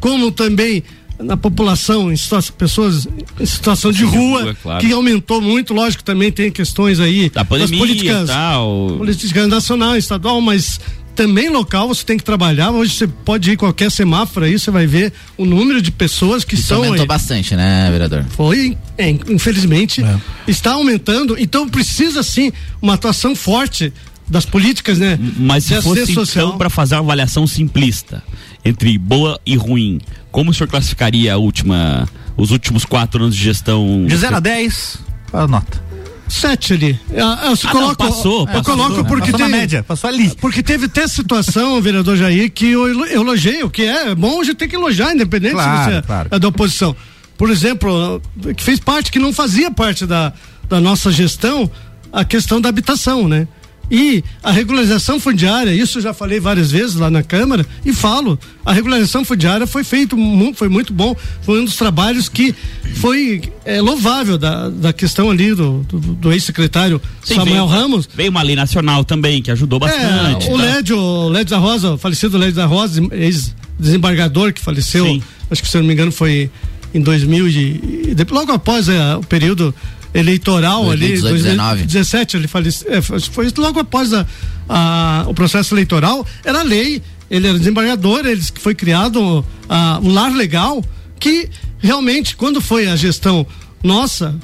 como 0.00 0.32
também 0.32 0.82
na 1.20 1.36
população, 1.36 2.12
em 2.12 2.16
situação, 2.16 2.54
pessoas 2.56 3.08
em 3.40 3.46
situação 3.46 3.90
de 3.90 4.04
rua, 4.04 4.42
rua 4.42 4.56
claro. 4.62 4.86
que 4.86 4.92
aumentou 4.92 5.40
muito, 5.40 5.74
lógico, 5.74 6.02
também 6.02 6.30
tem 6.30 6.50
questões 6.50 7.00
aí 7.00 7.28
da 7.28 7.44
pandemia, 7.44 7.70
das 7.70 7.78
políticas, 7.78 8.28
tal. 8.28 8.94
políticas 8.96 9.48
nacional, 9.48 9.96
estadual, 9.96 10.40
mas 10.40 10.80
também 11.18 11.48
local 11.48 11.88
você 11.88 12.04
tem 12.04 12.16
que 12.16 12.22
trabalhar. 12.22 12.70
Hoje 12.70 12.94
você 12.94 13.08
pode 13.08 13.50
ir 13.50 13.56
qualquer 13.56 13.90
semáforo 13.90 14.46
aí, 14.46 14.56
você 14.56 14.70
vai 14.70 14.86
ver 14.86 15.12
o 15.36 15.44
número 15.44 15.82
de 15.82 15.90
pessoas 15.90 16.44
que 16.44 16.54
Isso 16.54 16.62
estão. 16.62 16.76
aumentou 16.76 17.00
aí. 17.00 17.08
bastante, 17.08 17.56
né, 17.56 17.90
vereador? 17.90 18.24
Foi, 18.30 18.78
é, 18.96 19.10
infelizmente, 19.10 20.00
é. 20.00 20.16
está 20.46 20.74
aumentando. 20.74 21.36
Então 21.36 21.68
precisa 21.68 22.22
sim 22.22 22.52
uma 22.80 22.94
atuação 22.94 23.34
forte 23.34 23.92
das 24.28 24.46
políticas, 24.46 24.98
né? 24.98 25.18
Mas 25.36 25.64
se 25.64 25.82
fosse 25.82 26.14
social. 26.14 26.46
então 26.46 26.58
para 26.58 26.70
fazer 26.70 26.94
uma 26.94 27.00
avaliação 27.00 27.48
simplista 27.48 28.22
entre 28.64 28.96
boa 28.96 29.40
e 29.44 29.56
ruim, 29.56 30.00
como 30.30 30.52
o 30.52 30.54
senhor 30.54 30.68
classificaria 30.68 31.34
a 31.34 31.36
última, 31.36 32.08
os 32.36 32.52
últimos 32.52 32.84
quatro 32.84 33.24
anos 33.24 33.34
de 33.34 33.42
gestão? 33.42 34.06
De 34.06 34.16
0 34.16 34.36
a 34.36 34.40
10, 34.40 34.98
a 35.32 35.48
nota 35.48 35.87
sete 36.28 36.74
ali. 36.74 37.00
Eu, 37.10 37.18
eu 37.18 37.26
ah, 37.26 37.56
coloco, 37.70 38.02
não, 38.02 38.10
passou, 38.10 38.48
eu 38.52 38.62
coloco 38.62 39.04
porque 39.04 39.32
passou 39.32 39.46
tem, 39.46 39.56
média, 39.56 39.82
passou 39.82 40.08
ali. 40.08 40.30
Porque 40.40 40.62
teve 40.62 40.86
até 40.86 41.06
situação, 41.06 41.80
vereador 41.80 42.16
Jair, 42.16 42.50
que 42.50 42.70
eu 42.70 43.06
elogiei, 43.06 43.62
o 43.62 43.70
que 43.70 43.82
é 43.82 44.14
bom, 44.14 44.40
a 44.40 44.44
gente 44.44 44.56
tem 44.56 44.68
que 44.68 44.76
elogiar, 44.76 45.14
independente 45.14 45.54
claro, 45.54 45.90
se 45.90 45.96
você 45.96 46.02
claro. 46.02 46.28
é 46.30 46.38
da 46.38 46.48
oposição. 46.48 46.94
Por 47.36 47.50
exemplo, 47.50 48.20
que 48.56 48.62
fez 48.62 48.80
parte, 48.80 49.12
que 49.12 49.18
não 49.18 49.32
fazia 49.32 49.70
parte 49.70 50.04
da, 50.04 50.32
da 50.68 50.80
nossa 50.80 51.10
gestão, 51.10 51.70
a 52.12 52.24
questão 52.24 52.60
da 52.60 52.68
habitação, 52.68 53.28
né? 53.28 53.46
E 53.90 54.22
a 54.42 54.50
regularização 54.50 55.18
fundiária, 55.18 55.72
isso 55.72 55.98
eu 55.98 56.02
já 56.02 56.12
falei 56.12 56.38
várias 56.38 56.70
vezes 56.70 56.96
lá 56.96 57.10
na 57.10 57.22
Câmara 57.22 57.64
e 57.84 57.92
falo, 57.92 58.38
a 58.64 58.72
regularização 58.72 59.24
fundiária 59.24 59.66
foi 59.66 59.82
feito, 59.82 60.16
foi 60.54 60.68
muito 60.68 60.92
bom, 60.92 61.16
foi 61.42 61.60
um 61.60 61.64
dos 61.64 61.76
trabalhos 61.76 62.28
que 62.28 62.54
foi 62.96 63.42
é, 63.64 63.80
louvável 63.80 64.36
da, 64.36 64.68
da 64.68 64.92
questão 64.92 65.30
ali 65.30 65.54
do, 65.54 65.82
do, 65.84 65.98
do 65.98 66.32
ex-secretário 66.32 67.00
Samuel 67.22 67.46
veio, 67.46 67.66
Ramos. 67.66 68.08
Veio 68.14 68.30
uma 68.30 68.42
lei 68.42 68.56
nacional 68.56 69.04
também, 69.04 69.40
que 69.42 69.50
ajudou 69.50 69.78
é, 69.78 69.80
bastante. 69.80 70.48
É, 70.48 70.52
o 70.52 70.58
tá? 70.58 70.64
Lédio, 70.64 70.98
o 70.98 71.28
Lédio 71.28 71.50
da 71.50 71.58
Rosa, 71.58 71.92
o 71.92 71.98
falecido 71.98 72.36
Lédio 72.36 72.56
da 72.56 72.66
Rosa, 72.66 73.02
ex-desembargador 73.12 74.52
que 74.52 74.60
faleceu, 74.60 75.06
Sim. 75.06 75.22
acho 75.50 75.62
que 75.62 75.68
se 75.68 75.76
eu 75.76 75.80
não 75.80 75.88
me 75.88 75.94
engano 75.94 76.12
foi 76.12 76.50
em 76.92 77.00
2000 77.00 77.48
e, 77.48 78.16
logo 78.30 78.52
após 78.52 78.88
é, 78.88 79.16
o 79.16 79.22
período 79.22 79.74
eleitoral 80.14 80.84
2018, 80.84 81.26
ali, 81.26 81.56
2017, 81.56 82.36
ele 82.36 82.48
faleceu, 82.48 82.92
é, 82.92 83.02
foi 83.02 83.52
logo 83.56 83.80
após 83.80 84.12
a, 84.12 84.26
a, 84.68 85.24
o 85.26 85.34
processo 85.34 85.74
eleitoral, 85.74 86.26
era 86.44 86.62
lei, 86.62 87.02
ele 87.30 87.46
era 87.46 87.58
desembargador, 87.58 88.26
ele 88.26 88.42
foi 88.60 88.74
criado 88.74 89.44
a, 89.68 90.00
um 90.02 90.12
lar 90.12 90.32
legal 90.32 90.84
que 91.20 91.48
realmente, 91.78 92.36
quando 92.36 92.60
foi 92.60 92.86
a 92.86 92.96
gestão 92.96 93.46
nossa, 93.82 94.34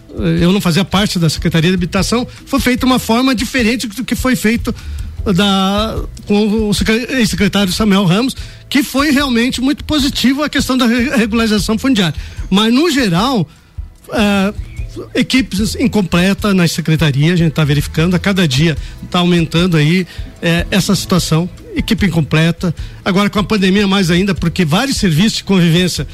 eu 0.40 0.52
não 0.52 0.60
fazia 0.60 0.84
parte 0.84 1.18
da 1.18 1.28
Secretaria 1.28 1.70
de 1.70 1.74
Habitação, 1.74 2.26
foi 2.46 2.60
feita 2.60 2.86
uma 2.86 3.00
forma 3.00 3.34
diferente 3.34 3.86
do 3.88 4.04
que 4.04 4.14
foi 4.14 4.36
feito 4.36 4.72
da, 5.32 5.96
com 6.26 6.68
o 6.68 6.74
secretário 6.74 7.72
Samuel 7.72 8.04
Ramos, 8.04 8.36
que 8.68 8.82
foi 8.82 9.10
realmente 9.10 9.60
muito 9.60 9.84
positivo 9.84 10.42
a 10.42 10.48
questão 10.48 10.76
da 10.76 10.86
regularização 10.86 11.78
fundiária. 11.78 12.14
Mas, 12.50 12.72
no 12.72 12.90
geral, 12.90 13.48
uh, 14.08 14.54
equipes 15.14 15.74
incompleta 15.74 16.53
na 16.55 16.66
secretaria, 16.68 17.32
a 17.32 17.36
gente 17.36 17.51
está 17.51 17.64
verificando, 17.64 18.14
a 18.14 18.18
cada 18.18 18.47
dia 18.47 18.76
está 19.03 19.18
aumentando 19.18 19.76
aí 19.76 20.07
é, 20.42 20.66
essa 20.70 20.95
situação, 20.95 21.49
equipe 21.74 22.07
incompleta, 22.07 22.74
agora 23.05 23.30
com 23.30 23.38
a 23.38 23.45
pandemia 23.45 23.86
mais 23.86 24.11
ainda, 24.11 24.34
porque 24.34 24.64
vários 24.64 24.97
serviços 24.97 25.38
de 25.38 25.45
convivência 25.45 26.07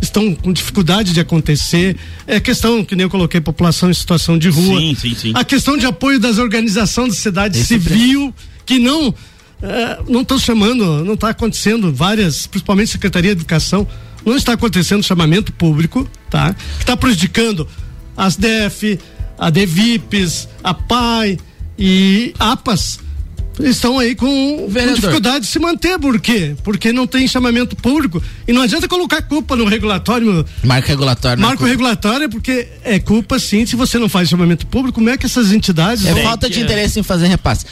estão 0.00 0.34
com 0.34 0.52
dificuldade 0.52 1.12
de 1.12 1.20
acontecer, 1.20 1.96
é 2.26 2.38
questão, 2.38 2.84
que 2.84 2.94
nem 2.94 3.04
eu 3.04 3.10
coloquei, 3.10 3.40
população 3.40 3.90
em 3.90 3.94
situação 3.94 4.38
de 4.38 4.48
rua, 4.48 4.78
sim, 4.78 4.94
sim, 4.94 5.14
sim. 5.14 5.32
a 5.34 5.44
questão 5.44 5.76
de 5.76 5.86
apoio 5.86 6.20
das 6.20 6.38
organizações 6.38 7.08
da 7.08 7.14
sociedade 7.14 7.58
Esse 7.58 7.68
civil, 7.68 8.34
que 8.64 8.78
não 8.78 9.14
é, 9.62 9.98
não 10.08 10.20
estão 10.20 10.38
chamando, 10.38 11.04
não 11.04 11.14
está 11.14 11.30
acontecendo 11.30 11.92
várias, 11.92 12.46
principalmente 12.46 12.90
Secretaria 12.90 13.34
de 13.34 13.40
Educação, 13.40 13.88
não 14.24 14.36
está 14.36 14.52
acontecendo 14.52 15.02
chamamento 15.02 15.52
público, 15.52 16.08
tá? 16.28 16.52
Que 16.52 16.82
está 16.82 16.96
prejudicando 16.96 17.66
as 18.16 18.36
DEF, 18.36 18.98
a 19.38 19.50
DEVIPs, 19.50 20.48
a 20.64 20.72
PAI 20.74 21.38
e 21.78 22.34
APAS 22.38 23.00
estão 23.60 23.98
aí 23.98 24.14
com, 24.14 24.26
com 24.26 24.68
dificuldade 24.94 25.40
de 25.40 25.46
se 25.46 25.58
manter. 25.58 25.98
Por 25.98 26.20
quê? 26.20 26.54
Porque 26.62 26.92
não 26.92 27.06
tem 27.06 27.26
chamamento 27.26 27.74
público. 27.76 28.22
E 28.46 28.52
não 28.52 28.62
adianta 28.62 28.86
colocar 28.86 29.22
culpa 29.22 29.56
no 29.56 29.64
regulatório. 29.64 30.44
Marco 30.62 30.88
regulatório. 30.88 31.40
né? 31.40 31.46
Marco 31.48 31.64
regulatório, 31.64 32.28
porque 32.28 32.68
é 32.84 32.98
culpa 32.98 33.38
sim 33.38 33.64
se 33.64 33.74
você 33.74 33.98
não 33.98 34.08
faz 34.08 34.28
chamamento 34.28 34.66
público. 34.66 34.96
Como 34.96 35.08
é 35.08 35.16
que 35.16 35.24
essas 35.26 35.52
entidades. 35.52 36.04
É 36.04 36.12
vão- 36.12 36.22
falta 36.22 36.50
de 36.50 36.60
interesse 36.60 37.00
em 37.00 37.02
fazer 37.02 37.26
repasse. 37.28 37.64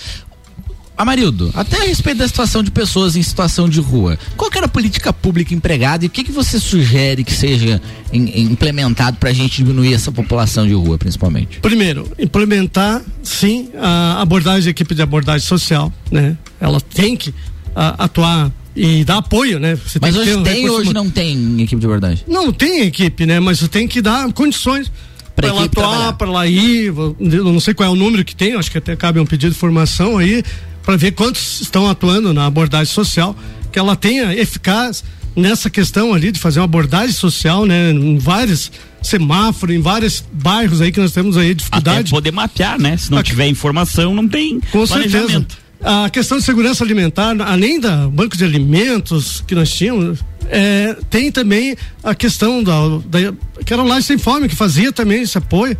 Amarildo, 0.96 1.50
até 1.54 1.78
a 1.82 1.86
respeito 1.88 2.18
da 2.18 2.28
situação 2.28 2.62
de 2.62 2.70
pessoas 2.70 3.16
em 3.16 3.22
situação 3.22 3.68
de 3.68 3.80
rua, 3.80 4.16
qual 4.36 4.48
que 4.48 4.56
era 4.56 4.66
a 4.66 4.68
política 4.68 5.12
pública 5.12 5.52
empregada 5.52 6.04
e 6.04 6.06
o 6.06 6.10
que, 6.10 6.22
que 6.22 6.30
você 6.30 6.60
sugere 6.60 7.24
que 7.24 7.32
seja 7.32 7.82
im- 8.12 8.42
implementado 8.52 9.16
para 9.16 9.30
a 9.30 9.32
gente 9.32 9.56
diminuir 9.56 9.92
essa 9.92 10.12
população 10.12 10.66
de 10.66 10.72
rua, 10.72 10.96
principalmente? 10.96 11.58
Primeiro, 11.60 12.08
implementar, 12.16 13.02
sim, 13.24 13.70
a 13.76 14.20
abordagem, 14.22 14.68
a 14.68 14.70
equipe 14.70 14.94
de 14.94 15.02
abordagem 15.02 15.46
social, 15.46 15.92
né? 16.12 16.36
Ela 16.60 16.80
tem 16.80 17.16
que 17.16 17.34
a, 17.74 18.04
atuar 18.04 18.52
e 18.76 19.04
dar 19.04 19.18
apoio, 19.18 19.58
né? 19.58 19.74
Você 19.76 19.98
Mas 20.00 20.16
hoje 20.16 20.34
um 20.36 20.42
tem 20.44 20.54
recurso 20.62 20.76
hoje 20.82 20.92
não 20.94 21.10
tem 21.10 21.60
equipe 21.60 21.80
de 21.80 21.86
abordagem? 21.86 22.24
Não, 22.28 22.52
tem 22.52 22.82
equipe, 22.82 23.26
né? 23.26 23.40
Mas 23.40 23.58
você 23.58 23.66
tem 23.68 23.88
que 23.88 24.00
dar 24.00 24.32
condições 24.32 24.90
para 25.34 25.48
ela 25.48 25.64
atuar, 25.64 25.88
trabalhar. 25.88 26.12
para 26.12 26.28
ela 26.28 26.46
ir. 26.46 26.86
Eu 27.20 27.44
não 27.52 27.58
sei 27.58 27.74
qual 27.74 27.88
é 27.88 27.92
o 27.92 27.96
número 27.96 28.24
que 28.24 28.36
tem, 28.36 28.54
acho 28.54 28.70
que 28.70 28.78
até 28.78 28.94
cabe 28.94 29.18
um 29.18 29.26
pedido 29.26 29.52
de 29.52 29.58
formação 29.58 30.18
aí, 30.18 30.42
para 30.84 30.96
ver 30.96 31.12
quantos 31.12 31.60
estão 31.60 31.88
atuando 31.88 32.32
na 32.34 32.46
abordagem 32.46 32.92
social, 32.92 33.36
que 33.72 33.78
ela 33.78 33.96
tenha 33.96 34.34
eficaz 34.34 35.02
nessa 35.34 35.68
questão 35.68 36.12
ali 36.14 36.30
de 36.30 36.38
fazer 36.38 36.60
uma 36.60 36.64
abordagem 36.66 37.12
social, 37.14 37.66
né? 37.66 37.90
Em 37.90 38.18
vários 38.18 38.70
semáforos, 39.02 39.74
em 39.74 39.80
vários 39.80 40.24
bairros 40.32 40.80
aí 40.80 40.92
que 40.92 41.00
nós 41.00 41.12
temos 41.12 41.36
aí 41.36 41.46
Até 41.50 41.54
dificuldade. 41.54 42.10
poder 42.10 42.30
mapear, 42.32 42.78
né? 42.80 42.96
Se 42.96 43.10
não 43.10 43.18
Aqui- 43.18 43.30
tiver 43.30 43.48
informação, 43.48 44.14
não 44.14 44.28
tem 44.28 44.60
Com 44.70 44.86
certeza. 44.86 45.46
A 45.84 46.08
questão 46.08 46.38
de 46.38 46.44
segurança 46.44 46.82
alimentar, 46.82 47.36
além 47.42 47.78
da 47.78 48.08
banco 48.08 48.38
de 48.38 48.42
alimentos 48.42 49.44
que 49.46 49.54
nós 49.54 49.70
tínhamos, 49.70 50.24
é, 50.48 50.96
tem 51.10 51.30
também 51.30 51.76
a 52.02 52.14
questão 52.14 52.62
da, 52.62 52.72
da 53.04 53.34
que 53.64 53.72
era 53.72 53.82
o 53.82 53.86
Laje 53.86 54.06
Sem 54.06 54.16
Fome, 54.16 54.48
que 54.48 54.56
fazia 54.56 54.90
também 54.90 55.22
esse 55.22 55.36
apoio. 55.36 55.76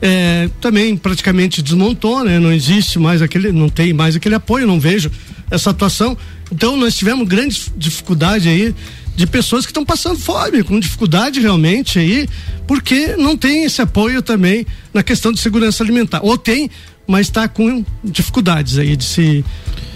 É, 0.00 0.48
também 0.60 0.96
praticamente 0.96 1.62
desmontou, 1.62 2.24
né? 2.24 2.38
Não 2.38 2.52
existe 2.52 2.98
mais 2.98 3.22
aquele, 3.22 3.50
não 3.50 3.68
tem 3.68 3.92
mais 3.92 4.14
aquele 4.14 4.36
apoio, 4.36 4.68
não 4.68 4.78
vejo 4.78 5.10
essa 5.50 5.70
atuação. 5.70 6.16
Então 6.52 6.76
nós 6.76 6.96
tivemos 6.96 7.26
grande 7.26 7.72
dificuldade 7.76 8.48
aí 8.48 8.74
de 9.16 9.26
pessoas 9.26 9.66
que 9.66 9.70
estão 9.70 9.84
passando 9.84 10.18
fome, 10.18 10.62
com 10.62 10.78
dificuldade 10.80 11.40
realmente 11.40 11.98
aí, 11.98 12.28
porque 12.66 13.16
não 13.16 13.36
tem 13.36 13.64
esse 13.64 13.82
apoio 13.82 14.22
também 14.22 14.66
na 14.94 15.02
questão 15.02 15.32
de 15.32 15.40
segurança 15.40 15.82
alimentar. 15.82 16.20
Ou 16.22 16.38
tem, 16.38 16.70
mas 17.06 17.26
está 17.26 17.46
com 17.48 17.84
dificuldades 18.02 18.78
aí 18.78 18.96
de 18.96 19.04
se 19.04 19.44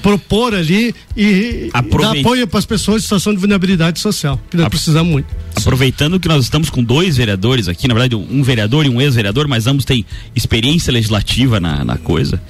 propor 0.03 0.55
ali 0.55 0.95
e 1.17 1.71
dar 1.73 1.79
Aproveite- 1.79 2.21
apoio 2.21 2.47
para 2.47 2.59
as 2.59 2.67
pessoas 2.67 2.99
em 3.01 3.03
situação 3.05 3.33
de 3.33 3.39
vulnerabilidade 3.41 3.99
social, 3.99 4.39
que 4.51 4.57
nós 4.59 4.69
precisamos 4.69 5.11
muito. 5.11 5.27
Aproveitando 5.57 6.21
que 6.21 6.29
nós 6.29 6.45
estamos 6.45 6.69
com 6.69 6.85
dois 6.85 7.17
vereadores 7.17 7.69
aqui, 7.69 7.89
na 7.89 7.95
verdade, 7.95 8.15
um 8.15 8.43
vereador 8.43 8.85
e 8.85 8.91
um 8.91 9.01
ex-vereador, 9.01 9.49
mas 9.49 9.67
ambos 9.67 9.87
têm 9.87 10.05
experiência 10.37 10.93
legislativa 10.93 11.59
na, 11.59 11.83
na 11.85 11.97
coisa. 11.97 12.43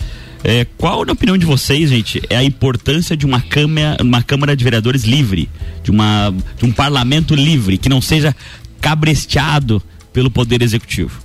É, 0.46 0.66
qual, 0.76 1.06
na 1.06 1.12
opinião 1.14 1.38
de 1.38 1.46
vocês, 1.46 1.88
gente, 1.88 2.20
é 2.28 2.36
a 2.36 2.44
importância 2.44 3.16
de 3.16 3.24
uma 3.24 3.40
câmara, 3.40 3.96
uma 4.02 4.22
câmara 4.22 4.54
de 4.54 4.62
vereadores 4.62 5.02
livre, 5.04 5.48
de, 5.82 5.90
uma, 5.90 6.34
de 6.58 6.66
um 6.66 6.70
parlamento 6.70 7.34
livre, 7.34 7.78
que 7.78 7.88
não 7.88 8.02
seja 8.02 8.36
cabresteado 8.78 9.82
pelo 10.12 10.30
poder 10.30 10.60
executivo? 10.60 11.18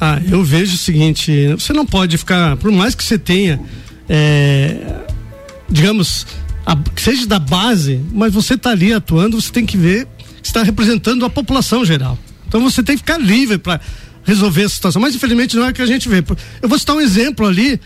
Ah, 0.00 0.20
eu 0.26 0.42
vejo 0.42 0.74
o 0.74 0.78
seguinte, 0.78 1.48
você 1.48 1.74
não 1.74 1.84
pode 1.84 2.16
ficar, 2.16 2.56
por 2.56 2.72
mais 2.72 2.94
que 2.94 3.04
você 3.04 3.18
tenha, 3.18 3.60
é, 4.08 4.78
digamos, 5.70 6.26
a- 6.64 6.74
que 6.74 7.02
seja 7.02 7.26
da 7.26 7.38
base, 7.38 8.00
mas 8.10 8.32
você 8.32 8.54
está 8.54 8.70
ali 8.70 8.92
atuando, 8.92 9.38
você 9.40 9.52
tem 9.52 9.66
que 9.66 9.76
ver 9.76 10.06
que 10.40 10.48
está 10.48 10.62
representando 10.62 11.24
a 11.26 11.30
população 11.30 11.84
geral. 11.84 12.18
Então 12.48 12.60
você 12.62 12.82
tem 12.82 12.96
que 12.96 13.02
ficar 13.02 13.18
livre 13.18 13.58
para 13.58 13.80
resolver 14.24 14.62
essa 14.64 14.74
situação. 14.74 15.00
Mas 15.00 15.14
infelizmente 15.14 15.56
não 15.56 15.66
é 15.66 15.70
o 15.70 15.72
que 15.72 15.82
a 15.82 15.86
gente 15.86 16.08
vê. 16.08 16.24
Eu 16.60 16.68
vou 16.68 16.78
citar 16.78 16.96
um 16.96 17.00
exemplo 17.00 17.46
ali. 17.46 17.78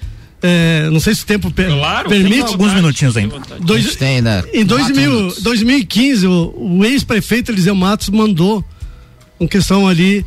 É, 0.46 0.88
não 0.90 1.00
sei 1.00 1.14
se 1.14 1.22
o 1.22 1.26
tempo 1.26 1.50
per- 1.50 1.70
permite. 2.08 2.42
Alguns 2.42 2.72
minutinhos 2.72 3.16
ainda. 3.16 3.36
Dois, 3.60 3.96
tem 3.96 4.16
ainda 4.16 4.44
em 4.52 4.66
quatro 4.66 4.84
2000, 4.94 5.10
minutos. 5.12 5.42
2015, 5.42 6.26
o, 6.26 6.54
o 6.56 6.84
ex-prefeito 6.84 7.50
Eliseu 7.50 7.74
Matos 7.74 8.08
mandou 8.10 8.64
uma 9.38 9.48
questão 9.48 9.86
ali 9.86 10.24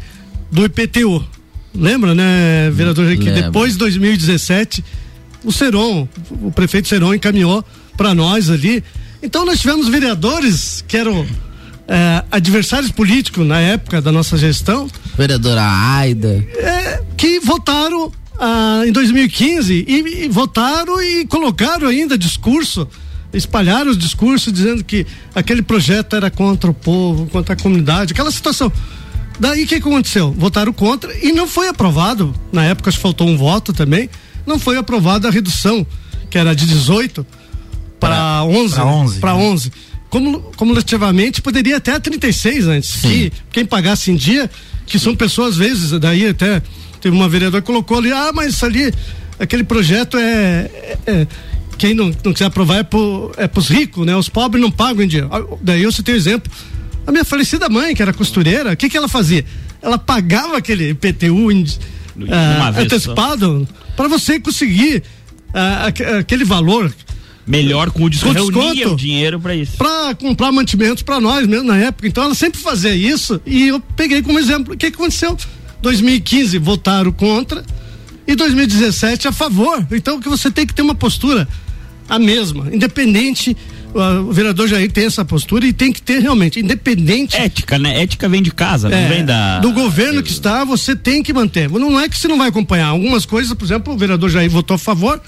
do 0.52 0.66
IPTU. 0.66 1.26
Lembra, 1.74 2.14
né, 2.16 2.70
vereador? 2.74 3.06
Que 3.16 3.24
Lembro. 3.24 3.42
depois 3.44 3.74
de 3.74 3.80
2017, 3.80 4.84
o 5.44 5.52
Seron, 5.52 6.08
o 6.42 6.52
prefeito 6.52 6.88
Seron 6.88 7.14
encaminhou 7.14 7.64
para 7.96 8.14
nós 8.16 8.50
ali. 8.50 8.84
Então 9.22 9.46
nós 9.46 9.60
tivemos 9.60 9.88
vereadores 9.88 10.84
que 10.88 10.96
eram 10.98 11.26
eh, 11.88 12.24
adversários 12.32 12.92
políticos 12.92 13.46
na 13.46 13.60
época 13.60 14.02
da 14.02 14.12
nossa 14.12 14.38
gestão, 14.38 14.88
Vereadora 15.18 15.62
Aida. 15.64 16.46
é, 16.56 17.02
que 17.18 17.40
votaram 17.40 18.12
ah, 18.40 18.84
em 18.86 18.92
2015 18.92 19.86
e, 19.88 20.24
e 20.24 20.28
votaram 20.30 21.02
e 21.02 21.26
colocaram 21.26 21.88
ainda 21.88 22.18
discurso, 22.18 22.88
espalharam 23.34 23.92
os 23.92 23.98
discursos 23.98 24.54
dizendo 24.54 24.84
que 24.84 25.06
aquele 25.36 25.62
projeto 25.62 26.16
era 26.16 26.32
contra 26.32 26.72
o 26.72 26.74
povo, 26.74 27.28
contra 27.28 27.54
a 27.54 27.58
comunidade, 27.58 28.14
aquela 28.14 28.32
situação. 28.32 28.72
Daí 29.40 29.64
o 29.64 29.68
que, 29.68 29.76
aconteceu? 29.76 30.32
Votaram 30.32 30.74
contra 30.74 31.14
e 31.18 31.32
não 31.32 31.48
foi 31.48 31.68
aprovado. 31.70 32.34
Na 32.52 32.64
época 32.66 32.92
faltou 32.92 33.28
um 33.28 33.38
voto 33.38 33.72
também. 33.72 34.10
Não 34.46 34.60
foi 34.60 34.78
aprovada 34.78 35.28
a 35.28 35.32
redução, 35.32 35.86
que 36.30 36.38
era 36.38 36.54
de 36.54 36.66
18 36.66 37.26
para 38.00 38.44
11. 38.44 38.74
Pra 38.74 38.86
11, 38.86 39.20
Para 39.20 39.34
né? 39.34 39.44
11. 39.44 39.72
Como, 40.10 40.40
cumulativamente 40.58 41.42
poderia 41.42 41.78
até 41.78 42.00
36 42.00 42.68
antes. 42.68 43.02
Que 43.02 43.32
quem 43.52 43.66
pagasse 43.66 44.12
em 44.12 44.16
dia, 44.16 44.50
que 44.86 44.98
são 44.98 45.16
pessoas 45.16 45.52
às 45.52 45.58
vezes, 45.58 45.92
daí 46.00 46.28
até 46.28 46.62
teve 47.02 47.16
uma 47.16 47.28
vereadora 47.30 47.62
que 47.62 47.68
colocou 47.68 47.98
ali, 47.98 48.12
ah, 48.12 48.32
mas 48.34 48.54
isso 48.54 48.66
ali, 48.66 48.94
aquele 49.40 49.64
projeto 49.64 50.18
é. 50.18 50.70
é- 50.74 50.98
é- 51.08 51.28
quem 51.78 51.94
não, 51.94 52.12
não 52.26 52.34
quiser 52.34 52.46
aprovar 52.46 52.80
é, 52.80 52.84
pro, 52.84 53.32
é 53.38 53.48
pros 53.48 53.70
ricos, 53.70 54.06
né? 54.06 54.14
Os 54.14 54.28
pobres 54.28 54.62
não 54.62 54.70
pagam 54.70 55.02
em 55.04 55.08
dia. 55.08 55.28
Ah, 55.32 55.42
Daí 55.62 55.82
eu 55.84 55.92
citei 55.94 56.14
o 56.14 56.18
exemplo. 56.18 56.52
A 57.08 57.12
minha 57.12 57.24
falecida 57.24 57.70
mãe, 57.70 57.96
que 57.96 58.02
era 58.02 58.12
costureira, 58.12 58.74
o 58.74 58.78
que, 58.78 58.90
que 58.90 58.98
ela 58.98 59.08
fazia? 59.08 59.46
Ela 59.82 59.98
pagava 59.98 60.58
aquele 60.58 60.90
IPTU 60.90 61.48
ah, 62.30 62.74
antecipado 62.78 63.68
para 63.96 64.08
você 64.10 64.40
conseguir 64.42 65.04
ah, 65.54 65.88
aque- 65.88 66.04
aquele 66.04 66.44
valor 66.44 66.94
Melhor 67.48 67.90
com 67.90 68.04
o 68.04 68.10
desconto, 68.10 68.52
Com 68.52 68.72
desconto. 68.74 68.94
o 68.94 68.96
dinheiro 68.96 69.40
para 69.40 69.56
isso. 69.56 69.76
para 69.76 70.14
comprar 70.14 70.52
mantimentos 70.52 71.02
para 71.02 71.20
nós 71.20 71.48
mesmo 71.48 71.66
na 71.68 71.78
época. 71.78 72.08
Então 72.08 72.24
ela 72.26 72.36
sempre 72.36 72.60
fazia 72.62 72.94
isso 72.94 73.42
e 73.44 73.70
eu 73.70 73.80
peguei 73.96 74.22
como 74.22 74.38
exemplo. 74.38 74.74
O 74.76 74.78
que, 74.78 74.92
que 74.92 74.96
aconteceu? 74.96 75.36
2015 75.82 76.58
votaram 76.58 77.12
contra 77.12 77.64
e 78.28 78.36
2017 78.36 79.28
a 79.28 79.32
favor. 79.32 79.86
Então 79.92 80.20
que 80.20 80.30
você 80.30 80.52
tem 80.52 80.66
que 80.66 80.74
ter 80.74 80.82
uma 80.82 80.96
postura 80.96 81.48
a 82.08 82.18
mesma, 82.18 82.68
independente. 82.74 83.56
O 83.92 84.32
vereador 84.32 84.68
Jair 84.68 84.92
tem 84.92 85.06
essa 85.06 85.26
postura 85.26 85.66
e 85.66 85.74
tem 85.74 85.92
que 85.92 86.00
ter 86.00 86.20
realmente, 86.20 86.60
independente 86.60 87.36
Ética, 87.36 87.80
né? 87.80 88.04
Ética 88.04 88.30
vem 88.30 88.40
de 88.40 88.52
casa, 88.52 88.88
é, 88.88 89.02
não 89.02 89.10
vem 89.10 89.26
da. 89.26 89.60
do 89.60 89.72
governo 89.72 90.22
que 90.22 90.30
está, 90.30 90.64
você 90.64 90.96
tem 90.96 91.24
que 91.24 91.34
manter. 91.34 91.68
Não 91.68 92.00
é 92.00 92.08
que 92.08 92.16
você 92.16 92.28
não 92.28 92.38
vai 92.38 92.50
acompanhar. 92.50 92.90
Algumas 92.90 93.26
coisas, 93.26 93.52
por 93.52 93.66
exemplo, 93.66 93.94
o 93.94 93.98
vereador 93.98 94.30
Jair 94.30 94.50
votou 94.50 94.76
a 94.76 94.78
favor 94.78 95.20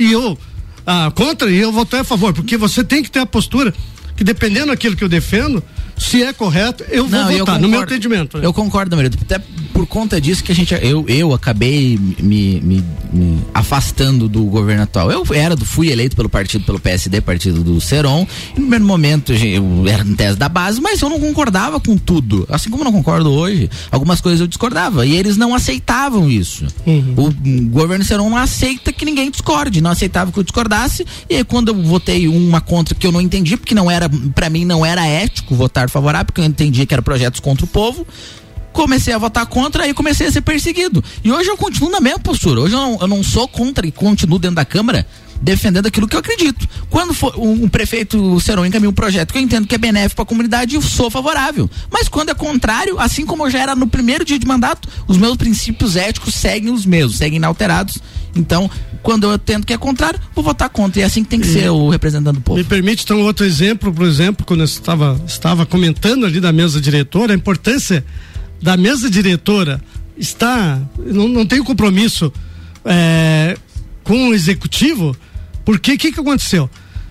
e 0.00 0.10
eu 0.10 0.36
ah, 0.84 1.12
contra 1.14 1.50
e 1.50 1.58
eu 1.58 1.70
votei 1.70 2.00
a 2.00 2.04
favor, 2.04 2.32
porque 2.32 2.56
você 2.56 2.82
tem 2.82 3.02
que 3.02 3.10
ter 3.10 3.20
a 3.20 3.26
postura 3.26 3.72
que 4.16 4.24
dependendo 4.24 4.68
daquilo 4.68 4.96
que 4.96 5.04
eu 5.04 5.08
defendo, 5.08 5.62
se 5.98 6.22
é 6.22 6.32
correto, 6.32 6.84
eu 6.88 7.06
vou 7.06 7.20
Não, 7.20 7.30
eu 7.30 7.38
votar, 7.40 7.54
no 7.56 7.68
meu 7.68 7.80
concordo. 7.80 7.92
entendimento. 7.94 8.38
né? 8.38 8.46
Eu 8.46 8.52
concordo, 8.52 8.96
marido. 8.96 9.18
Até 9.20 9.38
por 9.72 9.86
conta 9.86 10.20
disso 10.20 10.42
que 10.42 10.50
a 10.52 10.54
gente, 10.54 10.74
eu, 10.82 11.04
eu 11.08 11.32
acabei 11.32 11.98
me, 12.18 12.60
me- 12.60 12.84
me 13.12 13.38
afastando 13.54 14.28
do 14.28 14.42
governo 14.44 14.82
atual. 14.82 15.10
Eu 15.10 15.24
era 15.32 15.54
do, 15.54 15.64
fui 15.64 15.90
eleito 15.90 16.16
pelo 16.16 16.28
partido, 16.28 16.64
pelo 16.64 16.78
PSD, 16.80 17.20
partido 17.20 17.62
do 17.62 17.80
Seron. 17.80 18.26
E 18.50 18.60
no 18.60 18.66
primeiro 18.66 18.84
momento 18.84 19.32
eu 19.32 19.86
era 19.88 20.02
em 20.02 20.14
tese 20.14 20.36
da 20.36 20.48
base, 20.48 20.80
mas 20.80 21.00
eu 21.00 21.08
não 21.08 21.20
concordava 21.20 21.78
com 21.80 21.96
tudo. 21.96 22.46
Assim 22.50 22.70
como 22.70 22.82
eu 22.82 22.86
não 22.86 22.92
concordo 22.92 23.30
hoje, 23.30 23.70
algumas 23.90 24.20
coisas 24.20 24.40
eu 24.40 24.46
discordava. 24.46 25.06
E 25.06 25.16
eles 25.16 25.36
não 25.36 25.54
aceitavam 25.54 26.28
isso. 26.30 26.66
O 27.16 27.28
hum, 27.44 27.68
governo 27.70 28.04
Seron 28.04 28.28
não 28.30 28.36
aceita 28.36 28.92
que 28.92 29.04
ninguém 29.04 29.30
discorde, 29.30 29.80
não 29.80 29.90
aceitava 29.90 30.32
que 30.32 30.38
eu 30.38 30.42
discordasse. 30.44 31.06
E 31.30 31.36
aí, 31.36 31.44
quando 31.44 31.68
eu 31.68 31.82
votei 31.82 32.26
uma 32.28 32.60
contra 32.60 32.94
que 32.94 33.06
eu 33.06 33.12
não 33.12 33.20
entendi, 33.20 33.56
porque 33.56 33.74
não 33.74 33.90
era, 33.90 34.08
para 34.34 34.50
mim, 34.50 34.64
não 34.64 34.84
era 34.84 35.06
ético 35.06 35.54
votar 35.54 35.87
favorável, 35.88 36.26
porque 36.26 36.40
eu 36.40 36.44
entendia 36.44 36.86
que 36.86 36.94
era 36.94 37.02
projetos 37.02 37.40
contra 37.40 37.64
o 37.64 37.68
povo 37.68 38.06
comecei 38.70 39.12
a 39.12 39.18
votar 39.18 39.44
contra 39.46 39.88
e 39.88 39.94
comecei 39.94 40.28
a 40.28 40.30
ser 40.30 40.40
perseguido. 40.40 41.02
E 41.24 41.32
hoje 41.32 41.48
eu 41.48 41.56
continuo 41.56 41.90
na 41.90 42.00
mesma 42.00 42.20
postura. 42.20 42.60
Hoje 42.60 42.74
eu 42.74 42.78
não, 42.78 42.98
eu 43.00 43.08
não 43.08 43.24
sou 43.24 43.48
contra 43.48 43.84
e 43.84 43.90
continuo 43.90 44.38
dentro 44.38 44.54
da 44.54 44.64
Câmara 44.64 45.04
defendendo 45.40 45.86
aquilo 45.86 46.08
que 46.08 46.16
eu 46.16 46.20
acredito. 46.20 46.68
Quando 46.90 47.14
for, 47.14 47.34
um, 47.38 47.64
um 47.64 47.68
prefeito 47.68 48.40
Serão 48.40 48.66
encaminha 48.66 48.90
um 48.90 48.94
projeto 48.94 49.32
que 49.32 49.38
eu 49.38 49.42
entendo 49.42 49.66
que 49.66 49.74
é 49.74 49.78
benéfico 49.78 50.16
para 50.16 50.22
a 50.24 50.26
comunidade, 50.26 50.74
eu 50.74 50.82
sou 50.82 51.10
favorável. 51.10 51.70
Mas 51.90 52.08
quando 52.08 52.30
é 52.30 52.34
contrário, 52.34 52.98
assim 52.98 53.24
como 53.24 53.46
eu 53.46 53.50
já 53.50 53.60
era 53.60 53.74
no 53.74 53.86
primeiro 53.86 54.24
dia 54.24 54.38
de 54.38 54.46
mandato, 54.46 54.88
os 55.06 55.16
meus 55.16 55.36
princípios 55.36 55.96
éticos 55.96 56.34
seguem 56.34 56.72
os 56.72 56.84
mesmos, 56.84 57.16
seguem 57.16 57.36
inalterados. 57.36 57.98
Então, 58.34 58.70
quando 59.02 59.24
eu 59.24 59.34
entendo 59.34 59.64
que 59.64 59.72
é 59.72 59.78
contrário, 59.78 60.20
vou 60.34 60.44
votar 60.44 60.68
contra. 60.68 61.00
E 61.00 61.02
é 61.02 61.06
assim 61.06 61.22
que 61.22 61.30
tem 61.30 61.40
que 61.40 61.46
ser 61.46 61.70
o 61.70 61.88
representante 61.88 62.36
do 62.36 62.40
povo. 62.40 62.58
Me 62.58 62.64
permite 62.64 63.04
então 63.04 63.20
outro 63.22 63.44
exemplo, 63.46 63.92
por 63.92 64.06
exemplo, 64.06 64.44
quando 64.44 64.60
eu 64.60 64.64
estava, 64.66 65.20
estava 65.26 65.64
comentando 65.64 66.26
ali 66.26 66.40
da 66.40 66.52
mesa 66.52 66.80
diretora, 66.80 67.32
a 67.32 67.36
importância 67.36 68.04
da 68.60 68.76
mesa 68.76 69.08
diretora 69.08 69.80
está, 70.16 70.80
não, 70.98 71.28
não 71.28 71.46
tem 71.46 71.62
compromisso 71.62 72.32
é, 72.84 73.56
com 74.02 74.28
o 74.28 74.34
executivo, 74.34 75.16
porque 75.68 75.92
o 75.92 75.98
que, 75.98 76.12
que 76.12 76.20
aconteceu? 76.20 76.70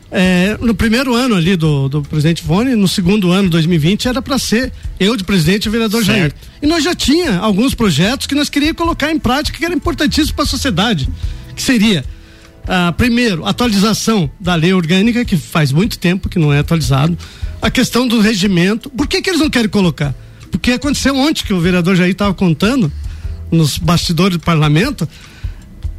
É, 0.09 0.57
no 0.59 0.73
primeiro 0.73 1.13
ano 1.13 1.35
ali 1.35 1.55
do, 1.55 1.87
do 1.87 2.01
presidente 2.01 2.43
Vone, 2.43 2.75
no 2.75 2.87
segundo 2.87 3.31
ano, 3.31 3.51
2020, 3.51 4.07
era 4.07 4.19
para 4.19 4.39
ser 4.39 4.73
eu 4.99 5.15
de 5.15 5.23
presidente 5.23 5.65
e 5.65 5.69
o 5.69 5.71
vereador 5.71 6.03
certo. 6.03 6.17
Jair. 6.17 6.33
E 6.59 6.65
nós 6.65 6.83
já 6.83 6.95
tinha 6.95 7.37
alguns 7.37 7.75
projetos 7.75 8.25
que 8.25 8.33
nós 8.33 8.49
queríamos 8.49 8.77
colocar 8.77 9.11
em 9.11 9.19
prática 9.19 9.59
que 9.59 9.63
era 9.63 9.75
importantíssimo 9.75 10.35
para 10.35 10.43
a 10.43 10.47
sociedade, 10.47 11.07
que 11.55 11.61
seria 11.61 12.03
ah, 12.67 12.91
primeiro, 12.97 13.45
atualização 13.45 14.27
da 14.39 14.55
lei 14.55 14.73
orgânica, 14.73 15.23
que 15.23 15.37
faz 15.37 15.71
muito 15.71 15.99
tempo 15.99 16.27
que 16.27 16.39
não 16.39 16.51
é 16.51 16.57
atualizado, 16.57 17.15
a 17.61 17.69
questão 17.69 18.07
do 18.07 18.19
regimento. 18.19 18.89
Por 18.89 19.05
que, 19.05 19.21
que 19.21 19.29
eles 19.29 19.39
não 19.39 19.51
querem 19.51 19.69
colocar? 19.69 20.15
Porque 20.49 20.71
aconteceu 20.71 21.15
ontem 21.15 21.43
que 21.43 21.53
o 21.53 21.59
vereador 21.59 21.95
Jair 21.95 22.11
estava 22.11 22.33
contando 22.33 22.91
nos 23.51 23.77
bastidores 23.77 24.35
do 24.35 24.43
parlamento, 24.43 25.07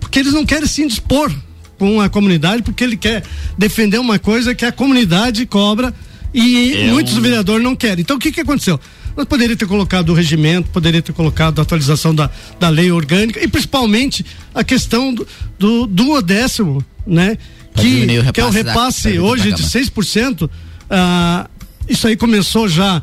porque 0.01 0.19
eles 0.19 0.33
não 0.33 0.45
querem 0.45 0.67
se 0.67 0.83
indispor 0.83 1.33
com 1.79 2.01
a 2.01 2.09
comunidade 2.09 2.63
porque 2.63 2.83
ele 2.85 2.97
quer 2.97 3.23
defender 3.57 3.99
uma 3.99 4.19
coisa 4.19 4.55
que 4.55 4.65
a 4.65 4.73
comunidade 4.73 5.47
cobra 5.47 5.95
e 6.35 6.75
é 6.75 6.91
muitos 6.91 7.17
um... 7.17 7.21
vereadores 7.21 7.63
não 7.63 7.77
querem. 7.77 8.01
Então 8.03 8.17
o 8.17 8.21
que 8.21 8.33
que 8.33 8.41
aconteceu? 8.41 8.79
Nós 9.17 9.27
poderia 9.27 9.57
ter 9.57 9.67
colocado 9.67 10.11
o 10.11 10.15
regimento, 10.15 10.71
poderia 10.71 11.03
ter 11.03 11.13
colocado 11.13 11.59
a 11.59 11.63
atualização 11.63 12.15
da, 12.15 12.31
da 12.61 12.69
lei 12.69 12.93
orgânica 12.93 13.43
e 13.43 13.49
principalmente 13.49 14.25
a 14.55 14.63
questão 14.63 15.13
do, 15.13 15.27
do, 15.59 15.87
do 15.87 16.23
décimo, 16.23 16.85
né? 17.07 17.37
Que, 17.75 18.07
que 18.33 18.41
é 18.41 18.45
o 18.45 18.51
repasse 18.51 19.13
da, 19.15 19.23
hoje 19.23 19.53
de 19.53 19.63
6%. 19.63 20.49
Ah, 20.91 21.49
isso 21.89 22.07
aí 22.07 22.17
começou 22.17 22.69
já 22.69 23.03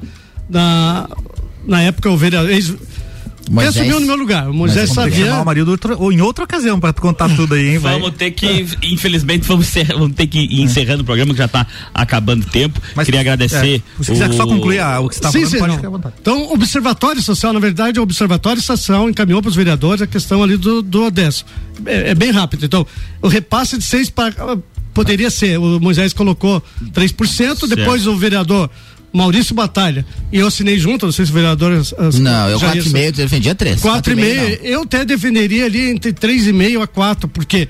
na, 0.49 1.09
na 1.65 1.82
época 1.82 2.09
o 2.09 2.17
vereador 2.17 2.51
Moisés... 3.50 3.76
Quem 3.76 3.84
assumiu 3.84 4.00
no 4.00 4.08
meu 4.08 4.16
lugar? 4.16 4.50
O 4.50 4.54
Moisés 4.54 4.89
Savian. 4.89 5.26
chamar 5.28 5.41
o 5.41 5.46
marido 5.46 5.70
outra, 5.70 5.96
ou 5.96 6.12
em 6.12 6.22
outra 6.22 6.43
ocasião 6.43 6.80
para 6.80 6.93
contar 6.93 7.30
tudo 7.36 7.54
aí, 7.54 7.74
hein? 7.74 7.78
Vamos 7.78 8.12
ter 8.12 8.32
que, 8.32 8.66
infelizmente, 8.84 9.48
vamos, 9.48 9.68
ser, 9.68 9.88
vamos 9.88 10.16
ter 10.16 10.28
que 10.28 10.39
ir 10.39 10.62
encerrando 10.62 11.04
o 11.04 11.06
programa 11.06 11.32
que 11.34 11.38
já 11.38 11.46
está 11.46 11.66
acabando 11.93 12.43
o 12.43 12.50
tempo. 12.50 12.82
Mas, 12.96 13.06
Queria 13.06 13.22
agradecer. 13.22 13.84
É, 14.00 14.04
se 14.04 14.12
quiser 14.12 14.34
só 14.34 14.48
concluir 14.48 14.80
a, 14.80 15.00
o 15.00 15.08
que 15.08 15.16
você 15.16 15.20
está 15.20 15.32
falando, 15.32 15.50
sim, 15.50 15.58
pode 15.58 15.70
não. 15.70 15.76
ficar 15.76 15.88
à 15.88 15.91
vontade. 15.91 16.16
Então, 16.20 16.41
o 16.43 16.54
Observatório 16.54 17.22
Social, 17.22 17.54
na 17.54 17.60
verdade, 17.60 18.00
o 18.00 18.04
Observatório 18.04 18.62
Social 18.62 19.10
encaminhou 19.10 19.41
para 19.41 19.50
os 19.50 19.56
vereadores 19.56 20.02
a 20.02 20.08
questão 20.08 20.41
ali 20.41 20.58
do, 20.58 20.82
do 20.82 21.04
Odesso. 21.04 21.46
É, 21.86 22.12
é 22.12 22.16
bem 22.16 22.32
rápido. 22.32 22.66
Então, 22.66 22.86
o 23.22 23.28
repasse 23.28 23.78
de 23.78 23.84
seis 23.84 24.10
para 24.10 24.34
poderia 24.96 25.30
ser, 25.30 25.60
o 25.60 25.78
Moisés 25.80 26.14
colocou 26.14 26.64
3%, 26.93 27.28
certo. 27.28 27.68
depois 27.68 28.08
o 28.08 28.16
vereador 28.16 28.70
Maurício 29.16 29.55
Batalha. 29.55 30.05
E 30.32 30.39
eu 30.39 30.47
assinei 30.47 30.78
junto, 30.78 31.05
não 31.05 31.13
sei 31.13 31.26
se 31.26 31.32
o 31.32 31.34
vereador. 31.34 31.72
As, 31.74 32.20
não, 32.20 32.49
eu 32.49 32.59
4,5 32.59 33.03
eu 33.03 33.11
defendia 33.11 33.55
3. 33.55 33.82
4,5. 33.82 34.59
Eu 34.63 34.82
até 34.84 35.05
defenderia 35.05 35.66
ali 35.66 35.89
entre 35.89 36.11
3,5 36.13 36.82
a 36.82 36.88
4, 36.88 37.28
porque 37.28 37.68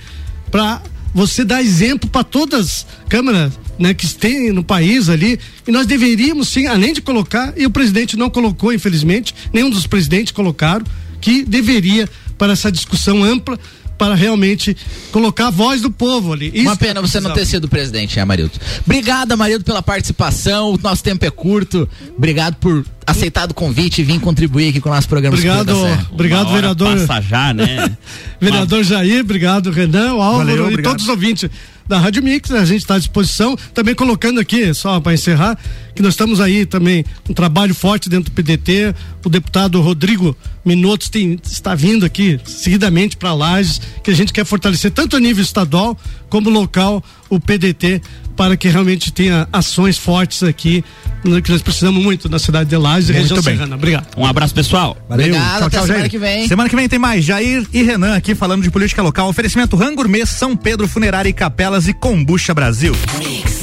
para 0.49 0.81
você 1.13 1.45
dar 1.45 1.61
exemplo 1.61 2.09
para 2.09 2.23
todas 2.23 2.59
as 2.59 2.87
câmaras 3.07 3.53
né, 3.79 3.93
que 3.93 4.07
tem 4.13 4.51
no 4.51 4.63
país 4.63 5.09
ali, 5.09 5.39
e 5.67 5.71
nós 5.71 5.85
deveríamos 5.85 6.47
sim, 6.47 6.67
além 6.67 6.93
de 6.93 7.01
colocar, 7.01 7.53
e 7.57 7.65
o 7.65 7.69
presidente 7.69 8.17
não 8.17 8.29
colocou, 8.29 8.73
infelizmente, 8.73 9.33
nenhum 9.53 9.69
dos 9.69 9.87
presidentes 9.87 10.31
colocaram, 10.31 10.85
que 11.21 11.43
deveria, 11.43 12.09
para 12.37 12.53
essa 12.53 12.71
discussão 12.71 13.23
ampla, 13.23 13.59
para 13.97 14.15
realmente 14.15 14.75
colocar 15.11 15.47
a 15.47 15.49
voz 15.49 15.81
do 15.81 15.89
povo 15.89 16.33
ali. 16.33 16.51
Isso 16.53 16.63
Uma 16.63 16.75
pena 16.75 17.01
você 17.01 17.19
não 17.19 17.31
ter 17.31 17.45
sido 17.45 17.67
presidente, 17.67 18.19
Amarildo. 18.19 18.53
Obrigado, 18.85 19.31
Amarildo, 19.31 19.63
pela 19.63 19.81
participação. 19.81 20.73
O 20.73 20.79
nosso 20.81 21.03
tempo 21.03 21.25
é 21.25 21.31
curto. 21.31 21.87
Obrigado 22.17 22.55
por 22.55 22.85
aceitado 23.05 23.51
o 23.51 23.53
convite 23.53 24.01
e 24.01 24.03
vir 24.03 24.19
contribuir 24.19 24.69
aqui 24.69 24.81
com 24.81 24.89
o 24.89 24.93
nosso 24.93 25.07
programa. 25.07 25.35
Obrigado, 25.35 25.73
obrigado, 26.11 26.51
vereador. 26.51 27.05
Passa 27.05 27.21
já, 27.21 27.53
né? 27.53 27.95
vereador 28.41 28.83
Jair, 28.83 29.21
obrigado, 29.21 29.69
Renan, 29.69 30.15
o 30.15 30.21
Álvaro 30.21 30.63
Valeu, 30.63 30.79
e 30.79 30.81
todos 30.81 31.03
os 31.03 31.09
ouvintes 31.09 31.49
da 31.87 31.99
Rádio 31.99 32.23
Mix, 32.23 32.51
a 32.51 32.65
gente 32.65 32.81
está 32.81 32.95
à 32.95 32.97
disposição, 32.97 33.55
também 33.73 33.93
colocando 33.93 34.39
aqui, 34.39 34.73
só 34.73 34.99
para 34.99 35.13
encerrar, 35.13 35.57
que 35.95 36.01
nós 36.01 36.13
estamos 36.13 36.41
aí 36.41 36.65
também, 36.65 37.05
um 37.29 37.33
trabalho 37.33 37.73
forte 37.73 38.09
dentro 38.09 38.31
do 38.31 38.35
PDT, 38.35 38.93
o 39.23 39.29
deputado 39.29 39.79
Rodrigo 39.81 40.35
Minutos 40.63 41.09
tem, 41.09 41.39
está 41.43 41.73
vindo 41.73 42.05
aqui 42.05 42.39
seguidamente 42.43 43.15
para 43.15 43.33
Lages, 43.33 43.79
que 44.03 44.11
a 44.11 44.13
gente 44.15 44.33
quer 44.33 44.45
fortalecer 44.45 44.91
tanto 44.91 45.15
a 45.15 45.19
nível 45.19 45.43
estadual 45.43 45.97
como 46.27 46.49
local 46.49 47.03
o 47.29 47.39
PDT 47.39 48.01
para 48.35 48.57
que 48.57 48.67
realmente 48.67 49.13
tenha 49.13 49.47
ações 49.53 49.97
fortes 49.97 50.43
aqui, 50.43 50.83
né, 51.23 51.39
que 51.39 51.51
nós 51.51 51.61
precisamos 51.61 52.03
muito 52.03 52.27
na 52.27 52.37
cidade 52.37 52.69
de 52.69 52.75
Lages 52.75 53.09
e 53.09 53.13
região 53.13 53.41
bem. 53.41 53.55
serrana. 53.55 53.75
Obrigado. 53.75 54.07
Um 54.17 54.25
abraço, 54.25 54.53
pessoal. 54.53 54.97
Valeu. 55.07 55.27
Obrigado, 55.27 55.57
tchau, 55.59 55.67
até 55.67 55.77
tchau, 55.77 55.85
semana 55.85 55.99
Jair. 55.99 56.11
que 56.11 56.17
vem. 56.17 56.47
Semana 56.47 56.69
que 56.69 56.75
vem 56.75 56.89
tem 56.89 56.99
mais 56.99 57.23
Jair 57.23 57.65
e 57.71 57.83
Renan 57.83 58.15
aqui 58.15 58.35
falando 58.35 58.63
de 58.63 58.69
política 58.71 59.01
local. 59.01 59.29
Oferecimento 59.29 59.75
Rangourmet, 59.77 60.25
São 60.25 60.57
Pedro 60.57 60.87
Funerária 60.87 61.29
e 61.29 61.33
Capelas 61.33 61.87
e 61.87 61.93
Combucha 61.93 62.53
Brasil. 62.53 62.93
Mix. 63.19 63.61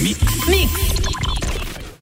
Mix. 0.49 1.02